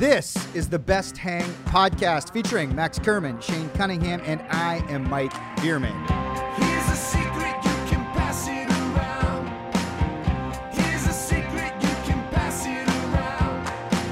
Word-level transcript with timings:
This 0.00 0.34
is 0.54 0.66
the 0.70 0.78
Best 0.78 1.18
Hang 1.18 1.44
podcast 1.66 2.32
featuring 2.32 2.74
Max 2.74 2.98
Kerman, 2.98 3.38
Shane 3.42 3.68
Cunningham, 3.74 4.22
and 4.24 4.40
I 4.48 4.76
am 4.88 5.06
Mike 5.10 5.34
Veerman. 5.58 5.92
Here's 6.56 6.88
a 6.88 6.96
secret, 6.96 7.54
you 7.62 7.76
can 7.86 8.02
pass 8.14 8.48
it 8.48 8.66
around. 8.96 9.46
Here's 10.72 11.06
a 11.06 11.12
secret, 11.12 11.74
you 11.82 11.94
can 12.08 12.26
pass 12.30 12.64
it 12.64 12.88
around. 12.88 13.66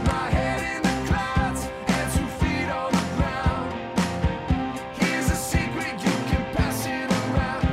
My 0.04 0.28
head 0.28 0.76
in 0.76 0.82
the 0.82 0.92
clouds 1.10 1.66
and 1.86 2.12
two 2.12 2.26
feet 2.36 2.68
on 2.68 2.92
the 2.92 3.06
ground. 3.16 3.72
Here's 4.98 5.30
a 5.30 5.36
secret, 5.36 5.94
you 6.04 6.12
can 6.28 6.54
pass 6.54 6.84
it 6.84 7.10
around. 7.32 7.64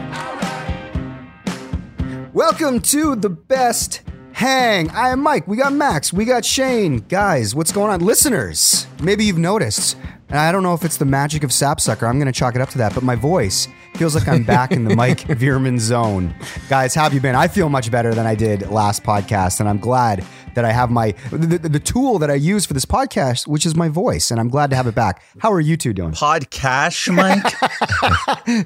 Alright. 2.07 2.33
Welcome 2.33 2.79
to 2.79 3.17
the 3.17 3.29
Best 3.29 4.03
Hang. 4.35 4.89
I 4.89 5.11
am 5.11 5.21
Mike. 5.21 5.47
We 5.47 5.55
got 5.55 5.71
Max. 5.71 6.11
We 6.11 6.25
got 6.25 6.43
Shane. 6.43 6.97
Guys, 7.07 7.55
what's 7.55 7.71
going 7.71 7.89
on? 7.89 8.01
Listeners, 8.01 8.85
maybe 9.01 9.23
you've 9.23 9.37
noticed, 9.37 9.95
and 10.27 10.37
I 10.37 10.51
don't 10.51 10.61
know 10.61 10.73
if 10.73 10.83
it's 10.83 10.97
the 10.97 11.05
magic 11.05 11.45
of 11.45 11.51
Sapsucker. 11.51 12.05
I'm 12.05 12.19
going 12.19 12.25
to 12.25 12.37
chalk 12.37 12.53
it 12.53 12.59
up 12.59 12.67
to 12.71 12.77
that, 12.79 12.93
but 12.93 13.01
my 13.01 13.15
voice 13.15 13.69
feels 13.97 14.15
like 14.15 14.27
I'm 14.27 14.43
back 14.43 14.71
in 14.71 14.83
the 14.83 14.95
Mike 14.95 15.21
Veerman 15.21 15.79
zone. 15.79 16.35
Guys, 16.69 16.93
how 16.93 17.03
have 17.03 17.13
you 17.13 17.21
been? 17.21 17.35
I 17.35 17.47
feel 17.47 17.69
much 17.69 17.89
better 17.91 18.13
than 18.13 18.25
I 18.25 18.35
did 18.35 18.69
last 18.69 19.03
podcast, 19.03 19.59
and 19.59 19.69
I'm 19.69 19.79
glad 19.79 20.23
that 20.55 20.63
I 20.65 20.71
have 20.71 20.89
my 20.89 21.11
the, 21.31 21.37
the, 21.57 21.69
the 21.69 21.79
tool 21.79 22.17
that 22.19 22.31
I 22.31 22.35
use 22.35 22.65
for 22.65 22.73
this 22.73 22.85
podcast, 22.85 23.45
which 23.47 23.65
is 23.65 23.75
my 23.75 23.89
voice, 23.89 24.31
and 24.31 24.39
I'm 24.39 24.47
glad 24.49 24.69
to 24.69 24.75
have 24.75 24.87
it 24.87 24.95
back. 24.95 25.21
How 25.39 25.51
are 25.51 25.59
you 25.59 25.75
two 25.77 25.93
doing? 25.93 26.11
Podcash, 26.11 27.13
Mike. 27.13 27.53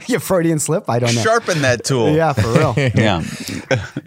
yeah, 0.09 0.17
Freudian 0.19 0.59
slip. 0.59 0.89
I 0.89 0.99
don't 0.99 1.15
know. 1.15 1.21
Sharpen 1.21 1.61
that 1.63 1.83
tool. 1.83 2.11
Yeah, 2.11 2.33
for 2.33 2.51
real. 2.53 2.75
Yeah. 2.99 3.23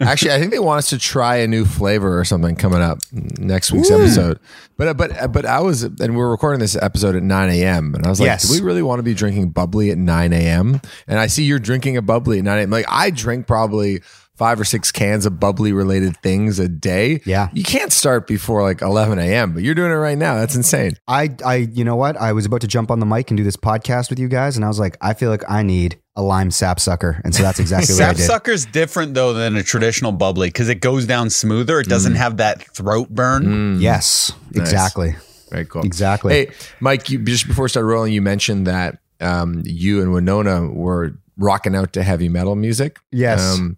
Actually, 0.01 0.33
I 0.33 0.39
think 0.39 0.51
they 0.51 0.59
want 0.59 0.79
us 0.79 0.89
to 0.89 0.97
try 0.97 1.37
a 1.37 1.47
new 1.47 1.65
flavor 1.65 2.19
or 2.19 2.25
something 2.25 2.55
coming 2.55 2.81
up 2.81 2.99
next 3.11 3.71
week's 3.71 3.89
episode. 3.91 4.39
But 4.77 4.87
uh, 4.87 4.93
but 4.93 5.21
uh, 5.21 5.27
but 5.27 5.45
I 5.45 5.59
was 5.61 5.83
and 5.83 6.17
we're 6.17 6.29
recording 6.29 6.59
this 6.59 6.75
episode 6.75 7.15
at 7.15 7.23
9 7.23 7.49
a.m. 7.49 7.95
and 7.95 8.05
I 8.05 8.09
was 8.09 8.19
like, 8.19 8.27
Yes. 8.27 8.47
do 8.47 8.53
we 8.53 8.65
really 8.65 8.81
want 8.81 8.99
to 8.99 9.03
be 9.03 9.13
drinking 9.13 9.49
bubbly 9.49 9.91
at 9.91 9.97
9 9.97 10.33
a.m.? 10.33 10.81
And 11.13 11.19
I 11.19 11.27
see 11.27 11.43
you're 11.43 11.59
drinking 11.59 11.95
a 11.95 12.01
bubbly 12.01 12.39
at 12.39 12.43
9 12.43 12.57
a.m. 12.57 12.69
Like 12.71 12.87
I 12.89 13.11
drink 13.11 13.45
probably 13.45 14.01
five 14.33 14.59
or 14.59 14.65
six 14.65 14.91
cans 14.91 15.27
of 15.27 15.39
bubbly 15.39 15.71
related 15.71 16.17
things 16.17 16.57
a 16.57 16.67
day. 16.67 17.21
Yeah. 17.23 17.49
you 17.53 17.63
can't 17.63 17.93
start 17.93 18.25
before 18.25 18.63
like 18.63 18.81
11 18.81 19.19
a.m. 19.19 19.53
But 19.53 19.61
you're 19.61 19.75
doing 19.75 19.91
it 19.91 19.95
right 19.95 20.17
now. 20.17 20.33
That's 20.33 20.55
insane. 20.55 20.97
I, 21.07 21.29
I, 21.45 21.57
you 21.57 21.83
know 21.83 21.95
what? 21.95 22.17
I 22.17 22.33
was 22.33 22.47
about 22.47 22.61
to 22.61 22.67
jump 22.67 22.89
on 22.89 22.99
the 22.99 23.05
mic 23.05 23.29
and 23.29 23.37
do 23.37 23.43
this 23.43 23.55
podcast 23.55 24.09
with 24.09 24.17
you 24.17 24.27
guys, 24.27 24.55
and 24.55 24.65
I 24.65 24.69
was 24.69 24.79
like, 24.79 24.97
I 25.01 25.13
feel 25.13 25.29
like 25.29 25.43
I 25.47 25.61
need 25.61 25.99
a 26.15 26.23
lime 26.23 26.49
sapsucker, 26.49 27.21
and 27.23 27.35
so 27.35 27.43
that's 27.43 27.59
exactly 27.59 27.93
what 27.93 28.05
I 28.05 28.13
did. 28.13 28.23
Sapsucker's 28.23 28.65
different 28.65 29.13
though 29.13 29.33
than 29.33 29.55
a 29.55 29.61
traditional 29.61 30.11
bubbly 30.11 30.47
because 30.47 30.67
it 30.67 30.81
goes 30.81 31.05
down 31.05 31.29
smoother. 31.29 31.79
It 31.79 31.87
doesn't 31.87 32.13
mm. 32.13 32.17
have 32.17 32.37
that 32.37 32.63
throat 32.75 33.09
burn. 33.09 33.43
Mm. 33.43 33.81
Yes, 33.81 34.31
exactly, 34.55 35.15
Very 35.51 35.65
cool. 35.65 35.83
exactly. 35.83 36.33
Hey, 36.33 36.51
Mike, 36.79 37.11
you, 37.11 37.19
just 37.19 37.47
before 37.47 37.65
we 37.65 37.69
start 37.69 37.85
rolling, 37.85 38.13
you 38.13 38.21
mentioned 38.23 38.65
that 38.65 38.97
um, 39.23 39.63
you 39.65 40.01
and 40.01 40.11
Winona 40.13 40.67
were 40.67 41.15
rocking 41.37 41.75
out 41.75 41.93
to 41.93 42.03
heavy 42.03 42.29
metal 42.29 42.55
music. 42.55 42.99
Yes. 43.11 43.55
Um, 43.55 43.77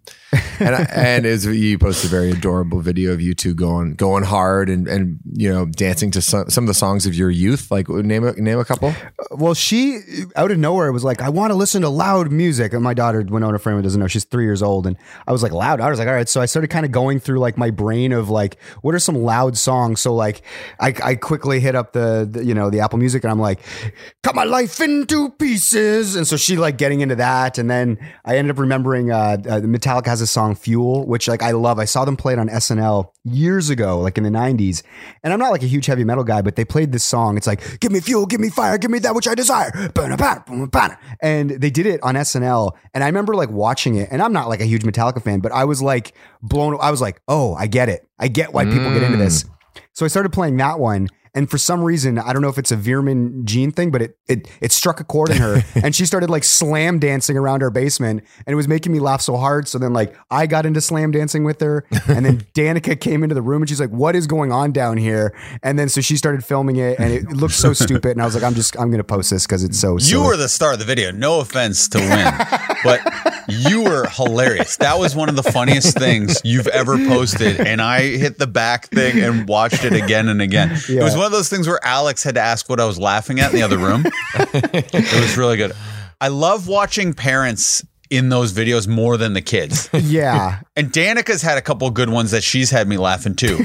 and 0.60 0.74
I, 0.74 0.82
and 0.94 1.26
as 1.26 1.46
you 1.46 1.78
posted 1.78 2.10
a 2.10 2.10
very 2.10 2.30
adorable 2.30 2.80
video 2.80 3.12
of 3.12 3.20
you 3.20 3.34
two 3.34 3.54
going 3.54 3.94
going 3.94 4.24
hard 4.24 4.68
and 4.68 4.88
and 4.88 5.18
you 5.32 5.52
know 5.52 5.66
dancing 5.66 6.10
to 6.12 6.22
some, 6.22 6.50
some 6.50 6.64
of 6.64 6.68
the 6.68 6.74
songs 6.74 7.06
of 7.06 7.14
your 7.14 7.30
youth. 7.30 7.70
Like 7.70 7.88
name 7.88 8.24
a 8.26 8.32
name 8.32 8.58
a 8.58 8.64
couple. 8.64 8.94
Well, 9.30 9.54
she 9.54 10.00
out 10.34 10.50
of 10.50 10.58
nowhere 10.58 10.92
was 10.92 11.04
like, 11.04 11.22
I 11.22 11.28
want 11.28 11.50
to 11.50 11.54
listen 11.54 11.82
to 11.82 11.88
loud 11.88 12.32
music. 12.32 12.72
And 12.72 12.82
my 12.82 12.94
daughter, 12.94 13.22
Winona 13.22 13.58
Veerman, 13.58 13.82
doesn't 13.82 14.00
know. 14.00 14.06
She's 14.06 14.24
three 14.24 14.44
years 14.44 14.62
old. 14.62 14.86
And 14.86 14.96
I 15.26 15.32
was 15.32 15.42
like, 15.42 15.52
loud. 15.52 15.80
I 15.80 15.90
was 15.90 15.98
like, 15.98 16.08
all 16.08 16.14
right. 16.14 16.28
So 16.28 16.40
I 16.40 16.46
started 16.46 16.68
kind 16.68 16.84
of 16.84 16.92
going 16.92 17.20
through 17.20 17.38
like 17.38 17.56
my 17.56 17.70
brain 17.70 18.12
of 18.12 18.30
like, 18.30 18.60
what 18.82 18.94
are 18.94 18.98
some 18.98 19.16
loud 19.16 19.56
songs? 19.56 20.00
So 20.00 20.14
like, 20.14 20.42
I, 20.80 20.94
I 21.02 21.14
quickly 21.14 21.60
hit 21.60 21.74
up 21.74 21.92
the, 21.92 22.28
the, 22.30 22.44
you 22.44 22.54
know, 22.54 22.70
the 22.70 22.80
Apple 22.80 22.98
Music 22.98 23.22
and 23.24 23.30
I'm 23.30 23.40
like, 23.40 23.60
cut 24.22 24.34
my 24.34 24.44
life 24.44 24.80
into 24.80 25.30
pieces. 25.30 26.16
And 26.16 26.26
so 26.26 26.36
she 26.36 26.56
like 26.56 26.78
getting 26.78 27.00
into 27.00 27.16
that. 27.16 27.45
And 27.58 27.70
then 27.70 27.98
I 28.24 28.36
ended 28.36 28.50
up 28.54 28.58
remembering 28.58 29.10
uh, 29.10 29.36
uh, 29.48 29.60
Metallica 29.60 30.06
has 30.06 30.20
a 30.20 30.26
song 30.26 30.54
Fuel, 30.54 31.06
which 31.06 31.28
like 31.28 31.42
I 31.42 31.52
love. 31.52 31.78
I 31.78 31.84
saw 31.84 32.04
them 32.04 32.16
play 32.16 32.32
it 32.32 32.38
on 32.38 32.48
SNL 32.48 33.12
years 33.24 33.70
ago, 33.70 34.00
like 34.00 34.18
in 34.18 34.24
the 34.24 34.30
90s. 34.30 34.82
And 35.22 35.32
I'm 35.32 35.38
not 35.38 35.50
like 35.50 35.62
a 35.62 35.66
huge 35.66 35.86
heavy 35.86 36.04
metal 36.04 36.24
guy, 36.24 36.42
but 36.42 36.56
they 36.56 36.64
played 36.64 36.92
this 36.92 37.04
song. 37.04 37.36
It's 37.36 37.46
like, 37.46 37.80
give 37.80 37.92
me 37.92 38.00
fuel, 38.00 38.26
give 38.26 38.40
me 38.40 38.50
fire, 38.50 38.78
give 38.78 38.90
me 38.90 38.98
that 39.00 39.14
which 39.14 39.28
I 39.28 39.34
desire. 39.34 39.70
And 41.20 41.50
they 41.50 41.70
did 41.70 41.86
it 41.86 42.02
on 42.02 42.14
SNL. 42.14 42.72
And 42.94 43.04
I 43.04 43.06
remember 43.06 43.34
like 43.34 43.50
watching 43.50 43.96
it. 43.96 44.08
And 44.10 44.22
I'm 44.22 44.32
not 44.32 44.48
like 44.48 44.60
a 44.60 44.66
huge 44.66 44.82
Metallica 44.82 45.22
fan, 45.22 45.40
but 45.40 45.52
I 45.52 45.64
was 45.64 45.82
like 45.82 46.12
blown. 46.42 46.76
I 46.80 46.90
was 46.90 47.00
like, 47.00 47.20
oh, 47.28 47.54
I 47.54 47.66
get 47.66 47.88
it. 47.88 48.08
I 48.18 48.28
get 48.28 48.52
why 48.52 48.64
people 48.64 48.92
get 48.92 49.02
into 49.02 49.18
this. 49.18 49.44
So 49.92 50.04
I 50.04 50.08
started 50.08 50.32
playing 50.32 50.56
that 50.58 50.78
one. 50.78 51.08
And 51.36 51.50
for 51.50 51.58
some 51.58 51.84
reason, 51.84 52.18
I 52.18 52.32
don't 52.32 52.40
know 52.40 52.48
if 52.48 52.56
it's 52.56 52.72
a 52.72 52.76
Veerman 52.78 53.44
gene 53.44 53.70
thing, 53.70 53.90
but 53.90 54.00
it 54.00 54.18
it 54.26 54.48
it 54.62 54.72
struck 54.72 55.00
a 55.00 55.04
chord 55.04 55.28
in 55.28 55.36
her, 55.36 55.62
and 55.74 55.94
she 55.94 56.06
started 56.06 56.30
like 56.30 56.44
slam 56.44 56.98
dancing 56.98 57.36
around 57.36 57.62
our 57.62 57.70
basement, 57.70 58.24
and 58.46 58.52
it 58.52 58.56
was 58.56 58.66
making 58.66 58.90
me 58.90 59.00
laugh 59.00 59.20
so 59.20 59.36
hard. 59.36 59.68
So 59.68 59.78
then, 59.78 59.92
like, 59.92 60.16
I 60.30 60.46
got 60.46 60.64
into 60.64 60.80
slam 60.80 61.10
dancing 61.10 61.44
with 61.44 61.60
her, 61.60 61.84
and 62.08 62.24
then 62.24 62.38
Danica 62.54 62.98
came 62.98 63.22
into 63.22 63.34
the 63.34 63.42
room, 63.42 63.60
and 63.60 63.68
she's 63.68 63.80
like, 63.80 63.90
"What 63.90 64.16
is 64.16 64.26
going 64.26 64.50
on 64.50 64.72
down 64.72 64.96
here?" 64.96 65.36
And 65.62 65.78
then 65.78 65.90
so 65.90 66.00
she 66.00 66.16
started 66.16 66.42
filming 66.42 66.76
it, 66.76 66.98
and 66.98 67.12
it 67.12 67.26
looked 67.32 67.54
so 67.54 67.74
stupid, 67.74 68.12
and 68.12 68.22
I 68.22 68.24
was 68.24 68.34
like, 68.34 68.42
"I'm 68.44 68.54
just 68.54 68.74
I'm 68.80 68.90
gonna 68.90 69.04
post 69.04 69.28
this 69.28 69.46
because 69.46 69.62
it's 69.62 69.78
so." 69.78 69.92
You 69.94 70.00
silly. 70.00 70.26
were 70.26 70.36
the 70.38 70.48
star 70.48 70.72
of 70.72 70.78
the 70.78 70.86
video. 70.86 71.10
No 71.10 71.40
offense 71.40 71.86
to 71.90 71.98
Win, 71.98 72.08
but 72.84 73.00
you 73.48 73.82
were 73.82 74.06
hilarious. 74.08 74.76
That 74.78 74.98
was 74.98 75.14
one 75.14 75.28
of 75.28 75.36
the 75.36 75.42
funniest 75.42 75.98
things 75.98 76.40
you've 76.44 76.66
ever 76.68 76.96
posted. 76.96 77.60
And 77.60 77.80
I 77.80 78.16
hit 78.16 78.38
the 78.38 78.46
back 78.46 78.86
thing 78.88 79.20
and 79.20 79.48
watched 79.48 79.84
it 79.84 79.92
again 79.92 80.28
and 80.28 80.40
again. 80.42 80.72
It 80.88 81.02
was 81.02 81.16
one 81.16 81.26
of 81.26 81.32
those 81.32 81.48
things 81.48 81.66
where 81.68 81.84
Alex 81.84 82.22
had 82.22 82.34
to 82.36 82.40
ask 82.40 82.68
what 82.68 82.80
I 82.80 82.86
was 82.86 82.98
laughing 82.98 83.40
at 83.40 83.50
in 83.50 83.56
the 83.56 83.62
other 83.62 83.78
room. 83.78 84.04
it 84.34 85.20
was 85.20 85.36
really 85.36 85.56
good. 85.56 85.72
I 86.20 86.28
love 86.28 86.66
watching 86.68 87.12
parents 87.14 87.84
in 88.08 88.28
those 88.28 88.52
videos 88.52 88.86
more 88.86 89.16
than 89.16 89.32
the 89.32 89.42
kids. 89.42 89.90
yeah. 89.92 90.60
And 90.76 90.92
Danica's 90.92 91.42
had 91.42 91.58
a 91.58 91.62
couple 91.62 91.90
good 91.90 92.08
ones 92.10 92.30
that 92.30 92.42
she's 92.42 92.70
had 92.70 92.88
me 92.88 92.96
laughing 92.96 93.34
too. 93.34 93.64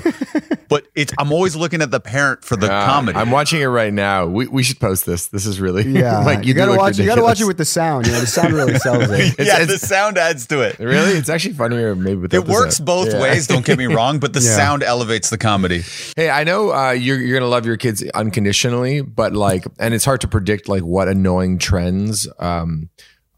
But 0.71 0.87
it's 0.95 1.11
I'm 1.19 1.33
always 1.33 1.53
looking 1.55 1.81
at 1.81 1.91
the 1.91 1.99
parent 1.99 2.45
for 2.45 2.55
the 2.55 2.71
Uh, 2.71 2.85
comedy. 2.85 3.17
I'm 3.19 3.29
watching 3.29 3.59
it 3.61 3.65
right 3.65 3.93
now. 3.93 4.25
We, 4.25 4.47
we 4.47 4.63
should 4.63 4.79
post 4.79 5.05
this. 5.05 5.27
This 5.27 5.45
is 5.45 5.59
really 5.59 5.83
Yeah, 5.87 6.19
like 6.19 6.45
you, 6.45 6.53
do 6.53 6.59
gotta 6.59 6.71
look 6.71 6.79
watch. 6.79 6.97
You 6.97 7.05
gotta 7.05 7.21
watch 7.21 7.41
it 7.41 7.45
with 7.45 7.57
the 7.57 7.65
sound. 7.65 8.07
You 8.07 8.13
know, 8.13 8.21
the 8.21 8.25
sound 8.27 8.53
really 8.53 8.75
sells 8.79 9.03
it. 9.09 9.35
yeah, 9.37 9.61
it's- 9.61 9.67
the 9.67 9.77
sound 9.77 10.17
adds 10.17 10.47
to 10.47 10.61
it. 10.61 10.79
Really, 10.79 11.11
it's 11.11 11.27
actually 11.29 11.55
funnier 11.55 11.93
maybe 11.93 12.21
with 12.21 12.33
It 12.33 12.45
works 12.47 12.79
both 12.79 13.13
ways. 13.13 13.47
Don't 13.47 13.65
get 13.65 13.77
me 13.77 13.85
wrong, 13.93 14.19
but 14.19 14.31
the 14.31 14.39
Yeah. 14.39 14.55
sound 14.55 14.81
elevates 14.81 15.29
the 15.29 15.37
comedy. 15.37 15.83
Hey, 16.15 16.29
I 16.29 16.45
know 16.45 16.71
uh, 16.73 16.91
you're 16.91 17.19
you're 17.19 17.37
gonna 17.37 17.51
love 17.51 17.65
your 17.65 17.75
kids 17.77 18.01
unconditionally, 18.15 19.01
but 19.01 19.33
like, 19.33 19.65
and 19.77 19.93
it's 19.93 20.05
hard 20.05 20.21
to 20.21 20.27
predict 20.29 20.69
like 20.69 20.83
what 20.83 21.09
annoying 21.09 21.57
trends 21.57 22.27
um, 22.39 22.89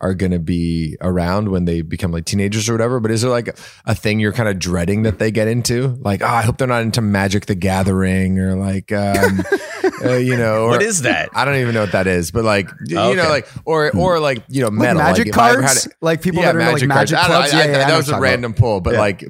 are 0.03 0.13
gonna 0.13 0.39
be 0.39 0.97
around 1.01 1.49
when 1.49 1.65
they 1.65 1.81
become 1.81 2.11
like 2.11 2.25
teenagers 2.25 2.69
or 2.69 2.73
whatever. 2.73 2.99
But 2.99 3.11
is 3.11 3.21
there 3.21 3.31
like 3.31 3.57
a 3.85 3.95
thing 3.95 4.19
you're 4.19 4.33
kind 4.33 4.49
of 4.49 4.59
dreading 4.59 5.03
that 5.03 5.17
they 5.19 5.31
get 5.31 5.47
into? 5.47 5.97
Like, 6.01 6.21
oh, 6.21 6.27
I 6.27 6.41
hope 6.43 6.57
they're 6.57 6.67
not 6.67 6.81
into 6.83 7.01
Magic 7.01 7.45
the 7.45 7.55
Gathering 7.55 8.37
or 8.39 8.55
like, 8.55 8.91
um, 8.91 9.41
uh, 10.05 10.13
you 10.17 10.35
know, 10.37 10.63
or, 10.65 10.69
What 10.69 10.83
is 10.83 11.03
that? 11.03 11.29
I 11.33 11.45
don't 11.45 11.55
even 11.55 11.73
know 11.73 11.81
what 11.81 11.93
that 11.93 12.07
is, 12.07 12.31
but 12.31 12.43
like, 12.43 12.69
you 12.85 12.95
know, 12.95 13.29
like, 13.29 13.47
or 13.65 13.91
or 13.95 14.19
like, 14.19 14.43
you 14.49 14.61
know, 14.61 14.67
Like 14.69 14.95
magic 14.97 15.27
like, 15.27 15.35
if 15.35 15.37
I 15.39 15.49
ever 15.51 15.61
cards? 15.61 15.83
had 15.85 15.93
Like 16.01 16.21
people 16.21 16.41
that 16.41 16.55
are 16.55 16.59
into, 16.59 16.71
like, 16.73 16.87
magic 16.87 17.17
I 17.17 17.25
clubs? 17.25 17.53
I- 17.53 17.57
Yeah, 17.57 17.63
I- 17.63 17.65
yeah, 17.67 17.71
I 17.71 17.71
know 17.71 17.77
that 17.79 17.89
what 17.91 17.97
was 17.97 18.07
a 18.07 18.11
you're 18.11 18.15
talking 18.19 18.21
random 18.23 18.53
pull, 18.53 18.81
but 18.81 18.93
Yeah. 18.93 18.99
like, 18.99 19.23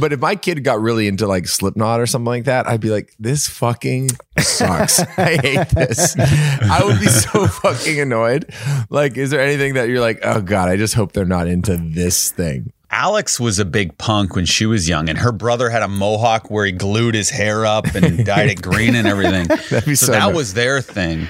but 0.00 0.12
if 0.12 0.20
my 0.20 0.36
kid 0.36 0.62
got 0.64 0.80
really 0.80 1.08
into 1.08 1.26
like 1.26 1.46
Slipknot 1.48 2.00
or 2.00 2.06
something 2.06 2.26
like 2.26 2.44
that, 2.44 2.68
I'd 2.68 2.80
be 2.80 2.90
like, 2.90 3.12
this 3.18 3.48
fucking 3.48 4.10
sucks. 4.38 5.00
I 5.18 5.36
hate 5.42 5.68
this. 5.70 6.14
I 6.18 6.82
would 6.84 7.00
be 7.00 7.06
so 7.06 7.46
fucking 7.46 7.98
annoyed. 8.00 8.52
Like, 8.88 9.16
is 9.16 9.30
there 9.30 9.40
anything 9.40 9.74
that 9.74 9.88
you're 9.88 10.00
like, 10.00 10.19
oh 10.22 10.40
god, 10.40 10.68
I 10.68 10.76
just 10.76 10.94
hope 10.94 11.12
they're 11.12 11.24
not 11.24 11.48
into 11.48 11.76
this 11.76 12.30
thing? 12.30 12.72
Alex 12.92 13.38
was 13.38 13.60
a 13.60 13.64
big 13.64 13.96
punk 13.98 14.34
when 14.34 14.44
she 14.44 14.66
was 14.66 14.88
young, 14.88 15.08
and 15.08 15.16
her 15.16 15.30
brother 15.30 15.70
had 15.70 15.82
a 15.82 15.86
mohawk 15.88 16.50
where 16.50 16.66
he 16.66 16.72
glued 16.72 17.14
his 17.14 17.30
hair 17.30 17.64
up 17.64 17.86
and 17.94 18.24
dyed 18.26 18.50
it 18.50 18.60
green 18.60 18.96
and 18.96 19.06
everything. 19.06 19.46
That'd 19.70 19.84
be 19.84 19.94
so, 19.94 20.06
so 20.06 20.12
that 20.12 20.26
nice. 20.26 20.34
was 20.34 20.54
their 20.54 20.80
thing. 20.80 21.28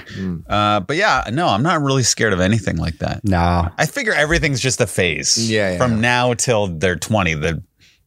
Uh, 0.49 0.79
but 0.79 0.97
yeah, 0.97 1.29
no, 1.31 1.47
I'm 1.47 1.61
not 1.61 1.81
really 1.81 2.01
scared 2.01 2.33
of 2.33 2.39
anything 2.39 2.77
like 2.77 2.97
that. 2.97 3.23
No, 3.23 3.69
I 3.77 3.85
figure 3.85 4.13
everything's 4.13 4.59
just 4.59 4.81
a 4.81 4.87
phase. 4.87 5.49
Yeah, 5.49 5.73
yeah. 5.73 5.77
From 5.77 6.01
now 6.01 6.33
till 6.33 6.67
they're 6.67 6.95
20, 6.95 7.35
the 7.35 7.63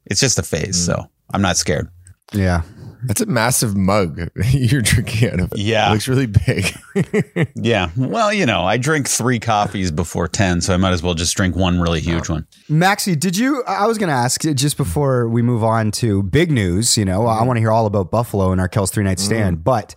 it's 0.07 0.21
just 0.21 0.39
a 0.39 0.43
phase. 0.43 0.85
So 0.85 1.09
I'm 1.33 1.43
not 1.43 1.57
scared. 1.57 1.89
yeah. 2.33 2.63
That's 3.05 3.21
a 3.21 3.27
massive 3.27 3.77
mug 3.77 4.31
you're 4.51 4.83
drinking 4.83 5.31
out 5.31 5.41
of. 5.41 5.53
Yeah. 5.57 5.89
it 5.89 5.93
looks 5.93 6.09
really 6.09 6.27
big. 6.27 6.75
Yeah. 7.57 7.91
Well, 7.97 8.33
you 8.33 8.47
know, 8.47 8.63
I 8.63 8.77
drink 8.77 9.09
three 9.09 9.39
coffees 9.39 9.91
before 9.91 10.29
10, 10.29 10.61
so 10.61 10.75
I 10.75 10.77
might 10.77 10.93
as 10.93 11.03
well 11.03 11.15
just 11.15 11.35
drink 11.37 11.57
one 11.57 11.81
really 11.81 12.01
huge 12.01 12.29
one. 12.29 12.47
Maxie, 12.69 13.17
did 13.17 13.37
you? 13.37 13.63
I 13.67 13.87
was 13.87 13.99
going 13.99 14.09
to 14.09 14.15
ask 14.15 14.43
just 14.43 14.77
before 14.77 15.29
we 15.29 15.43
move 15.43 15.65
on 15.65 15.91
to 15.93 16.23
big 16.23 16.51
news. 16.51 16.97
You 16.97 17.05
know, 17.05 17.27
I 17.27 17.37
mm-hmm. 17.37 17.47
want 17.47 17.57
to 17.57 17.61
hear 17.61 17.73
all 17.73 17.87
about 17.87 18.11
Buffalo 18.11 18.53
and 18.53 18.61
Arkells' 18.61 18.93
three 18.93 19.05
night 19.05 19.19
mm-hmm. 19.19 19.27
stand. 19.27 19.65
But 19.65 19.95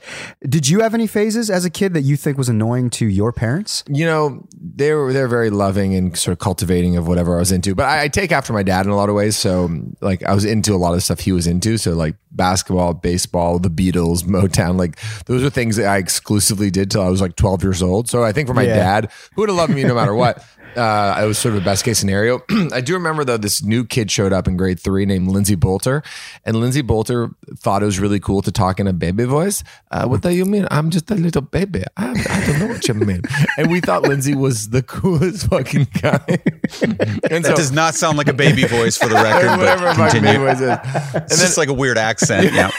did 0.47 0.69
you 0.69 0.81
have 0.81 0.93
any 0.93 1.07
phases 1.07 1.49
as 1.49 1.65
a 1.65 1.69
kid 1.69 1.93
that 1.93 2.01
you 2.01 2.15
think 2.15 2.37
was 2.37 2.49
annoying 2.49 2.89
to 2.91 3.05
your 3.05 3.31
parents? 3.31 3.83
you 3.97 4.05
know 4.05 4.45
they 4.75 4.93
were 4.93 5.11
they're 5.11 5.27
very 5.27 5.49
loving 5.49 5.95
and 5.95 6.17
sort 6.17 6.33
of 6.33 6.39
cultivating 6.39 6.97
of 6.97 7.07
whatever 7.07 7.35
I 7.35 7.39
was 7.39 7.51
into. 7.51 7.75
But 7.75 7.85
I, 7.85 8.03
I 8.03 8.07
take 8.07 8.31
after 8.31 8.53
my 8.53 8.63
dad 8.63 8.85
in 8.85 8.91
a 8.91 8.95
lot 8.95 9.09
of 9.09 9.15
ways. 9.15 9.35
So 9.35 9.69
like 10.01 10.23
I 10.23 10.33
was 10.33 10.45
into 10.45 10.73
a 10.73 10.77
lot 10.77 10.93
of 10.93 11.03
stuff 11.03 11.19
he 11.19 11.31
was 11.31 11.47
into. 11.47 11.77
So 11.77 11.93
like 11.93 12.15
basketball, 12.31 12.93
baseball, 13.01 13.59
the 13.59 13.69
Beatles, 13.69 14.23
Motown. 14.23 14.77
Like 14.77 14.97
those 15.25 15.43
are 15.43 15.49
things 15.49 15.75
that 15.77 15.85
I 15.87 15.97
exclusively 15.97 16.69
did 16.71 16.91
till 16.91 17.01
I 17.01 17.09
was 17.09 17.21
like 17.21 17.35
12 17.35 17.63
years 17.63 17.81
old. 17.83 18.09
So 18.09 18.23
I 18.23 18.31
think 18.31 18.47
for 18.47 18.53
my 18.53 18.63
Yeah. 18.63 18.75
dad, 18.75 19.11
who 19.35 19.41
would 19.41 19.49
have 19.49 19.57
loved 19.57 19.73
me 19.73 19.83
no 19.83 19.95
matter 19.95 20.13
what. 20.15 20.43
Uh, 20.77 21.19
it 21.23 21.25
was 21.25 21.37
sort 21.39 21.55
of 21.55 21.61
a 21.61 21.65
best 21.65 21.83
case 21.83 21.97
scenario. 21.99 22.41
I 22.71 22.81
do 22.81 22.93
remember 22.93 23.23
though 23.25 23.37
this 23.37 23.63
new 23.63 23.83
kid 23.83 24.11
showed 24.11 24.31
up 24.31 24.47
in 24.47 24.57
grade 24.57 24.79
three 24.79 25.05
named 25.05 25.27
Lindsay 25.29 25.55
Bolter, 25.55 26.03
and 26.45 26.55
Lindsay 26.57 26.81
Bolter 26.81 27.31
thought 27.57 27.81
it 27.81 27.85
was 27.85 27.99
really 27.99 28.19
cool 28.19 28.41
to 28.43 28.51
talk 28.51 28.79
in 28.79 28.87
a 28.87 28.93
baby 28.93 29.23
voice. 29.25 29.63
Uh, 29.89 30.05
what 30.07 30.21
do 30.21 30.29
you 30.29 30.45
mean? 30.45 30.67
I'm 30.69 30.89
just 30.91 31.09
a 31.09 31.15
little 31.15 31.41
baby. 31.41 31.83
I, 31.97 32.11
I 32.11 32.45
don't 32.45 32.59
know 32.59 32.67
what 32.67 32.87
you 32.87 32.93
mean. 32.93 33.21
And 33.57 33.71
we 33.71 33.79
thought 33.81 34.03
Lindsay 34.03 34.35
was 34.35 34.69
the 34.69 34.83
coolest 34.83 35.47
fucking 35.49 35.87
guy. 36.01 36.19
and 36.81 37.43
That 37.43 37.53
does 37.55 37.71
not 37.71 37.95
sound 37.95 38.17
like 38.17 38.27
a 38.27 38.33
baby 38.33 38.65
voice 38.65 38.97
for 38.97 39.07
the 39.07 39.15
record, 39.23 39.57
whatever 39.57 39.85
but 39.95 40.13
baby 40.13 40.25
continue. 40.27 40.45
voice 40.45 40.61
is. 40.61 41.21
It's 41.31 41.41
just 41.41 41.57
like 41.57 41.69
a 41.69 41.73
weird 41.73 41.97
accent. 41.97 42.53
Yeah. 42.53 42.69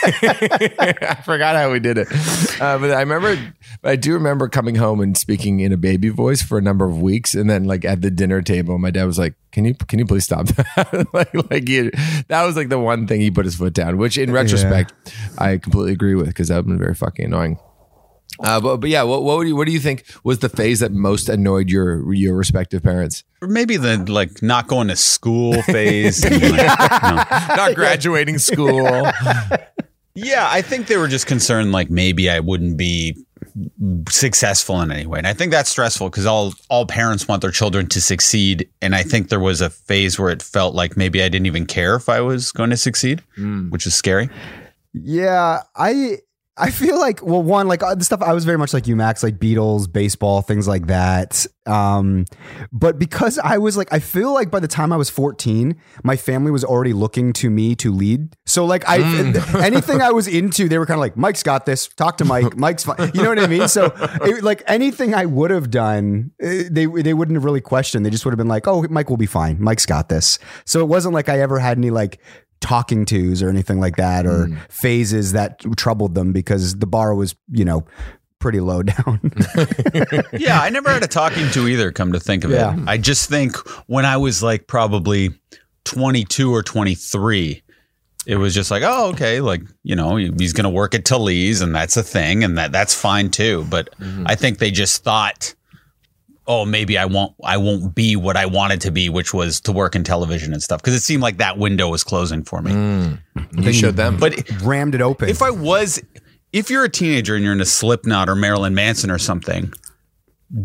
I 0.79 1.15
forgot 1.25 1.55
how 1.55 1.71
we 1.71 1.79
did 1.79 1.97
it. 1.97 2.07
Uh, 2.61 2.77
but 2.77 2.91
I 2.91 3.01
remember, 3.01 3.37
I 3.83 3.95
do 3.95 4.13
remember 4.13 4.47
coming 4.47 4.75
home 4.75 5.01
and 5.01 5.17
speaking 5.17 5.59
in 5.59 5.71
a 5.73 5.77
baby 5.77 6.09
voice 6.09 6.41
for 6.41 6.57
a 6.57 6.61
number 6.61 6.85
of 6.85 7.01
weeks, 7.01 7.33
and 7.35 7.49
then 7.49 7.65
like 7.65 7.85
at 7.89 8.01
the 8.01 8.11
dinner 8.11 8.41
table, 8.43 8.77
my 8.77 8.91
dad 8.91 9.05
was 9.05 9.17
like, 9.17 9.33
"Can 9.51 9.65
you 9.65 9.73
can 9.73 9.97
you 9.97 10.05
please 10.05 10.23
stop 10.23 10.45
that?" 10.47 11.07
like 11.13 11.33
like 11.49 11.67
he, 11.67 11.89
that 12.27 12.45
was 12.45 12.55
like 12.55 12.69
the 12.69 12.79
one 12.79 13.07
thing 13.07 13.19
he 13.19 13.31
put 13.31 13.45
his 13.45 13.55
foot 13.55 13.73
down, 13.73 13.97
which 13.97 14.17
in 14.17 14.31
retrospect, 14.31 14.93
I 15.37 15.57
completely 15.57 15.93
agree 15.93 16.15
with 16.15 16.27
because 16.27 16.49
that 16.49 16.55
would 16.55 16.59
have 16.59 16.67
been 16.67 16.77
very 16.77 16.93
fucking 16.93 17.25
annoying. 17.25 17.57
Uh, 18.41 18.61
but 18.61 18.77
but 18.77 18.89
yeah, 18.89 19.01
what 19.03 19.23
what, 19.23 19.37
would 19.39 19.47
you, 19.47 19.55
what 19.55 19.65
do 19.65 19.73
you 19.73 19.79
think 19.79 20.05
was 20.23 20.39
the 20.39 20.49
phase 20.49 20.79
that 20.81 20.91
most 20.91 21.29
annoyed 21.29 21.69
your 21.69 22.13
your 22.13 22.35
respective 22.35 22.83
parents? 22.83 23.23
Or 23.41 23.47
maybe 23.47 23.75
the 23.75 23.97
like 23.97 24.43
not 24.43 24.67
going 24.67 24.87
to 24.89 24.95
school 24.95 25.59
phase. 25.63 26.23
and, 26.23 26.41
like, 26.41 26.51
you 26.51 26.57
know. 26.57 27.55
Not 27.55 27.75
graduating 27.75 28.37
school. 28.37 29.11
Yeah, 30.15 30.47
I 30.49 30.61
think 30.61 30.87
they 30.87 30.97
were 30.97 31.07
just 31.07 31.27
concerned 31.27 31.71
like 31.71 31.89
maybe 31.89 32.29
I 32.29 32.41
wouldn't 32.41 32.77
be 32.77 33.15
successful 34.09 34.81
in 34.81 34.91
any 34.91 35.05
way. 35.05 35.17
And 35.17 35.27
I 35.27 35.33
think 35.33 35.51
that's 35.51 35.69
stressful 35.69 36.09
because 36.09 36.25
all 36.25 36.53
all 36.69 36.85
parents 36.85 37.27
want 37.27 37.41
their 37.41 37.51
children 37.51 37.87
to 37.87 38.01
succeed. 38.01 38.69
And 38.81 38.95
I 38.95 39.03
think 39.03 39.29
there 39.29 39.39
was 39.39 39.61
a 39.61 39.69
phase 39.69 40.19
where 40.19 40.29
it 40.29 40.41
felt 40.41 40.75
like 40.75 40.97
maybe 40.97 41.21
I 41.21 41.29
didn't 41.29 41.47
even 41.47 41.65
care 41.65 41.95
if 41.95 42.09
I 42.09 42.21
was 42.21 42.51
going 42.51 42.69
to 42.69 42.77
succeed, 42.77 43.21
hmm. 43.35 43.69
which 43.69 43.85
is 43.85 43.93
scary. 43.93 44.29
Yeah, 44.93 45.63
I 45.75 46.17
I 46.59 46.71
feel 46.71 46.99
like 46.99 47.23
well, 47.23 47.41
one 47.41 47.67
like 47.67 47.81
uh, 47.81 47.95
the 47.95 48.03
stuff 48.03 48.21
I 48.21 48.33
was 48.33 48.45
very 48.45 48.57
much 48.57 48.73
like 48.73 48.87
you, 48.87 48.95
Max, 48.95 49.23
like 49.23 49.39
Beatles, 49.39 49.91
baseball, 49.91 50.41
things 50.41 50.67
like 50.67 50.87
that. 50.87 51.45
Um, 51.65 52.25
but 52.71 52.99
because 52.99 53.39
I 53.39 53.57
was 53.57 53.77
like, 53.77 53.91
I 53.93 53.99
feel 53.99 54.33
like 54.33 54.51
by 54.51 54.59
the 54.59 54.67
time 54.67 54.91
I 54.91 54.97
was 54.97 55.09
fourteen, 55.09 55.79
my 56.03 56.17
family 56.17 56.51
was 56.51 56.63
already 56.63 56.93
looking 56.93 57.31
to 57.33 57.49
me 57.49 57.75
to 57.75 57.93
lead. 57.93 58.35
So 58.45 58.65
like, 58.65 58.83
I 58.87 58.99
anything 59.63 60.01
I 60.01 60.11
was 60.11 60.27
into, 60.27 60.67
they 60.67 60.77
were 60.77 60.85
kind 60.85 60.97
of 60.97 61.01
like, 61.01 61.15
Mike's 61.15 61.43
got 61.43 61.65
this. 61.65 61.87
Talk 61.87 62.17
to 62.17 62.25
Mike. 62.25 62.57
Mike's 62.57 62.83
fine. 62.83 63.11
You 63.13 63.23
know 63.23 63.29
what 63.29 63.39
I 63.39 63.47
mean? 63.47 63.67
So 63.67 63.93
it, 64.21 64.43
like 64.43 64.63
anything 64.67 65.13
I 65.13 65.25
would 65.25 65.51
have 65.51 65.71
done, 65.71 66.31
eh, 66.41 66.63
they 66.69 66.85
they 66.85 67.13
wouldn't 67.13 67.35
have 67.35 67.45
really 67.45 67.61
questioned. 67.61 68.05
They 68.05 68.09
just 68.09 68.25
would 68.25 68.31
have 68.31 68.37
been 68.37 68.47
like, 68.47 68.67
oh, 68.67 68.85
Mike 68.89 69.09
will 69.09 69.17
be 69.17 69.25
fine. 69.25 69.61
Mike's 69.61 69.85
got 69.85 70.09
this. 70.09 70.39
So 70.65 70.81
it 70.81 70.87
wasn't 70.87 71.13
like 71.13 71.29
I 71.29 71.39
ever 71.39 71.59
had 71.59 71.77
any 71.77 71.89
like 71.89 72.19
talking 72.61 73.05
tos 73.05 73.41
or 73.41 73.49
anything 73.49 73.79
like 73.79 73.95
that 73.95 74.25
or 74.25 74.47
mm. 74.47 74.57
phases 74.71 75.33
that 75.33 75.59
troubled 75.77 76.15
them 76.15 76.31
because 76.33 76.77
the 76.77 76.87
bar 76.87 77.15
was, 77.15 77.35
you 77.51 77.65
know, 77.65 77.85
pretty 78.39 78.59
low 78.59 78.83
down. 78.83 79.19
yeah, 80.33 80.61
I 80.61 80.69
never 80.69 80.89
had 80.89 81.03
a 81.03 81.07
talking 81.07 81.49
to 81.51 81.67
either, 81.67 81.91
come 81.91 82.13
to 82.13 82.19
think 82.19 82.43
of 82.43 82.51
Yeah. 82.51 82.75
it. 82.75 82.87
I 82.87 82.97
just 82.97 83.29
think 83.29 83.55
when 83.87 84.05
I 84.05 84.17
was 84.17 84.41
like 84.41 84.67
probably 84.67 85.31
22 85.85 86.53
or 86.53 86.63
23, 86.63 87.63
it 88.25 88.35
was 88.35 88.53
just 88.53 88.69
like, 88.69 88.83
oh, 88.85 89.09
okay, 89.09 89.41
like, 89.41 89.61
you 89.83 89.95
know, 89.95 90.17
he's 90.17 90.53
going 90.53 90.65
to 90.65 90.69
work 90.69 90.93
at 90.93 91.03
Talese 91.03 91.61
and 91.61 91.73
that's 91.73 91.97
a 91.97 92.03
thing 92.03 92.43
and 92.43 92.57
that 92.57 92.71
that's 92.71 92.93
fine 92.93 93.29
too. 93.29 93.65
But 93.69 93.97
mm-hmm. 93.97 94.25
I 94.27 94.35
think 94.35 94.59
they 94.59 94.71
just 94.71 95.03
thought, 95.03 95.55
oh, 96.51 96.65
maybe 96.65 96.97
I 96.97 97.05
won't 97.05 97.33
I 97.43 97.57
won't 97.57 97.93
be 97.95 98.15
what 98.17 98.35
I 98.35 98.45
wanted 98.47 98.81
to 98.81 98.91
be, 98.91 99.07
which 99.07 99.33
was 99.33 99.61
to 99.61 99.71
work 99.71 99.95
in 99.95 100.03
television 100.03 100.51
and 100.51 100.61
stuff 100.61 100.81
because 100.81 100.95
it 100.95 101.01
seemed 101.01 101.21
like 101.23 101.37
that 101.37 101.57
window 101.57 101.87
was 101.89 102.03
closing 102.03 102.43
for 102.43 102.61
me. 102.61 102.71
You 103.55 103.71
showed 103.71 103.95
them, 103.95 104.17
But 104.17 104.49
Rammed 104.63 104.95
it 104.95 105.01
open. 105.01 105.29
if 105.29 105.41
I 105.41 105.51
was, 105.51 106.01
if 106.51 106.69
you're 106.69 106.83
a 106.83 106.89
teenager 106.89 107.35
and 107.35 107.43
you're 107.43 107.53
in 107.53 107.61
a 107.61 107.65
Slipknot 107.65 108.27
or 108.27 108.35
Marilyn 108.35 108.73
Manson 108.73 109.11
or 109.11 109.19
something, 109.19 109.71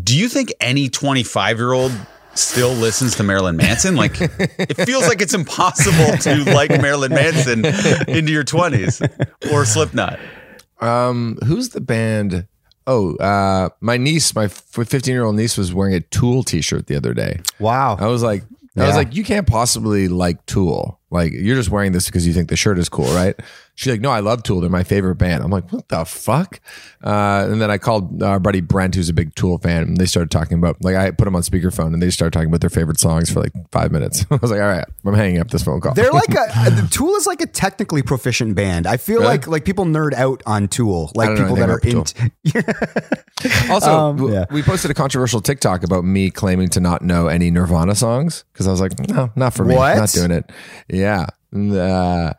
do 0.03 0.17
you 0.17 0.27
think 0.27 0.51
any 0.59 0.89
25 0.89 1.57
year 1.59 1.71
old 1.71 1.91
still 2.33 2.73
listens 2.73 3.15
to 3.17 3.23
Marilyn 3.23 3.55
Manson? 3.55 3.95
Like, 3.95 4.17
it 4.19 4.73
feels 4.85 5.07
like 5.07 5.21
it's 5.21 5.35
impossible 5.35 6.17
to 6.17 6.43
like 6.53 6.71
Marilyn 6.81 7.13
Manson 7.13 7.63
into 8.07 8.31
your 8.31 8.43
20s 8.43 9.51
or 9.53 9.63
Slipknot. 9.65 10.19
Um, 10.81 11.37
who's 11.45 11.69
the 11.69 11.79
band? 11.81 12.47
Oh, 12.87 13.15
uh, 13.15 13.69
my 13.81 13.97
niece, 13.97 14.35
my 14.35 14.47
15 14.47 15.11
year 15.11 15.23
old 15.23 15.35
niece 15.35 15.57
was 15.57 15.73
wearing 15.73 15.95
a 15.95 16.01
Tool 16.01 16.43
t 16.43 16.61
shirt 16.61 16.87
the 16.87 16.95
other 16.95 17.13
day. 17.13 17.41
wow. 17.59 17.97
I 17.99 18.07
was 18.07 18.21
like, 18.23 18.43
I 18.77 18.85
was 18.87 18.95
like, 18.95 19.15
you 19.15 19.23
can't 19.23 19.47
possibly 19.47 20.07
like 20.07 20.45
Tool. 20.45 20.99
Like, 21.15 21.31
you're 21.33 21.55
just 21.55 21.69
wearing 21.69 21.91
this 21.93 22.05
because 22.05 22.27
you 22.27 22.33
think 22.33 22.49
the 22.49 22.55
shirt 22.55 22.77
is 22.77 22.89
cool, 22.89 23.11
right? 23.15 23.35
She's 23.77 23.91
like, 23.91 23.99
no, 23.99 24.09
I 24.11 24.21
love 24.21 24.41
Tool. 24.43 24.61
They're 24.61 24.69
my 24.69 24.83
favorite 24.83 25.15
band. 25.15 25.43
I'm 25.43 25.51
like, 25.51 25.69
what 25.73 25.89
the 25.89 26.05
fuck? 26.05 26.61
Uh, 27.03 27.47
and 27.51 27.61
then 27.61 27.69
I 27.69 27.77
called 27.77 28.23
our 28.23 28.39
buddy 28.39 28.61
Brent, 28.61 28.95
who's 28.95 29.09
a 29.09 29.13
big 29.13 29.35
Tool 29.35 29.57
fan, 29.57 29.83
and 29.83 29.97
they 29.97 30.05
started 30.05 30.31
talking 30.31 30.57
about, 30.57 30.81
like, 30.81 30.95
I 30.95 31.11
put 31.11 31.25
them 31.25 31.35
on 31.35 31.41
speakerphone 31.41 31.93
and 31.93 32.01
they 32.01 32.09
started 32.09 32.31
talking 32.31 32.47
about 32.47 32.61
their 32.61 32.69
favorite 32.69 32.99
songs 33.01 33.29
for 33.29 33.41
like 33.41 33.51
five 33.71 33.91
minutes. 33.91 34.25
I 34.31 34.35
was 34.37 34.49
like, 34.51 34.61
all 34.61 34.67
right, 34.67 34.85
I'm 35.03 35.13
hanging 35.13 35.39
up 35.41 35.49
this 35.51 35.63
phone 35.63 35.81
call. 35.81 35.93
They're 35.93 36.11
like 36.11 36.29
a, 36.29 36.69
the 36.71 36.87
Tool 36.89 37.15
is 37.15 37.27
like 37.27 37.41
a 37.41 37.47
technically 37.47 38.01
proficient 38.01 38.55
band. 38.55 38.87
I 38.87 38.95
feel 38.97 39.15
Really? 39.19 39.27
like 39.27 39.47
like 39.47 39.65
people 39.65 39.83
nerd 39.85 40.13
out 40.13 40.41
on 40.45 40.69
Tool, 40.69 41.11
like 41.15 41.37
people 41.37 41.55
that 41.57 41.69
are 41.69 41.79
into. 41.79 42.31
Also, 43.69 43.91
Um, 43.91 44.31
yeah. 44.31 44.45
we 44.49 44.63
posted 44.63 44.89
a 44.89 44.93
controversial 44.93 45.41
TikTok 45.41 45.83
about 45.83 46.03
me 46.03 46.31
claiming 46.31 46.67
to 46.69 46.79
not 46.79 47.01
know 47.01 47.27
any 47.27 47.51
Nirvana 47.51 47.93
songs 47.93 48.43
because 48.53 48.67
I 48.67 48.71
was 48.71 48.81
like, 48.81 48.97
no, 49.09 49.31
not 49.35 49.53
for 49.53 49.65
me, 49.65 49.75
What? 49.75 49.97
not 49.97 50.09
doing 50.09 50.31
it. 50.31 50.49
Yeah, 50.87 51.04
And, 51.51 51.75
uh, 51.75 52.33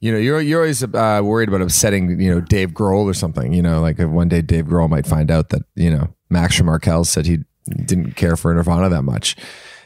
You 0.00 0.12
know, 0.12 0.18
you're 0.18 0.40
you're 0.42 0.60
always 0.60 0.82
uh, 0.84 1.20
worried 1.24 1.48
about 1.48 1.62
upsetting, 1.62 2.20
you 2.20 2.30
know, 2.34 2.40
Dave 2.40 2.70
Grohl 2.72 3.04
or 3.06 3.14
something. 3.14 3.54
You 3.54 3.62
know, 3.62 3.80
like 3.80 3.98
one 3.98 4.28
day 4.28 4.42
Dave 4.42 4.66
Grohl 4.66 4.88
might 4.88 5.06
find 5.06 5.30
out 5.30 5.48
that 5.48 5.62
you 5.76 5.90
know 5.90 6.12
Max 6.28 6.56
from 6.56 6.66
Arkells 6.66 7.06
said 7.06 7.24
he 7.26 7.38
didn't 7.86 8.12
care 8.14 8.36
for 8.36 8.52
Nirvana 8.52 8.88
that 8.90 9.02
much. 9.02 9.36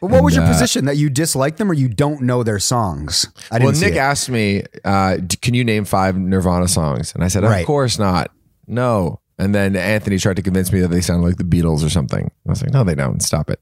But 0.00 0.11
what 0.11 0.23
was 0.25 0.35
your 0.35 0.44
uh, 0.44 0.49
position 0.52 0.87
that 0.87 0.97
you 0.97 1.08
dislike 1.11 1.56
them 1.58 1.70
or 1.70 1.75
you 1.75 1.88
don't 1.88 2.23
know 2.23 2.42
their 2.42 2.58
songs? 2.58 3.28
I 3.52 3.58
well, 3.62 3.73
Nick 3.73 3.94
asked 3.94 4.28
me, 4.30 4.64
uh, 4.85 5.18
"Can 5.42 5.54
you 5.54 5.62
name 5.64 5.85
five 5.85 6.16
Nirvana 6.18 6.66
songs?" 6.66 7.14
And 7.14 7.23
I 7.23 7.28
said, 7.28 7.44
"Of 7.44 7.50
Right. 7.50 7.66
course 7.66 7.99
not. 7.99 8.30
No." 8.66 9.20
And 9.40 9.54
then 9.54 9.76
Anthony 9.76 10.18
tried 10.18 10.37
to 10.37 10.42
convince 10.42 10.73
me 10.73 10.80
that 10.80 10.88
they 10.90 11.00
sound 11.00 11.23
like 11.23 11.37
the 11.37 11.44
Beatles 11.44 11.85
or 11.87 11.90
something. 11.90 12.25
I 12.26 12.50
was 12.50 12.61
like, 12.62 12.73
"No, 12.73 12.82
they 12.82 12.97
don't. 12.97 13.23
Stop 13.23 13.50
it." 13.50 13.61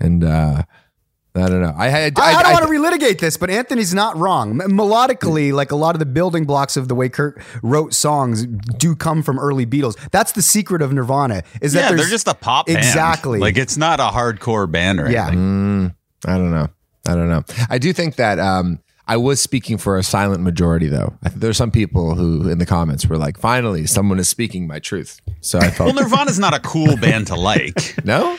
And 0.00 0.24
uh, 0.24 0.62
I 1.34 1.48
don't 1.48 1.62
know. 1.62 1.72
I 1.74 1.88
had. 1.88 2.18
I, 2.18 2.34
I 2.34 2.42
don't 2.42 2.52
want 2.52 2.64
to 2.66 2.70
relitigate 2.70 3.18
this, 3.18 3.38
but 3.38 3.48
Anthony's 3.48 3.94
not 3.94 4.16
wrong. 4.16 4.58
Melodically, 4.58 5.50
like 5.52 5.70
a 5.70 5.76
lot 5.76 5.94
of 5.94 5.98
the 5.98 6.06
building 6.06 6.44
blocks 6.44 6.76
of 6.76 6.88
the 6.88 6.94
way 6.94 7.08
Kurt 7.08 7.40
wrote 7.62 7.94
songs 7.94 8.44
do 8.44 8.94
come 8.94 9.22
from 9.22 9.38
early 9.38 9.64
Beatles. 9.64 9.96
That's 10.10 10.32
the 10.32 10.42
secret 10.42 10.82
of 10.82 10.92
Nirvana. 10.92 11.42
Is 11.62 11.72
that 11.72 11.90
yeah, 11.90 11.96
they're 11.96 12.06
just 12.06 12.28
a 12.28 12.34
pop 12.34 12.66
band. 12.66 12.78
Exactly. 12.78 13.38
Like 13.38 13.56
it's 13.56 13.78
not 13.78 13.98
a 13.98 14.08
hardcore 14.08 14.70
band 14.70 15.00
or 15.00 15.10
yeah. 15.10 15.28
anything. 15.28 15.94
I 16.26 16.36
don't 16.36 16.50
know. 16.50 16.68
I 17.08 17.14
don't 17.14 17.28
know. 17.28 17.44
I 17.68 17.78
do 17.78 17.92
think 17.92 18.16
that 18.16 18.38
um, 18.38 18.78
I 19.08 19.16
was 19.16 19.40
speaking 19.40 19.78
for 19.78 19.98
a 19.98 20.02
silent 20.02 20.42
majority, 20.42 20.86
though. 20.86 21.18
I 21.22 21.30
think 21.30 21.40
there's 21.40 21.56
some 21.56 21.70
people 21.70 22.14
who 22.14 22.48
in 22.48 22.58
the 22.58 22.66
comments 22.66 23.06
were 23.06 23.18
like, 23.18 23.38
"Finally, 23.38 23.86
someone 23.86 24.18
is 24.18 24.28
speaking 24.28 24.66
my 24.66 24.78
truth." 24.78 25.20
So 25.40 25.58
I 25.58 25.70
felt 25.70 25.94
Well, 25.94 26.04
Nirvana's 26.04 26.38
not 26.38 26.54
a 26.54 26.60
cool 26.60 26.96
band 26.96 27.28
to 27.28 27.36
like. 27.36 27.96
no. 28.04 28.38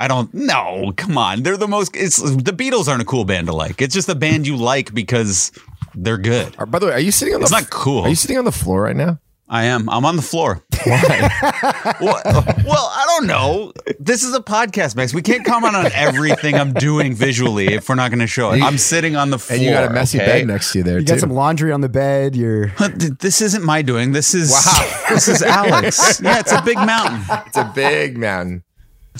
I 0.00 0.08
don't 0.08 0.32
no, 0.32 0.92
come 0.96 1.18
on. 1.18 1.42
They're 1.42 1.56
the 1.58 1.68
most 1.68 1.94
it's 1.94 2.16
the 2.16 2.52
Beatles 2.52 2.88
aren't 2.88 3.02
a 3.02 3.04
cool 3.04 3.24
band 3.26 3.46
to 3.48 3.52
like. 3.54 3.82
It's 3.82 3.94
just 3.94 4.08
a 4.08 4.14
band 4.14 4.46
you 4.46 4.56
like 4.56 4.94
because 4.94 5.52
they're 5.94 6.16
good. 6.18 6.56
Are- 6.58 6.66
By 6.66 6.78
the 6.78 6.86
way, 6.86 6.92
are 6.92 6.98
you 7.00 7.10
sitting 7.12 7.34
on 7.34 7.40
the? 7.40 7.44
It's 7.44 7.52
not 7.52 7.68
cool. 7.70 8.02
Are 8.04 8.08
you 8.08 8.14
sitting 8.14 8.38
on 8.38 8.44
the 8.46 8.52
floor 8.52 8.80
right 8.82 8.96
now? 8.96 9.18
I 9.52 9.64
am. 9.64 9.90
I'm 9.90 10.04
on 10.04 10.14
the 10.16 10.22
floor. 10.22 10.64
well, 10.86 12.20
well, 12.64 12.90
I 12.94 13.04
don't 13.18 13.26
know. 13.26 13.72
This 13.98 14.22
is 14.22 14.32
a 14.34 14.40
podcast, 14.40 14.94
Max. 14.96 15.12
We 15.12 15.22
can't 15.22 15.44
comment 15.44 15.74
on 15.74 15.86
everything 15.92 16.54
I'm 16.54 16.72
doing 16.72 17.14
visually 17.14 17.74
if 17.74 17.88
we're 17.88 17.96
not 17.96 18.10
going 18.10 18.20
to 18.20 18.26
show 18.28 18.52
it. 18.52 18.62
I'm 18.62 18.78
sitting 18.78 19.16
on 19.16 19.30
the 19.30 19.38
floor. 19.38 19.56
And 19.56 19.64
you 19.66 19.72
got 19.72 19.90
a 19.90 19.92
messy 19.92 20.18
okay? 20.18 20.26
bed 20.40 20.46
next 20.46 20.72
to 20.72 20.78
you 20.78 20.84
there 20.84 20.98
You 21.00 21.04
too. 21.04 21.14
got 21.14 21.20
some 21.20 21.30
laundry 21.32 21.72
on 21.72 21.80
the 21.80 21.88
bed. 21.88 22.36
You're 22.36 22.68
This 22.78 23.40
isn't 23.42 23.64
my 23.64 23.82
doing. 23.82 24.12
This 24.12 24.34
is 24.34 24.50
Wow. 24.52 25.02
This 25.10 25.26
is 25.28 25.42
Alex. 25.42 26.20
Yeah, 26.22 26.38
it's 26.38 26.52
a 26.52 26.62
big 26.62 26.76
mountain. 26.76 27.20
it's 27.46 27.56
a 27.56 27.70
big 27.74 28.16
mountain. 28.16 28.62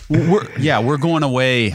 We're, 0.09 0.47
yeah, 0.59 0.81
we're 0.81 0.99
going 0.99 1.23
away 1.23 1.75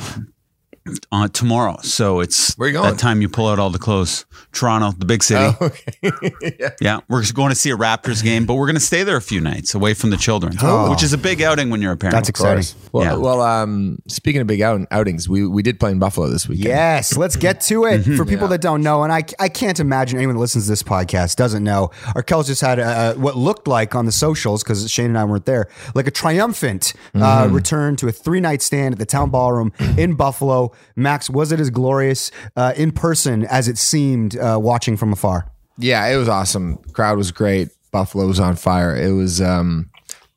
uh, 1.12 1.28
tomorrow. 1.30 1.78
So 1.82 2.20
it's 2.20 2.54
Where 2.58 2.68
you 2.70 2.74
going? 2.74 2.90
that 2.92 3.00
time 3.00 3.22
you 3.22 3.30
pull 3.30 3.48
out 3.48 3.60
all 3.60 3.70
the 3.70 3.80
clothes. 3.80 4.26
Toronto, 4.52 4.92
the 4.98 5.06
big 5.06 5.24
city. 5.24 5.42
Oh, 5.60 5.66
okay. 5.66 5.94
yeah. 6.60 6.70
Yeah, 6.80 7.00
we're 7.10 7.24
going 7.34 7.50
to 7.50 7.56
see 7.56 7.72
a 7.72 7.76
Raptors 7.76 8.24
game, 8.24 8.46
but 8.46 8.54
we're 8.56 8.68
going 8.68 8.76
to 8.76 8.80
stay 8.82 9.04
there 9.04 9.18
a 9.18 9.22
few 9.22 9.42
nights 9.42 9.74
away 9.76 9.94
from 9.94 10.10
the 10.12 10.18
children, 10.18 10.54
which 10.90 11.04
is 11.04 11.12
a 11.14 11.18
big 11.18 11.42
outing 11.42 11.70
when 11.70 11.82
you're 11.82 11.92
a 11.92 11.98
parent. 11.98 12.14
That's 12.16 12.30
exciting. 12.30 12.64
Well, 12.92 13.04
Yeah. 13.04 13.16
well. 13.18 13.42
Um, 13.42 14.00
speaking 14.08 14.42
of 14.42 14.48
big 14.48 14.62
out- 14.62 14.88
outings, 14.92 15.28
we 15.28 15.46
we 15.46 15.62
did 15.64 15.80
play 15.80 15.92
in 15.92 16.00
Buffalo 16.00 16.28
this 16.30 16.48
weekend. 16.48 16.68
Yes, 16.70 17.18
let's 17.18 17.36
get 17.36 17.62
to 17.62 17.86
it. 17.86 18.02
Mm-hmm. 18.02 18.16
For 18.16 18.26
people 18.26 18.48
that 18.50 18.62
don't 18.62 18.82
know, 18.82 19.04
and 19.04 19.12
I, 19.12 19.24
I 19.40 19.50
can't 19.50 19.80
imagine 19.80 20.18
anyone 20.18 20.36
that 20.36 20.40
listens 20.42 20.66
to 20.66 20.72
this 20.72 20.84
podcast 20.84 21.36
doesn't 21.36 21.64
know, 21.64 21.90
Arkells 22.16 22.48
just 22.48 22.62
had 22.62 22.80
a, 22.80 23.12
a- 23.12 23.20
what 23.20 23.36
looked 23.36 23.68
like 23.68 23.96
on 23.96 24.06
the 24.06 24.12
socials, 24.12 24.64
because 24.64 24.90
Shane 24.90 25.08
and 25.08 25.18
I 25.18 25.24
weren't 25.26 25.46
there, 25.46 25.68
like 25.96 26.08
a 26.08 26.12
triumphant 26.12 26.94
Mm-hmm. 27.16 27.22
uh, 27.24 27.48
return 27.48 27.96
to 27.98 28.08
a 28.08 28.12
three 28.12 28.40
night 28.40 28.62
stand 28.62 28.94
at 28.94 29.00
the 29.00 29.06
town 29.06 29.30
ballroom 29.30 29.72
in 29.98 30.14
Buffalo. 30.16 30.72
Max, 30.96 31.30
was 31.30 31.52
it 31.52 31.60
as 31.60 31.70
glorious 31.70 32.32
uh, 32.56 32.74
in 32.76 32.92
person 32.92 33.46
as 33.46 33.68
it 33.68 33.78
seemed 33.78 34.38
uh, 34.38 34.58
watching 34.62 34.98
from 34.98 35.14
afar? 35.14 35.52
Yeah, 35.78 36.06
it 36.08 36.18
was 36.18 36.30
awesome. 36.30 36.78
Crowd 36.94 37.18
was 37.18 37.32
great. 37.32 37.70
Buffalo 37.92 38.28
was 38.28 38.40
on 38.40 38.56
fire. 38.56 38.96
It 38.96 39.12
was 39.12 39.42
um, 39.42 39.90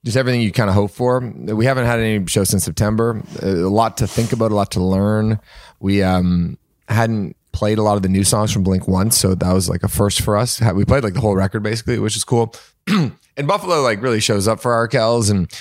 just 0.04 0.16
everything 0.16 0.40
you 0.40 0.52
kind 0.52 0.68
of 0.68 0.74
hope 0.74 0.90
for. 0.90 1.20
We 1.20 1.64
haven't 1.64 1.86
had 1.86 2.00
any 2.00 2.24
show 2.26 2.44
since 2.44 2.64
September. 2.64 3.22
A 3.42 3.50
lot 3.50 3.96
to 3.98 4.06
think 4.06 4.32
about, 4.32 4.52
a 4.52 4.54
lot 4.54 4.70
to 4.72 4.82
learn. 4.82 5.40
We 5.80 6.02
um, 6.02 6.58
hadn't 6.88 7.36
played 7.52 7.78
a 7.78 7.82
lot 7.82 7.96
of 7.96 8.02
the 8.02 8.08
new 8.08 8.24
songs 8.24 8.52
from 8.52 8.62
Blink 8.62 8.86
once, 8.86 9.16
so 9.16 9.34
that 9.34 9.52
was 9.52 9.68
like 9.68 9.82
a 9.82 9.88
first 9.88 10.22
for 10.22 10.36
us. 10.36 10.60
We 10.60 10.84
played 10.84 11.02
like 11.02 11.14
the 11.14 11.20
whole 11.20 11.34
record 11.34 11.62
basically, 11.62 11.98
which 11.98 12.16
is 12.16 12.24
cool. 12.24 12.54
and 12.86 13.46
Buffalo 13.46 13.82
like 13.82 14.00
really 14.02 14.20
shows 14.20 14.46
up 14.46 14.60
for 14.60 14.72
our 14.72 14.88
Arkells 14.88 15.30
and 15.30 15.52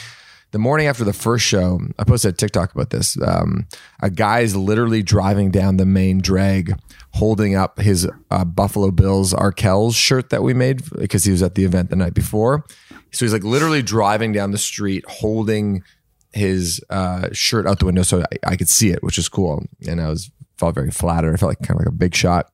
the 0.51 0.59
morning 0.59 0.87
after 0.87 1.03
the 1.03 1.13
first 1.13 1.45
show, 1.45 1.79
I 1.99 2.03
posted 2.03 2.33
a 2.33 2.37
TikTok 2.37 2.73
about 2.73 2.89
this. 2.89 3.19
Um, 3.21 3.67
a 4.01 4.09
guy 4.09 4.39
is 4.39 4.55
literally 4.55 5.03
driving 5.03 5.51
down 5.51 5.77
the 5.77 5.85
main 5.85 6.21
drag, 6.21 6.73
holding 7.13 7.55
up 7.55 7.79
his 7.79 8.09
uh, 8.31 8.45
Buffalo 8.45 8.91
Bills 8.91 9.33
Arkells 9.33 9.95
shirt 9.95 10.29
that 10.29 10.43
we 10.43 10.53
made 10.53 10.81
because 10.97 11.25
he 11.25 11.31
was 11.31 11.43
at 11.43 11.55
the 11.55 11.65
event 11.65 11.89
the 11.89 11.95
night 11.95 12.13
before. 12.13 12.65
So 13.11 13.25
he's 13.25 13.33
like 13.33 13.43
literally 13.43 13.81
driving 13.81 14.31
down 14.31 14.51
the 14.51 14.57
street, 14.57 15.03
holding 15.07 15.83
his 16.31 16.81
uh, 16.89 17.29
shirt 17.33 17.67
out 17.67 17.79
the 17.79 17.85
window 17.85 18.03
so 18.03 18.21
I, 18.21 18.51
I 18.51 18.55
could 18.55 18.69
see 18.69 18.91
it, 18.91 19.03
which 19.03 19.17
is 19.17 19.27
cool. 19.27 19.65
And 19.87 19.99
I 19.99 20.09
was 20.09 20.31
felt 20.57 20.75
very 20.75 20.91
flattered. 20.91 21.33
I 21.33 21.37
felt 21.37 21.49
like 21.49 21.59
kind 21.59 21.79
of 21.79 21.85
like 21.85 21.93
a 21.93 21.97
big 21.97 22.15
shot 22.15 22.51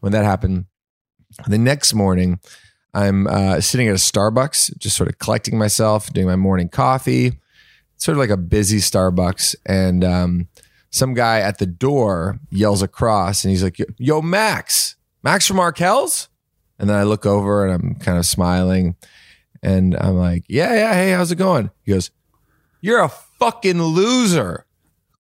when 0.00 0.12
that 0.12 0.24
happened. 0.24 0.66
The 1.46 1.58
next 1.58 1.94
morning, 1.94 2.40
I'm 2.94 3.26
uh, 3.26 3.60
sitting 3.60 3.88
at 3.88 3.94
a 3.94 3.98
Starbucks, 3.98 4.76
just 4.78 4.96
sort 4.96 5.08
of 5.08 5.18
collecting 5.18 5.58
myself, 5.58 6.12
doing 6.12 6.26
my 6.26 6.36
morning 6.36 6.68
coffee, 6.68 7.38
It's 7.94 8.04
sort 8.04 8.16
of 8.16 8.18
like 8.18 8.30
a 8.30 8.36
busy 8.36 8.78
Starbucks. 8.78 9.54
And 9.66 10.02
um, 10.04 10.48
some 10.90 11.14
guy 11.14 11.40
at 11.40 11.58
the 11.58 11.66
door 11.66 12.38
yells 12.50 12.82
across 12.82 13.44
and 13.44 13.50
he's 13.50 13.62
like, 13.62 13.78
Yo, 13.98 14.22
Max, 14.22 14.96
Max 15.22 15.46
from 15.46 15.58
Arkells? 15.58 16.28
And 16.78 16.88
then 16.88 16.96
I 16.96 17.02
look 17.02 17.26
over 17.26 17.66
and 17.66 17.74
I'm 17.74 17.94
kind 17.96 18.18
of 18.18 18.24
smiling. 18.26 18.96
And 19.62 19.96
I'm 20.00 20.16
like, 20.16 20.44
Yeah, 20.48 20.74
yeah, 20.74 20.94
hey, 20.94 21.10
how's 21.10 21.30
it 21.30 21.36
going? 21.36 21.70
He 21.82 21.92
goes, 21.92 22.10
You're 22.80 23.02
a 23.02 23.08
fucking 23.08 23.82
loser. 23.82 24.64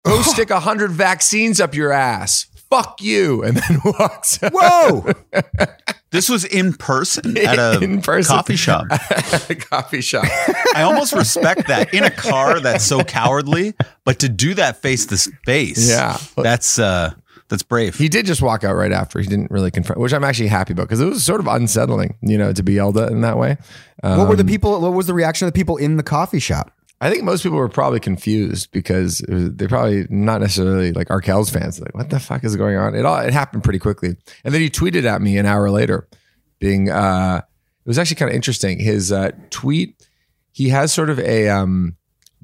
Go 0.05 0.23
stick 0.23 0.51
a 0.51 0.61
hundred 0.61 0.93
vaccines 0.93 1.61
up 1.61 1.75
your 1.75 1.93
ass. 1.93 2.47
Fuck 2.71 3.01
you. 3.01 3.43
And 3.45 3.57
then 3.57 3.81
walks 3.85 4.43
out. 4.43 4.53
Whoa! 4.55 5.13
This 6.11 6.29
was 6.29 6.45
in 6.45 6.73
person 6.73 7.37
at 7.47 7.59
a 7.59 7.79
In 7.83 8.01
person. 8.01 8.37
coffee 8.37 8.57
shop. 8.57 8.87
at 8.91 9.51
a 9.51 9.55
coffee 9.55 10.01
shop. 10.01 10.25
I 10.75 10.83
almost 10.83 11.13
respect 11.13 11.69
that 11.69 11.93
in 11.95 12.05
a 12.05 12.11
car 12.11 12.61
that's 12.61 12.85
so 12.85 13.03
cowardly, 13.05 13.75
but 14.05 14.19
to 14.21 14.29
do 14.29 14.55
that 14.55 14.81
face 14.83 15.07
to 15.07 15.17
face, 15.45 15.89
Yeah. 15.89 16.17
that's 16.37 16.79
uh, 16.79 17.13
that's 17.49 17.63
brave. 17.63 17.97
He 17.97 18.09
did 18.09 18.27
just 18.27 18.43
walk 18.43 18.65
out 18.65 18.75
right 18.75 18.93
after. 18.93 19.21
He 19.21 19.27
didn't 19.27 19.51
really 19.51 19.71
confront, 19.71 20.01
which 20.01 20.13
I'm 20.13 20.25
actually 20.25 20.49
happy 20.49 20.73
about 20.73 20.85
because 20.85 21.01
it 21.01 21.07
was 21.07 21.23
sort 21.25 21.41
of 21.41 21.47
unsettling, 21.47 22.17
you 22.23 22.39
know, 22.39 22.53
to 22.53 22.63
be 22.63 22.75
yelled 22.75 22.99
at 22.99 23.11
in 23.13 23.21
that 23.21 23.37
way. 23.39 23.57
what 24.01 24.29
were 24.29 24.37
the 24.37 24.43
Um, 24.43 24.49
people? 24.49 24.81
What 24.81 24.93
was 24.95 25.07
the 25.07 25.15
reaction 25.15 25.47
of 25.47 25.53
the 25.55 25.59
people 25.59 25.77
in 25.77 25.97
the 25.97 26.03
coffee 26.03 26.41
shop? 26.41 26.73
I 27.01 27.11
think 27.11 27.25
most 27.25 27.43
people 27.43 27.59
were 27.59 27.69
probably 27.69 28.01
confused 28.01 28.71
because 28.73 29.21
was, 29.29 29.51
they're 29.53 29.69
probably 29.69 30.07
not 30.09 30.41
necessarily 30.41 30.93
like 30.93 31.09
Arkells 31.09 31.53
fans. 31.53 31.79
Like, 31.79 31.95
what 31.95 32.09
the 32.09 32.19
fuck 32.19 32.43
is 32.43 32.57
going 32.57 32.77
on? 32.77 32.95
It 32.95 33.05
all 33.05 33.19
it 33.19 33.33
happened 33.35 33.65
pretty 33.65 33.79
quickly, 33.79 34.17
and 34.45 34.55
then 34.55 34.61
he 34.63 34.71
tweeted 34.71 35.05
at 35.05 35.21
me 35.21 35.37
an 35.37 35.45
hour 35.47 35.71
later, 35.71 36.09
being 36.59 36.91
uh, 36.91 37.43
it 37.85 37.89
was 37.89 37.99
actually 37.99 38.17
kind 38.17 38.31
of 38.31 38.35
interesting. 38.35 38.79
His 38.81 39.13
uh, 39.13 39.33
tweet, 39.51 40.07
he 40.53 40.71
has 40.71 40.93
sort 40.93 41.11
of 41.11 41.19
a 41.21 41.49
um, 41.51 41.97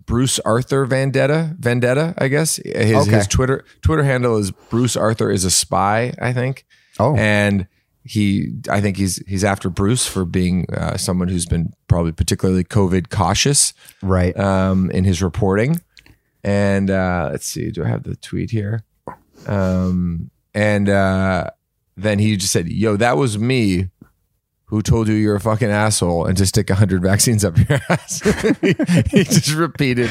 Bruce 0.05 0.39
Arthur 0.41 0.85
vendetta, 0.85 1.57
vendetta, 1.59 2.13
I 2.19 2.29
guess. 2.29 2.57
His 2.57 3.07
Okay. 3.07 3.11
his 3.17 3.27
Twitter 3.27 3.65
Twitter 3.81 4.03
handle 4.05 4.37
is 4.37 4.51
Bruce 4.51 4.97
Arthur 4.97 5.31
is 5.31 5.45
a 5.47 5.51
spy, 5.51 6.13
I 6.21 6.33
think. 6.35 6.67
Oh. 7.01 7.17
and 7.17 7.67
he 8.05 8.53
I 8.69 8.81
think 8.81 8.97
he's 8.97 9.23
he's 9.29 9.45
after 9.45 9.71
Bruce 9.71 10.07
for 10.07 10.25
being 10.25 10.67
uh, 10.73 10.97
someone 10.97 11.29
who's 11.29 11.47
been 11.47 11.73
probably 11.89 12.13
particularly 12.13 12.65
COVID 12.65 13.11
cautious 13.11 13.73
Right. 14.03 14.37
um, 14.39 14.91
in 14.91 15.05
his 15.05 15.23
reporting. 15.23 15.81
And 16.45 16.91
uh, 16.91 17.29
let's 17.31 17.47
see, 17.47 17.71
do 17.71 17.85
I 17.85 17.89
have 17.89 18.03
the 18.03 18.17
tweet 18.17 18.51
here? 18.51 18.83
Um, 19.47 20.31
and 20.55 20.89
uh, 20.89 21.51
then 21.97 22.19
he 22.19 22.37
just 22.37 22.53
said, 22.53 22.69
"Yo, 22.69 22.97
that 22.97 23.17
was 23.17 23.39
me." 23.39 23.89
Who 24.67 24.81
told 24.81 25.07
you 25.07 25.13
you're 25.15 25.35
a 25.37 25.41
fucking 25.41 25.69
asshole 25.71 26.25
and 26.25 26.35
to 26.39 26.47
stick 26.47 26.71
hundred 26.71 27.03
vaccines 27.03 27.45
up 27.45 27.59
your 27.59 27.79
ass? 27.91 28.21
he, 28.63 28.75
he 29.11 29.25
just 29.25 29.53
repeated 29.53 30.09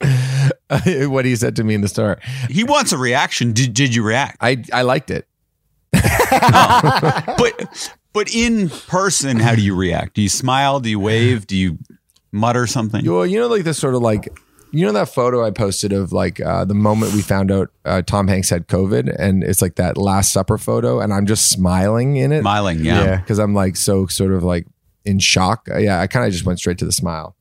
what 1.08 1.24
he 1.24 1.34
said 1.34 1.56
to 1.56 1.64
me 1.64 1.74
in 1.74 1.80
the 1.80 1.88
store. 1.88 2.18
He 2.50 2.62
wants 2.62 2.92
a 2.92 2.98
reaction. 2.98 3.52
Did, 3.54 3.72
did 3.74 3.94
you 3.94 4.02
react? 4.02 4.36
I 4.40 4.62
I 4.72 4.82
liked 4.82 5.10
it. 5.10 5.26
but 7.38 7.90
but 8.12 8.34
in 8.34 8.70
person, 8.70 9.38
how 9.38 9.54
do 9.54 9.62
you 9.62 9.74
react? 9.74 10.14
Do 10.14 10.22
you 10.22 10.28
smile? 10.28 10.80
Do 10.80 10.90
you 10.90 10.98
wave? 10.98 11.46
Do 11.46 11.56
you 11.56 11.78
mutter 12.32 12.66
something? 12.66 13.04
Well, 13.04 13.26
you 13.26 13.38
know, 13.38 13.46
like 13.46 13.64
this 13.64 13.78
sort 13.78 13.94
of 13.94 14.02
like, 14.02 14.28
you 14.72 14.84
know, 14.84 14.92
that 14.92 15.08
photo 15.08 15.44
I 15.44 15.50
posted 15.50 15.92
of 15.92 16.12
like 16.12 16.40
uh, 16.40 16.64
the 16.64 16.74
moment 16.74 17.14
we 17.14 17.22
found 17.22 17.50
out 17.50 17.70
uh, 17.84 18.02
Tom 18.02 18.28
Hanks 18.28 18.50
had 18.50 18.68
COVID, 18.68 19.14
and 19.18 19.44
it's 19.44 19.62
like 19.62 19.76
that 19.76 19.96
Last 19.96 20.32
Supper 20.32 20.58
photo, 20.58 21.00
and 21.00 21.12
I'm 21.12 21.26
just 21.26 21.50
smiling 21.50 22.16
in 22.16 22.32
it. 22.32 22.40
Smiling, 22.40 22.84
yeah. 22.84 23.16
because 23.16 23.38
I'm 23.38 23.54
like 23.54 23.76
so 23.76 24.06
sort 24.06 24.32
of 24.32 24.42
like 24.42 24.66
in 25.04 25.18
shock. 25.18 25.68
Uh, 25.70 25.78
Yeah, 25.78 26.00
I 26.00 26.06
kind 26.06 26.26
of 26.26 26.32
just 26.32 26.44
went 26.44 26.58
straight 26.58 26.78
to 26.78 26.84
the 26.84 26.92
smile. 26.92 27.36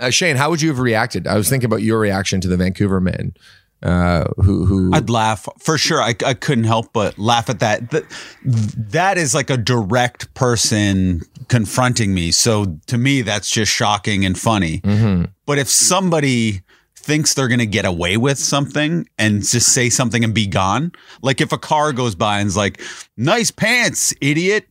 Uh, 0.00 0.10
Shane, 0.10 0.36
how 0.36 0.48
would 0.50 0.62
you 0.62 0.68
have 0.68 0.78
reacted? 0.78 1.26
I 1.26 1.36
was 1.36 1.48
thinking 1.48 1.66
about 1.66 1.82
your 1.82 1.98
reaction 1.98 2.40
to 2.42 2.48
the 2.48 2.56
Vancouver 2.56 3.00
man 3.00 3.34
uh, 3.82 4.24
who 4.36 4.64
who 4.64 4.90
I'd 4.92 5.08
laugh 5.08 5.48
for 5.58 5.78
sure. 5.78 6.02
I, 6.02 6.14
I 6.24 6.34
couldn't 6.34 6.64
help 6.64 6.92
but 6.92 7.18
laugh 7.18 7.48
at 7.48 7.60
that. 7.60 7.90
that. 7.90 8.04
That 8.44 9.18
is 9.18 9.34
like 9.34 9.50
a 9.50 9.56
direct 9.56 10.32
person 10.34 11.22
confronting 11.48 12.12
me. 12.12 12.32
So 12.32 12.78
to 12.86 12.98
me, 12.98 13.22
that's 13.22 13.50
just 13.50 13.70
shocking 13.72 14.24
and 14.24 14.38
funny. 14.38 14.80
But 15.46 15.58
if 15.58 15.68
somebody 15.68 16.62
thinks 17.08 17.32
they're 17.32 17.48
going 17.48 17.58
to 17.58 17.66
get 17.66 17.86
away 17.86 18.18
with 18.18 18.38
something 18.38 19.08
and 19.16 19.42
just 19.42 19.72
say 19.72 19.88
something 19.88 20.22
and 20.22 20.34
be 20.34 20.46
gone, 20.46 20.92
like 21.22 21.40
if 21.40 21.52
a 21.52 21.58
car 21.58 21.94
goes 21.94 22.14
by 22.14 22.40
and's 22.40 22.54
like, 22.54 22.82
nice 23.16 23.50
pants, 23.50 24.12
idiot, 24.20 24.68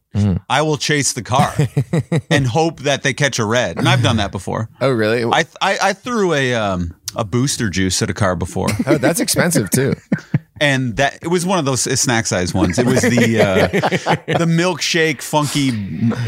I 0.50 0.62
will 0.62 0.78
chase 0.78 1.14
the 1.14 1.24
car 1.24 1.54
and 2.32 2.46
hope 2.48 2.82
that 2.82 3.02
they 3.04 3.14
catch 3.14 3.40
a 3.40 3.46
red. 3.46 3.78
And 3.80 3.90
I've 3.90 4.02
done 4.04 4.18
that 4.18 4.32
before. 4.32 4.70
oh 4.82 4.92
really? 4.92 5.24
I, 5.26 5.46
I, 5.62 5.78
I 5.90 5.94
threw 5.94 6.34
a, 6.34 6.54
um, 6.54 6.96
a 7.16 7.24
booster 7.24 7.70
juice 7.70 8.02
at 8.04 8.10
a 8.12 8.14
car 8.14 8.36
before. 8.36 8.68
oh, 8.86 8.98
that's 9.00 9.20
expensive 9.20 9.70
too. 9.72 9.96
and 10.62 10.96
that 10.98 11.20
it 11.24 11.28
was 11.28 11.44
one 11.46 11.58
of 11.60 11.66
those 11.66 11.82
snack 12.00 12.28
size 12.28 12.54
ones. 12.54 12.78
It 12.80 12.86
was 12.86 13.02
the 13.02 13.42
uh, 13.42 13.68
the 14.40 14.46
milkshake 14.46 15.22
funky. 15.22 15.70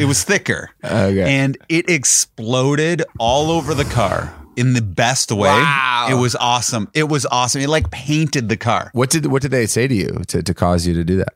It 0.01 0.05
was 0.05 0.23
thicker, 0.23 0.69
Okay. 0.83 1.23
and 1.39 1.57
it 1.67 1.89
exploded 1.89 3.03
all 3.19 3.49
over 3.51 3.73
the 3.73 3.85
car 3.85 4.33
in 4.59 4.73
the 4.73 4.81
best 4.81 5.31
way. 5.31 5.47
Wow. 5.49 6.07
It 6.11 6.15
was 6.15 6.35
awesome. 6.35 6.89
It 6.93 7.09
was 7.09 7.25
awesome. 7.25 7.61
It 7.61 7.69
like 7.69 7.89
painted 7.91 8.49
the 8.49 8.57
car. 8.57 8.91
What 8.93 9.09
did 9.09 9.25
what 9.27 9.41
did 9.41 9.51
they 9.51 9.65
say 9.65 9.87
to 9.87 9.95
you 9.95 10.21
to, 10.27 10.43
to 10.43 10.53
cause 10.53 10.85
you 10.85 10.93
to 10.95 11.03
do 11.03 11.17
that? 11.17 11.33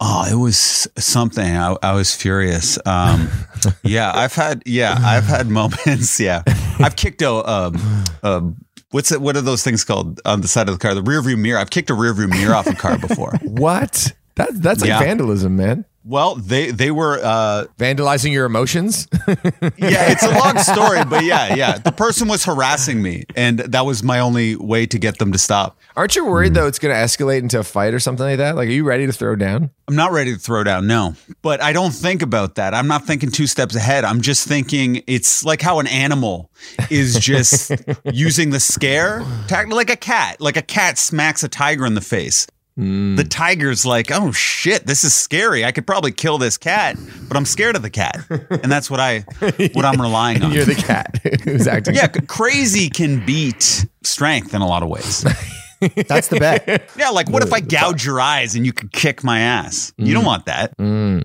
Oh, 0.00 0.24
it 0.30 0.36
was 0.36 0.86
something. 0.96 1.56
I, 1.56 1.76
I 1.82 1.92
was 1.94 2.14
furious. 2.14 2.78
Um, 2.86 3.28
yeah, 3.82 4.12
I've 4.14 4.34
had 4.34 4.62
yeah, 4.64 4.96
I've 5.00 5.24
had 5.24 5.48
moments. 5.48 6.18
Yeah, 6.28 6.42
I've 6.78 6.96
kicked 6.96 7.22
a. 7.22 7.30
Um, 7.32 8.04
a 8.22 8.42
What's 8.90 9.12
it? 9.12 9.20
What 9.20 9.36
are 9.36 9.42
those 9.42 9.62
things 9.62 9.84
called 9.84 10.18
on 10.24 10.40
the 10.40 10.48
side 10.48 10.68
of 10.68 10.74
the 10.74 10.78
car? 10.78 10.94
The 10.94 11.02
rear 11.02 11.20
view 11.20 11.36
mirror. 11.36 11.58
I've 11.58 11.68
kicked 11.68 11.90
a 11.90 11.94
rear 11.94 12.14
view 12.14 12.26
mirror 12.28 12.54
off 12.54 12.66
a 12.66 12.74
car 12.74 12.96
before. 12.98 13.34
What? 13.42 14.12
That 14.36 14.48
that's 14.62 14.80
like 14.80 14.88
Yeah. 14.88 15.00
vandalism, 15.00 15.56
man. 15.56 15.84
Well, 16.08 16.36
they 16.36 16.70
they 16.70 16.90
were 16.90 17.20
uh, 17.22 17.66
Vandalizing 17.76 18.32
your 18.32 18.46
emotions. 18.46 19.06
yeah, 19.76 20.10
it's 20.10 20.22
a 20.22 20.38
long 20.38 20.56
story, 20.56 21.04
but 21.04 21.22
yeah, 21.22 21.54
yeah. 21.54 21.76
The 21.76 21.92
person 21.92 22.28
was 22.28 22.46
harassing 22.46 23.02
me, 23.02 23.24
and 23.36 23.58
that 23.58 23.84
was 23.84 24.02
my 24.02 24.18
only 24.20 24.56
way 24.56 24.86
to 24.86 24.98
get 24.98 25.18
them 25.18 25.32
to 25.32 25.38
stop. 25.38 25.78
Aren't 25.96 26.16
you 26.16 26.24
worried 26.24 26.54
though 26.54 26.66
it's 26.66 26.78
going 26.78 26.94
to 26.94 26.98
escalate 26.98 27.40
into 27.40 27.58
a 27.58 27.62
fight 27.62 27.92
or 27.92 28.00
something 28.00 28.24
like 28.24 28.38
that? 28.38 28.56
Like, 28.56 28.68
are 28.68 28.72
you 28.72 28.84
ready 28.84 29.04
to 29.04 29.12
throw 29.12 29.36
down? 29.36 29.70
I'm 29.86 29.96
not 29.96 30.12
ready 30.12 30.32
to 30.32 30.38
throw 30.38 30.64
down, 30.64 30.86
no. 30.86 31.14
But 31.42 31.62
I 31.62 31.74
don't 31.74 31.92
think 31.92 32.22
about 32.22 32.54
that. 32.54 32.72
I'm 32.72 32.88
not 32.88 33.04
thinking 33.04 33.30
two 33.30 33.46
steps 33.46 33.74
ahead. 33.74 34.04
I'm 34.04 34.22
just 34.22 34.48
thinking 34.48 35.02
it's 35.06 35.44
like 35.44 35.60
how 35.60 35.78
an 35.78 35.86
animal 35.86 36.50
is 36.88 37.18
just 37.18 37.70
using 38.04 38.48
the 38.48 38.60
scare, 38.60 39.24
like 39.50 39.90
a 39.90 39.96
cat. 39.96 40.40
Like 40.40 40.56
a 40.56 40.62
cat 40.62 40.96
smacks 40.96 41.42
a 41.42 41.48
tiger 41.48 41.84
in 41.84 41.94
the 41.94 42.00
face. 42.00 42.46
The 42.78 42.84
mm. 42.84 43.28
tiger's 43.28 43.84
like, 43.84 44.12
oh 44.12 44.30
shit, 44.30 44.86
this 44.86 45.02
is 45.02 45.12
scary. 45.12 45.64
I 45.64 45.72
could 45.72 45.84
probably 45.84 46.12
kill 46.12 46.38
this 46.38 46.56
cat, 46.56 46.96
but 47.26 47.36
I'm 47.36 47.44
scared 47.44 47.74
of 47.74 47.82
the 47.82 47.90
cat, 47.90 48.24
and 48.30 48.70
that's 48.70 48.88
what 48.88 49.00
I 49.00 49.24
what 49.72 49.84
I'm 49.84 50.00
relying 50.00 50.44
on. 50.44 50.52
You're 50.52 50.64
the 50.64 50.76
cat 50.76 51.20
who's 51.42 51.66
acting. 51.66 51.96
yeah, 51.96 52.06
crazy 52.28 52.88
can 52.88 53.26
beat 53.26 53.84
strength 54.04 54.54
in 54.54 54.62
a 54.62 54.66
lot 54.66 54.84
of 54.84 54.90
ways. 54.90 55.24
That's 56.06 56.28
the 56.28 56.38
bet. 56.38 56.88
Yeah, 56.96 57.08
like 57.08 57.28
what 57.28 57.42
if 57.42 57.52
I 57.52 57.58
gouge 57.58 58.06
your 58.06 58.20
eyes 58.20 58.54
and 58.54 58.64
you 58.64 58.72
could 58.72 58.92
kick 58.92 59.24
my 59.24 59.40
ass? 59.40 59.92
You 59.96 60.14
don't 60.14 60.22
mm. 60.22 60.26
want 60.26 60.46
that. 60.46 60.76
Mm. 60.78 61.24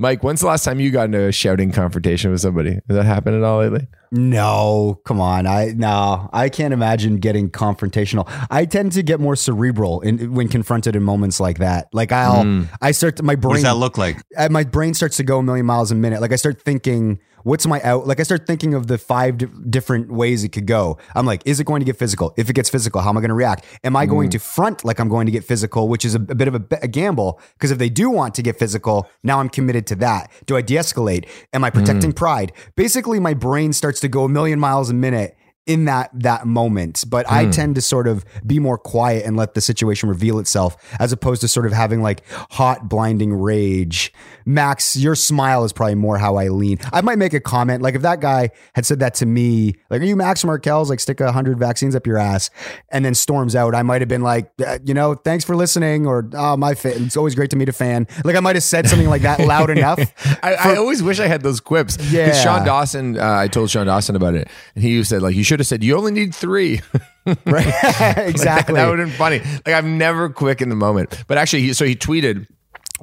Mike, 0.00 0.22
when's 0.24 0.40
the 0.40 0.46
last 0.46 0.64
time 0.64 0.80
you 0.80 0.90
got 0.90 1.04
into 1.04 1.26
a 1.26 1.30
shouting 1.32 1.70
confrontation 1.72 2.30
with 2.30 2.40
somebody? 2.40 2.72
Has 2.72 2.80
that 2.96 3.04
happened 3.04 3.36
at 3.36 3.42
all 3.42 3.58
lately? 3.60 3.86
No, 4.10 5.00
come 5.04 5.20
on. 5.20 5.46
I 5.46 5.72
no, 5.76 6.28
I 6.32 6.48
can't 6.48 6.72
imagine 6.74 7.18
getting 7.18 7.50
confrontational. 7.50 8.24
I 8.50 8.64
tend 8.64 8.92
to 8.92 9.02
get 9.02 9.20
more 9.20 9.36
cerebral 9.36 10.00
in, 10.00 10.32
when 10.34 10.48
confronted 10.48 10.96
in 10.96 11.02
moments 11.02 11.38
like 11.38 11.58
that. 11.58 11.88
Like 11.92 12.10
I'll, 12.12 12.66
I 12.80 12.92
start 12.92 13.16
to, 13.18 13.22
my 13.22 13.34
What 13.34 13.40
brain. 13.42 13.54
does 13.56 13.62
that 13.64 13.76
look 13.76 13.98
like? 13.98 14.16
uh, 14.36 14.48
my 14.50 14.64
brain 14.64 14.94
starts 14.94 15.18
to 15.18 15.22
go 15.22 15.38
a 15.38 15.42
million 15.42 15.66
miles 15.66 15.92
a 15.92 15.94
minute. 15.94 16.20
Like 16.20 16.32
I 16.32 16.36
start 16.36 16.60
thinking, 16.62 17.20
what's 17.42 17.66
my 17.66 17.80
out? 17.82 18.06
Like 18.06 18.20
I 18.20 18.22
start 18.22 18.46
thinking 18.46 18.74
of 18.74 18.86
the 18.86 18.98
five 18.98 19.38
di- 19.38 19.46
different 19.68 20.10
ways 20.10 20.44
it 20.44 20.50
could 20.50 20.66
go. 20.66 20.98
I'm 21.14 21.26
like, 21.26 21.42
is 21.44 21.60
it 21.60 21.64
going 21.64 21.80
to 21.80 21.84
get 21.84 21.96
physical? 21.96 22.34
If 22.36 22.50
it 22.50 22.54
gets 22.54 22.70
physical, 22.70 23.00
how 23.00 23.10
am 23.10 23.16
I 23.16 23.20
going 23.20 23.30
to 23.30 23.34
react? 23.34 23.64
Am 23.84 23.96
I 23.96 24.06
going 24.06 24.28
mm. 24.28 24.32
to 24.32 24.38
front 24.38 24.84
like 24.84 25.00
I'm 25.00 25.08
going 25.08 25.26
to 25.26 25.32
get 25.32 25.44
physical, 25.44 25.88
which 25.88 26.04
is 26.04 26.14
a, 26.14 26.18
a 26.18 26.34
bit 26.34 26.48
of 26.48 26.54
a, 26.54 26.64
a 26.82 26.88
gamble? 26.88 27.40
Because 27.54 27.70
if 27.70 27.78
they 27.78 27.88
do 27.88 28.10
want 28.10 28.34
to 28.34 28.42
get 28.42 28.58
physical, 28.58 29.08
now 29.22 29.40
I'm 29.40 29.48
committed 29.48 29.86
to 29.88 29.94
that. 29.96 30.30
Do 30.46 30.56
I 30.56 30.62
de-escalate? 30.62 31.28
Am 31.52 31.64
I 31.64 31.70
protecting 31.70 32.12
mm. 32.12 32.16
pride? 32.16 32.52
Basically, 32.76 33.20
my 33.20 33.34
brain 33.34 33.72
starts 33.72 34.00
to 34.00 34.08
go 34.08 34.24
a 34.24 34.28
million 34.28 34.60
miles 34.60 34.90
a 34.90 34.94
minute 34.94 35.36
in 35.66 35.84
that 35.84 36.10
that 36.14 36.46
moment. 36.46 37.04
But 37.08 37.30
i 37.30 37.46
tend 37.50 37.74
to 37.76 37.82
sort 37.82 38.08
of 38.08 38.24
be 38.46 38.58
more 38.58 38.78
quiet 38.78 39.24
and 39.24 39.36
let 39.36 39.54
the 39.54 39.60
situation 39.60 40.08
reveal 40.08 40.38
itself 40.38 40.76
as 40.98 41.12
opposed 41.12 41.40
to 41.42 41.48
sort 41.48 41.66
of 41.66 41.72
having 41.72 42.02
like 42.02 42.22
hot 42.50 42.88
blinding 42.88 43.32
rage. 43.32 44.12
Max 44.44 44.96
your 44.96 45.14
smile 45.14 45.64
is 45.64 45.72
probably 45.72 45.94
more 45.94 46.18
how 46.18 46.36
i 46.36 46.48
lean. 46.48 46.78
I 46.92 47.00
might 47.02 47.18
make 47.18 47.34
a 47.34 47.40
comment 47.40 47.82
like 47.82 47.94
if 47.94 48.02
that 48.02 48.20
guy 48.20 48.50
had 48.74 48.86
said 48.86 49.00
that 49.00 49.14
to 49.14 49.26
me 49.26 49.74
like 49.90 50.00
are 50.00 50.04
you 50.04 50.16
max 50.16 50.44
markel's 50.44 50.90
like 50.90 51.00
stick 51.00 51.20
a 51.20 51.32
hundred 51.32 51.58
vaccines 51.58 51.94
up 51.94 52.06
your 52.06 52.18
ass 52.18 52.50
and 52.90 53.04
then 53.04 53.14
storms 53.14 53.54
out 53.54 53.74
i 53.74 53.82
might 53.82 54.00
have 54.00 54.08
been 54.08 54.22
like 54.22 54.50
uh, 54.66 54.78
you 54.84 54.94
know 54.94 55.14
thanks 55.14 55.44
for 55.44 55.54
listening 55.56 56.06
or 56.06 56.28
oh 56.34 56.56
my 56.56 56.74
fan 56.74 57.04
it's 57.04 57.16
always 57.16 57.34
great 57.34 57.50
to 57.50 57.56
meet 57.56 57.68
a 57.68 57.72
fan. 57.72 58.06
Like 58.24 58.36
i 58.36 58.40
might 58.40 58.56
have 58.56 58.62
said 58.62 58.88
something 58.88 59.08
like 59.08 59.22
that 59.22 59.40
loud 59.46 59.70
enough 59.70 60.00
I, 60.42 60.54
I 60.54 60.76
always 60.76 61.02
wish 61.02 61.20
I 61.20 61.26
had 61.26 61.42
those 61.42 61.60
quips. 61.60 61.98
Yeah. 62.10 62.32
Sean 62.32 62.64
Dawson, 62.64 63.18
uh, 63.18 63.24
I 63.24 63.48
told 63.48 63.70
Sean 63.70 63.86
Dawson 63.86 64.16
about 64.16 64.34
it. 64.34 64.48
And 64.74 64.84
he 64.84 65.02
said, 65.04 65.22
like, 65.22 65.34
you 65.34 65.44
should 65.44 65.59
have 65.60 65.66
said, 65.66 65.82
you 65.84 65.96
only 65.96 66.10
need 66.12 66.34
three. 66.34 66.80
right 67.26 67.36
Like, 67.46 67.66
exactly 68.18 68.74
that, 68.74 68.88
would 68.88 68.98
have 68.98 69.08
been 69.08 69.16
funny. 69.16 69.38
Like, 69.66 69.74
I'm 69.74 69.98
never 69.98 70.28
quick 70.28 70.60
in 70.60 70.68
the 70.68 70.76
moment. 70.76 71.24
But 71.26 71.38
actually, 71.38 71.62
he, 71.62 71.72
so 71.72 71.84
he 71.84 71.94
tweeted, 71.94 72.46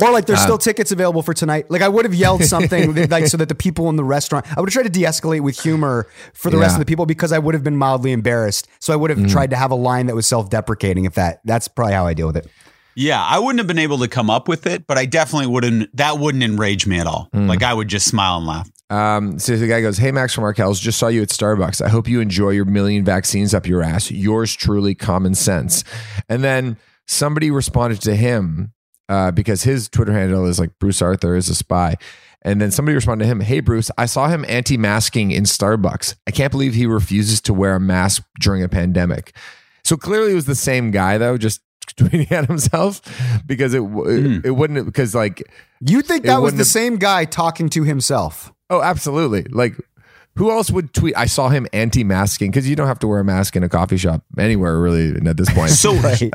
Or 0.01 0.11
like 0.11 0.23
Uh, 0.25 0.27
there's 0.27 0.41
still 0.41 0.57
tickets 0.57 0.91
available 0.91 1.21
for 1.23 1.33
tonight. 1.33 1.71
Like 1.71 1.81
I 1.81 1.87
would 1.87 2.05
have 2.05 2.13
yelled 2.13 2.43
something 2.55 2.93
that- 2.93 3.09
like 3.09 3.27
so 3.27 3.37
that 3.37 3.49
the 3.49 3.55
people 3.55 3.89
in 3.89 3.95
the 3.95 4.03
restaurant 4.03 4.45
I 4.55 4.59
would 4.59 4.69
have 4.69 4.73
tried 4.73 4.83
to 4.83 4.89
de-escalate 4.89 5.41
with 5.41 5.59
humor 5.59 6.07
for 6.33 6.49
the 6.51 6.57
rest 6.57 6.75
of 6.75 6.79
the 6.79 6.85
people 6.85 7.05
because 7.05 7.31
I 7.31 7.39
would 7.39 7.53
have 7.55 7.63
been 7.63 7.77
mildly 7.77 8.11
embarrassed. 8.11 8.67
So 8.79 8.93
I 8.93 8.95
would 8.95 9.09
have 9.09 9.27
tried 9.29 9.49
to 9.51 9.55
have 9.55 9.71
a 9.71 9.75
line 9.75 10.05
that 10.07 10.15
was 10.15 10.27
self-deprecating 10.27 11.05
if 11.05 11.15
that 11.15 11.39
that's 11.45 11.67
probably 11.67 11.93
how 11.93 12.05
I 12.05 12.13
deal 12.13 12.27
with 12.27 12.37
it. 12.37 12.47
Yeah, 12.95 13.23
I 13.23 13.37
wouldn't 13.37 13.59
have 13.59 13.67
been 13.67 13.77
able 13.77 13.99
to 13.99 14.07
come 14.07 14.29
up 14.31 14.47
with 14.47 14.65
it, 14.65 14.87
but 14.87 14.97
I 14.97 15.05
definitely 15.05 15.45
wouldn't. 15.47 15.95
That 15.95 16.17
wouldn't 16.17 16.43
enrage 16.43 16.87
me 16.87 16.99
at 16.99 17.05
all. 17.05 17.29
Like 17.31 17.61
I 17.61 17.71
would 17.73 17.87
just 17.87 18.07
smile 18.07 18.37
and 18.37 18.47
laugh. 18.47 18.67
Um, 18.89 19.37
so 19.37 19.57
the 19.57 19.67
guy 19.67 19.81
goes, 19.81 19.97
Hey, 19.97 20.11
Max 20.11 20.33
from 20.33 20.43
Arkells, 20.45 20.79
just 20.81 20.97
saw 20.97 21.07
you 21.07 21.21
at 21.21 21.29
Starbucks. 21.29 21.83
I 21.85 21.89
hope 21.89 22.07
you 22.07 22.21
enjoy 22.21 22.51
your 22.51 22.65
million 22.65 23.03
vaccines 23.03 23.53
up 23.53 23.67
your 23.67 23.83
ass. 23.83 24.09
Yours 24.11 24.53
truly, 24.55 24.95
common 24.95 25.35
sense. 25.35 25.83
And 26.29 26.43
then 26.43 26.77
somebody 27.05 27.51
responded 27.51 28.01
to 28.03 28.15
him 28.15 28.71
uh, 29.09 29.31
because 29.31 29.63
his 29.63 29.89
Twitter 29.89 30.13
handle 30.13 30.45
is 30.45 30.59
like 30.59 30.77
Bruce 30.79 31.01
Arthur 31.01 31.35
is 31.35 31.49
a 31.49 31.55
spy. 31.55 31.95
And 32.43 32.61
then 32.61 32.71
somebody 32.71 32.95
responded 32.95 33.25
to 33.25 33.29
him, 33.31 33.41
Hey, 33.41 33.59
Bruce, 33.59 33.91
I 33.97 34.05
saw 34.05 34.29
him 34.29 34.45
anti 34.47 34.77
masking 34.77 35.31
in 35.31 35.43
Starbucks. 35.43 36.15
I 36.27 36.31
can't 36.31 36.51
believe 36.51 36.73
he 36.73 36.85
refuses 36.85 37.41
to 37.41 37.53
wear 37.53 37.75
a 37.75 37.79
mask 37.79 38.23
during 38.39 38.63
a 38.63 38.69
pandemic. 38.69 39.35
So 39.83 39.97
clearly 39.97 40.31
it 40.31 40.35
was 40.35 40.45
the 40.45 40.55
same 40.55 40.91
guy, 40.91 41.17
though, 41.17 41.37
just 41.37 41.61
tweeting 41.97 42.31
at 42.31 42.45
himself 42.45 43.01
because 43.45 43.73
it, 43.73 43.79
w 43.79 44.41
it, 44.45 44.51
wouldn't, 44.51 44.85
because 44.85 45.13
like, 45.15 45.43
You 45.81 46.01
think 46.01 46.23
that 46.23 46.41
was 46.41 46.53
the 46.53 46.59
have- 46.59 46.67
same 46.67 46.97
guy 46.97 47.25
talking 47.25 47.67
to 47.69 47.83
himself? 47.83 48.53
Oh, 48.69 48.81
absolutely. 48.81 49.43
Like, 49.43 49.75
who 50.35 50.51
else 50.51 50.69
would 50.69 50.93
tweet? 50.93 51.17
I 51.17 51.25
saw 51.25 51.49
him 51.49 51.65
anti-masking 51.73 52.51
because 52.51 52.69
you 52.69 52.75
don't 52.75 52.85
have 52.87 52.99
to 52.99 53.07
wear 53.07 53.19
a 53.19 53.23
mask 53.23 53.55
in 53.55 53.63
a 53.63 53.69
coffee 53.69 53.97
shop 53.97 54.21
anywhere, 54.37 54.77
really, 54.79 55.15
at 55.27 55.35
this 55.35 55.51
point. 55.51 55.71
So 55.71 55.93
Right. 55.99 56.31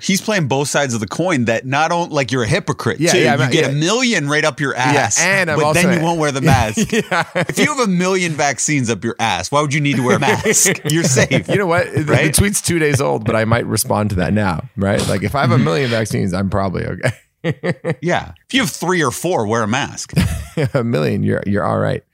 he's 0.00 0.20
playing 0.20 0.48
both 0.48 0.66
sides 0.66 0.94
of 0.94 1.00
the 1.00 1.06
coin. 1.06 1.44
That 1.44 1.64
not 1.64 1.92
only 1.92 2.12
like 2.12 2.32
you're 2.32 2.42
a 2.42 2.46
hypocrite. 2.48 2.98
Yeah, 2.98 3.12
too. 3.12 3.20
yeah, 3.20 3.34
you 3.46 3.52
get 3.52 3.64
yeah. 3.66 3.70
a 3.70 3.72
million 3.72 4.28
right 4.28 4.44
up 4.44 4.58
your 4.58 4.74
ass. 4.74 5.20
and 5.22 5.48
I'm 5.48 5.60
but 5.60 5.74
then 5.74 5.96
you 5.96 6.04
won't 6.04 6.18
wear 6.18 6.32
the 6.32 6.40
mask. 6.54 6.90
yeah. 6.90 7.22
If 7.48 7.56
you 7.58 7.66
have 7.66 7.78
a 7.78 7.90
million 7.90 8.32
vaccines 8.32 8.90
up 8.90 9.04
your 9.04 9.14
ass, 9.20 9.52
why 9.52 9.60
would 9.60 9.72
you 9.72 9.80
need 9.80 9.94
to 9.96 10.02
wear 10.04 10.16
a 10.16 10.20
mask? 10.20 10.80
You're 10.90 11.04
safe. 11.04 11.46
You 11.48 11.56
know 11.56 11.66
what? 11.66 11.86
Right? 11.86 12.26
The 12.26 12.32
tweet's 12.32 12.60
two 12.60 12.80
days 12.80 13.00
old, 13.00 13.24
but 13.24 13.36
I 13.36 13.44
might 13.44 13.66
respond 13.66 14.10
to 14.10 14.16
that 14.16 14.32
now, 14.32 14.68
right? 14.76 15.06
Like, 15.06 15.22
if 15.22 15.36
I 15.36 15.42
have 15.42 15.52
a 15.52 15.58
million 15.58 15.88
vaccines, 15.88 16.34
I'm 16.34 16.50
probably 16.50 16.84
okay. 16.84 17.10
Yeah. 18.00 18.32
If 18.48 18.54
you 18.54 18.60
have 18.60 18.70
three 18.70 19.02
or 19.02 19.10
four, 19.10 19.46
wear 19.46 19.62
a 19.62 19.68
mask. 19.68 20.12
a 20.74 20.82
million, 20.84 21.22
you're 21.22 21.42
you're 21.46 21.64
all 21.64 21.78
right. 21.78 22.04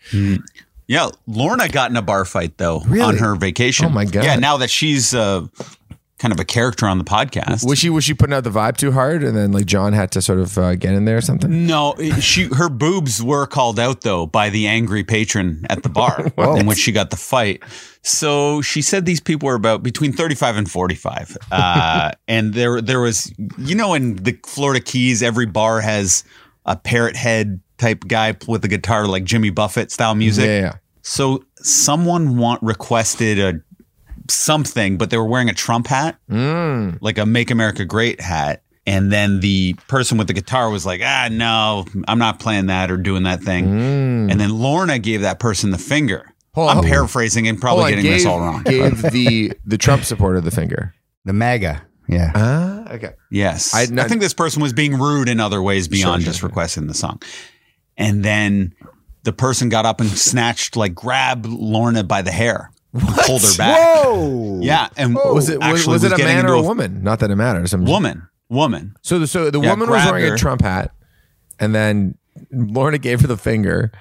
Yeah, 0.88 1.10
Lorna 1.26 1.68
got 1.68 1.90
in 1.90 1.96
a 1.96 2.02
bar 2.02 2.24
fight 2.24 2.58
though 2.58 2.80
Really? 2.80 3.02
on 3.02 3.16
her 3.18 3.34
vacation. 3.36 3.86
Oh, 3.86 3.88
my 3.90 4.04
God. 4.04 4.24
Yeah, 4.24 4.36
now 4.36 4.58
that 4.58 4.68
she's 4.68 5.14
uh, 5.14 5.46
kind 6.22 6.32
of 6.32 6.38
a 6.38 6.44
character 6.44 6.86
on 6.86 6.98
the 6.98 7.04
podcast. 7.04 7.66
Was 7.66 7.80
she 7.80 7.90
was 7.90 8.04
she 8.04 8.14
putting 8.14 8.32
out 8.32 8.44
the 8.44 8.50
vibe 8.50 8.76
too 8.76 8.92
hard, 8.92 9.24
and 9.24 9.36
then 9.36 9.50
like 9.50 9.66
John 9.66 9.92
had 9.92 10.12
to 10.12 10.22
sort 10.22 10.38
of 10.38 10.56
uh, 10.56 10.76
get 10.76 10.94
in 10.94 11.04
there 11.04 11.16
or 11.16 11.20
something? 11.20 11.66
no, 11.66 11.96
she 12.20 12.44
her 12.44 12.68
boobs 12.68 13.20
were 13.20 13.44
called 13.44 13.80
out 13.80 14.02
though 14.02 14.26
by 14.26 14.48
the 14.48 14.68
angry 14.68 15.02
patron 15.02 15.66
at 15.68 15.82
the 15.82 15.88
bar 15.88 16.32
in 16.56 16.66
which 16.66 16.78
she 16.78 16.92
got 16.92 17.10
the 17.10 17.16
fight. 17.16 17.62
So 18.02 18.62
she 18.62 18.82
said 18.82 19.04
these 19.04 19.20
people 19.20 19.48
were 19.48 19.56
about 19.56 19.82
between 19.82 20.12
35 20.12 20.56
and 20.56 20.70
45. 20.70 21.36
Uh, 21.50 22.12
and 22.28 22.54
there 22.54 22.80
there 22.80 23.00
was 23.00 23.32
you 23.58 23.74
know 23.74 23.94
in 23.94 24.14
the 24.16 24.38
Florida 24.46 24.80
Keys 24.80 25.24
every 25.24 25.46
bar 25.46 25.80
has 25.80 26.22
a 26.64 26.76
parrot 26.76 27.16
head 27.16 27.60
type 27.78 28.04
guy 28.06 28.36
with 28.46 28.64
a 28.64 28.68
guitar 28.68 29.08
like 29.08 29.24
Jimmy 29.24 29.50
Buffett 29.50 29.90
style 29.90 30.14
music. 30.14 30.46
Yeah, 30.46 30.60
yeah. 30.60 30.72
So 31.02 31.44
someone 31.56 32.36
want 32.36 32.62
requested 32.62 33.40
a 33.40 33.60
something, 34.28 34.96
but 34.98 35.10
they 35.10 35.16
were 35.16 35.24
wearing 35.26 35.48
a 35.48 35.54
Trump 35.54 35.86
hat, 35.86 36.16
Mm. 36.30 36.98
like 37.00 37.18
a 37.18 37.26
"Make 37.26 37.50
America 37.50 37.84
Great" 37.84 38.20
hat. 38.20 38.62
And 38.84 39.12
then 39.12 39.38
the 39.40 39.74
person 39.88 40.18
with 40.18 40.26
the 40.26 40.32
guitar 40.32 40.68
was 40.68 40.84
like, 40.84 41.00
"Ah, 41.04 41.28
no, 41.30 41.84
I'm 42.08 42.18
not 42.18 42.40
playing 42.40 42.66
that 42.66 42.90
or 42.90 42.96
doing 42.96 43.22
that 43.24 43.42
thing." 43.42 43.64
And 44.30 44.40
then 44.40 44.50
Lorna 44.58 44.98
gave 44.98 45.20
that 45.20 45.38
person 45.38 45.70
the 45.70 45.78
finger. 45.78 46.26
Hold 46.54 46.70
I'm 46.70 46.78
on. 46.78 46.84
paraphrasing 46.84 47.46
and 47.48 47.60
probably 47.60 47.84
Hold 47.84 47.94
on, 47.94 48.02
getting 48.02 48.12
this 48.12 48.26
all 48.26 48.40
wrong. 48.40 48.62
Gave 48.64 49.00
the 49.12 49.52
the 49.64 49.78
Trump 49.78 50.04
supporter 50.04 50.40
the 50.40 50.50
finger. 50.50 50.94
The 51.24 51.32
MAGA. 51.32 51.82
Yeah. 52.08 52.32
Ah, 52.34 52.92
okay. 52.94 53.10
Yes. 53.30 53.72
I- 53.72 53.82
I, 53.82 54.08
think 54.08 54.20
this 54.20 54.34
person 54.34 54.60
was 54.60 54.72
being 54.72 54.98
rude 54.98 55.28
in 55.28 55.38
other 55.38 55.62
ways 55.62 55.86
beyond 55.86 56.24
just 56.24 56.42
requesting 56.42 56.88
the 56.88 56.94
song. 56.94 57.22
And 57.96 58.24
then 58.24 58.74
the 59.22 59.32
person 59.32 59.68
got 59.68 59.86
up 59.86 60.00
and 60.00 60.10
snatched, 60.10 60.76
like, 60.76 60.94
grabbed 60.96 61.46
Lorna 61.46 62.02
by 62.02 62.20
the 62.22 62.32
hair, 62.32 62.71
and 62.92 63.02
pulled 63.02 63.42
her 63.42 63.56
back. 63.58 63.78
Whoa. 63.78 64.60
Yeah. 64.62 64.88
And 64.96 65.14
Was 65.14 65.48
it 65.48 65.58
was, 65.60 65.86
was 65.86 66.04
it 66.04 66.12
a 66.12 66.18
man 66.18 66.46
or 66.46 66.54
a 66.54 66.62
woman? 66.62 67.02
Not 67.02 67.20
that 67.20 67.30
it 67.30 67.36
matters. 67.36 67.72
I'm 67.72 67.84
Woman. 67.84 68.28
Woman. 68.48 68.94
So 69.02 69.18
the 69.18 69.26
so 69.26 69.50
the 69.50 69.60
Yeah, 69.60 69.70
woman 69.70 69.88
was 69.90 70.04
wearing 70.04 70.32
a. 70.32 70.36
Trump 70.36 70.60
hat, 70.62 70.90
and 71.58 71.74
then 71.74 72.18
Lorna 72.50 72.98
gave 72.98 73.20
her 73.22 73.26
the 73.26 73.36
finger. 73.38 73.92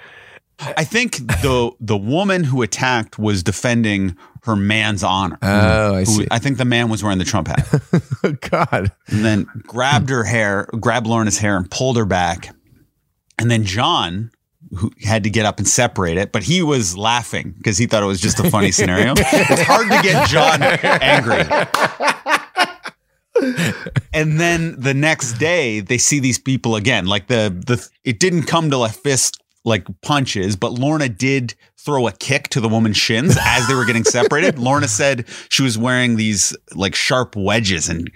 I 0.59 0.83
think 0.83 1.17
the 1.17 1.71
the 1.79 1.97
woman 1.97 2.43
who 2.43 2.61
attacked 2.61 3.17
was 3.17 3.41
defending 3.43 4.15
her 4.43 4.55
man's 4.55 5.03
honor. 5.03 5.37
Oh, 5.41 5.45
mm-hmm. 5.47 5.95
I 5.95 5.99
Who- 5.99 6.05
see. 6.05 6.27
I 6.31 6.39
think 6.39 6.57
the 6.57 6.65
man 6.65 6.89
was 6.89 7.01
wearing 7.01 7.17
the 7.17 7.23
Trump 7.25 7.47
hat. 7.47 7.67
Oh 8.23 8.33
God. 8.49 8.91
and 9.07 9.23
then 9.25 9.47
grabbed 9.67 10.09
her 10.09 10.23
hair, 10.25 10.67
grabbed 10.79 11.07
Lorna's 11.07 11.37
hair 11.37 11.55
and 11.57 11.69
pulled 11.71 11.95
her 11.97 12.05
back. 12.05 12.53
And 13.39 13.49
then 13.49 13.63
John, 13.63 14.31
who 14.75 14.91
had 15.01 15.23
to 15.23 15.29
get 15.29 15.45
up 15.45 15.57
and 15.59 15.67
separate 15.67 16.17
it, 16.17 16.31
but 16.31 16.43
he 16.43 16.61
was 16.61 16.97
laughing 16.97 17.53
because 17.57 17.77
he 17.77 17.85
thought 17.85 18.03
it 18.03 18.07
was 18.07 18.21
just 18.21 18.39
a 18.39 18.49
funny 18.49 18.71
scenario. 18.71 19.13
it's 19.17 19.61
hard 19.63 19.89
to 19.89 20.01
get 20.01 20.27
John 20.29 20.61
angry. 21.01 21.43
and 24.13 24.39
then 24.39 24.75
the 24.79 24.93
next 24.93 25.33
day 25.33 25.79
they 25.79 25.97
see 25.97 26.19
these 26.19 26.39
people 26.39 26.75
again. 26.75 27.05
Like 27.05 27.27
the 27.27 27.55
the 27.65 27.87
it 28.03 28.19
didn't 28.19 28.43
come 28.43 28.69
to 28.71 28.83
a 28.83 28.89
fist 28.89 29.41
like 29.63 29.85
punches, 30.01 30.55
but 30.55 30.73
Lorna 30.73 31.09
did 31.09 31.55
throw 31.77 32.07
a 32.07 32.11
kick 32.11 32.47
to 32.49 32.59
the 32.59 32.69
woman's 32.69 32.97
shins 32.97 33.37
as 33.41 33.67
they 33.67 33.75
were 33.75 33.85
getting 33.85 34.03
separated. 34.03 34.57
Lorna 34.59 34.87
said 34.87 35.27
she 35.49 35.63
was 35.63 35.77
wearing 35.77 36.15
these 36.15 36.55
like 36.75 36.95
sharp 36.95 37.35
wedges 37.35 37.89
and 37.89 38.09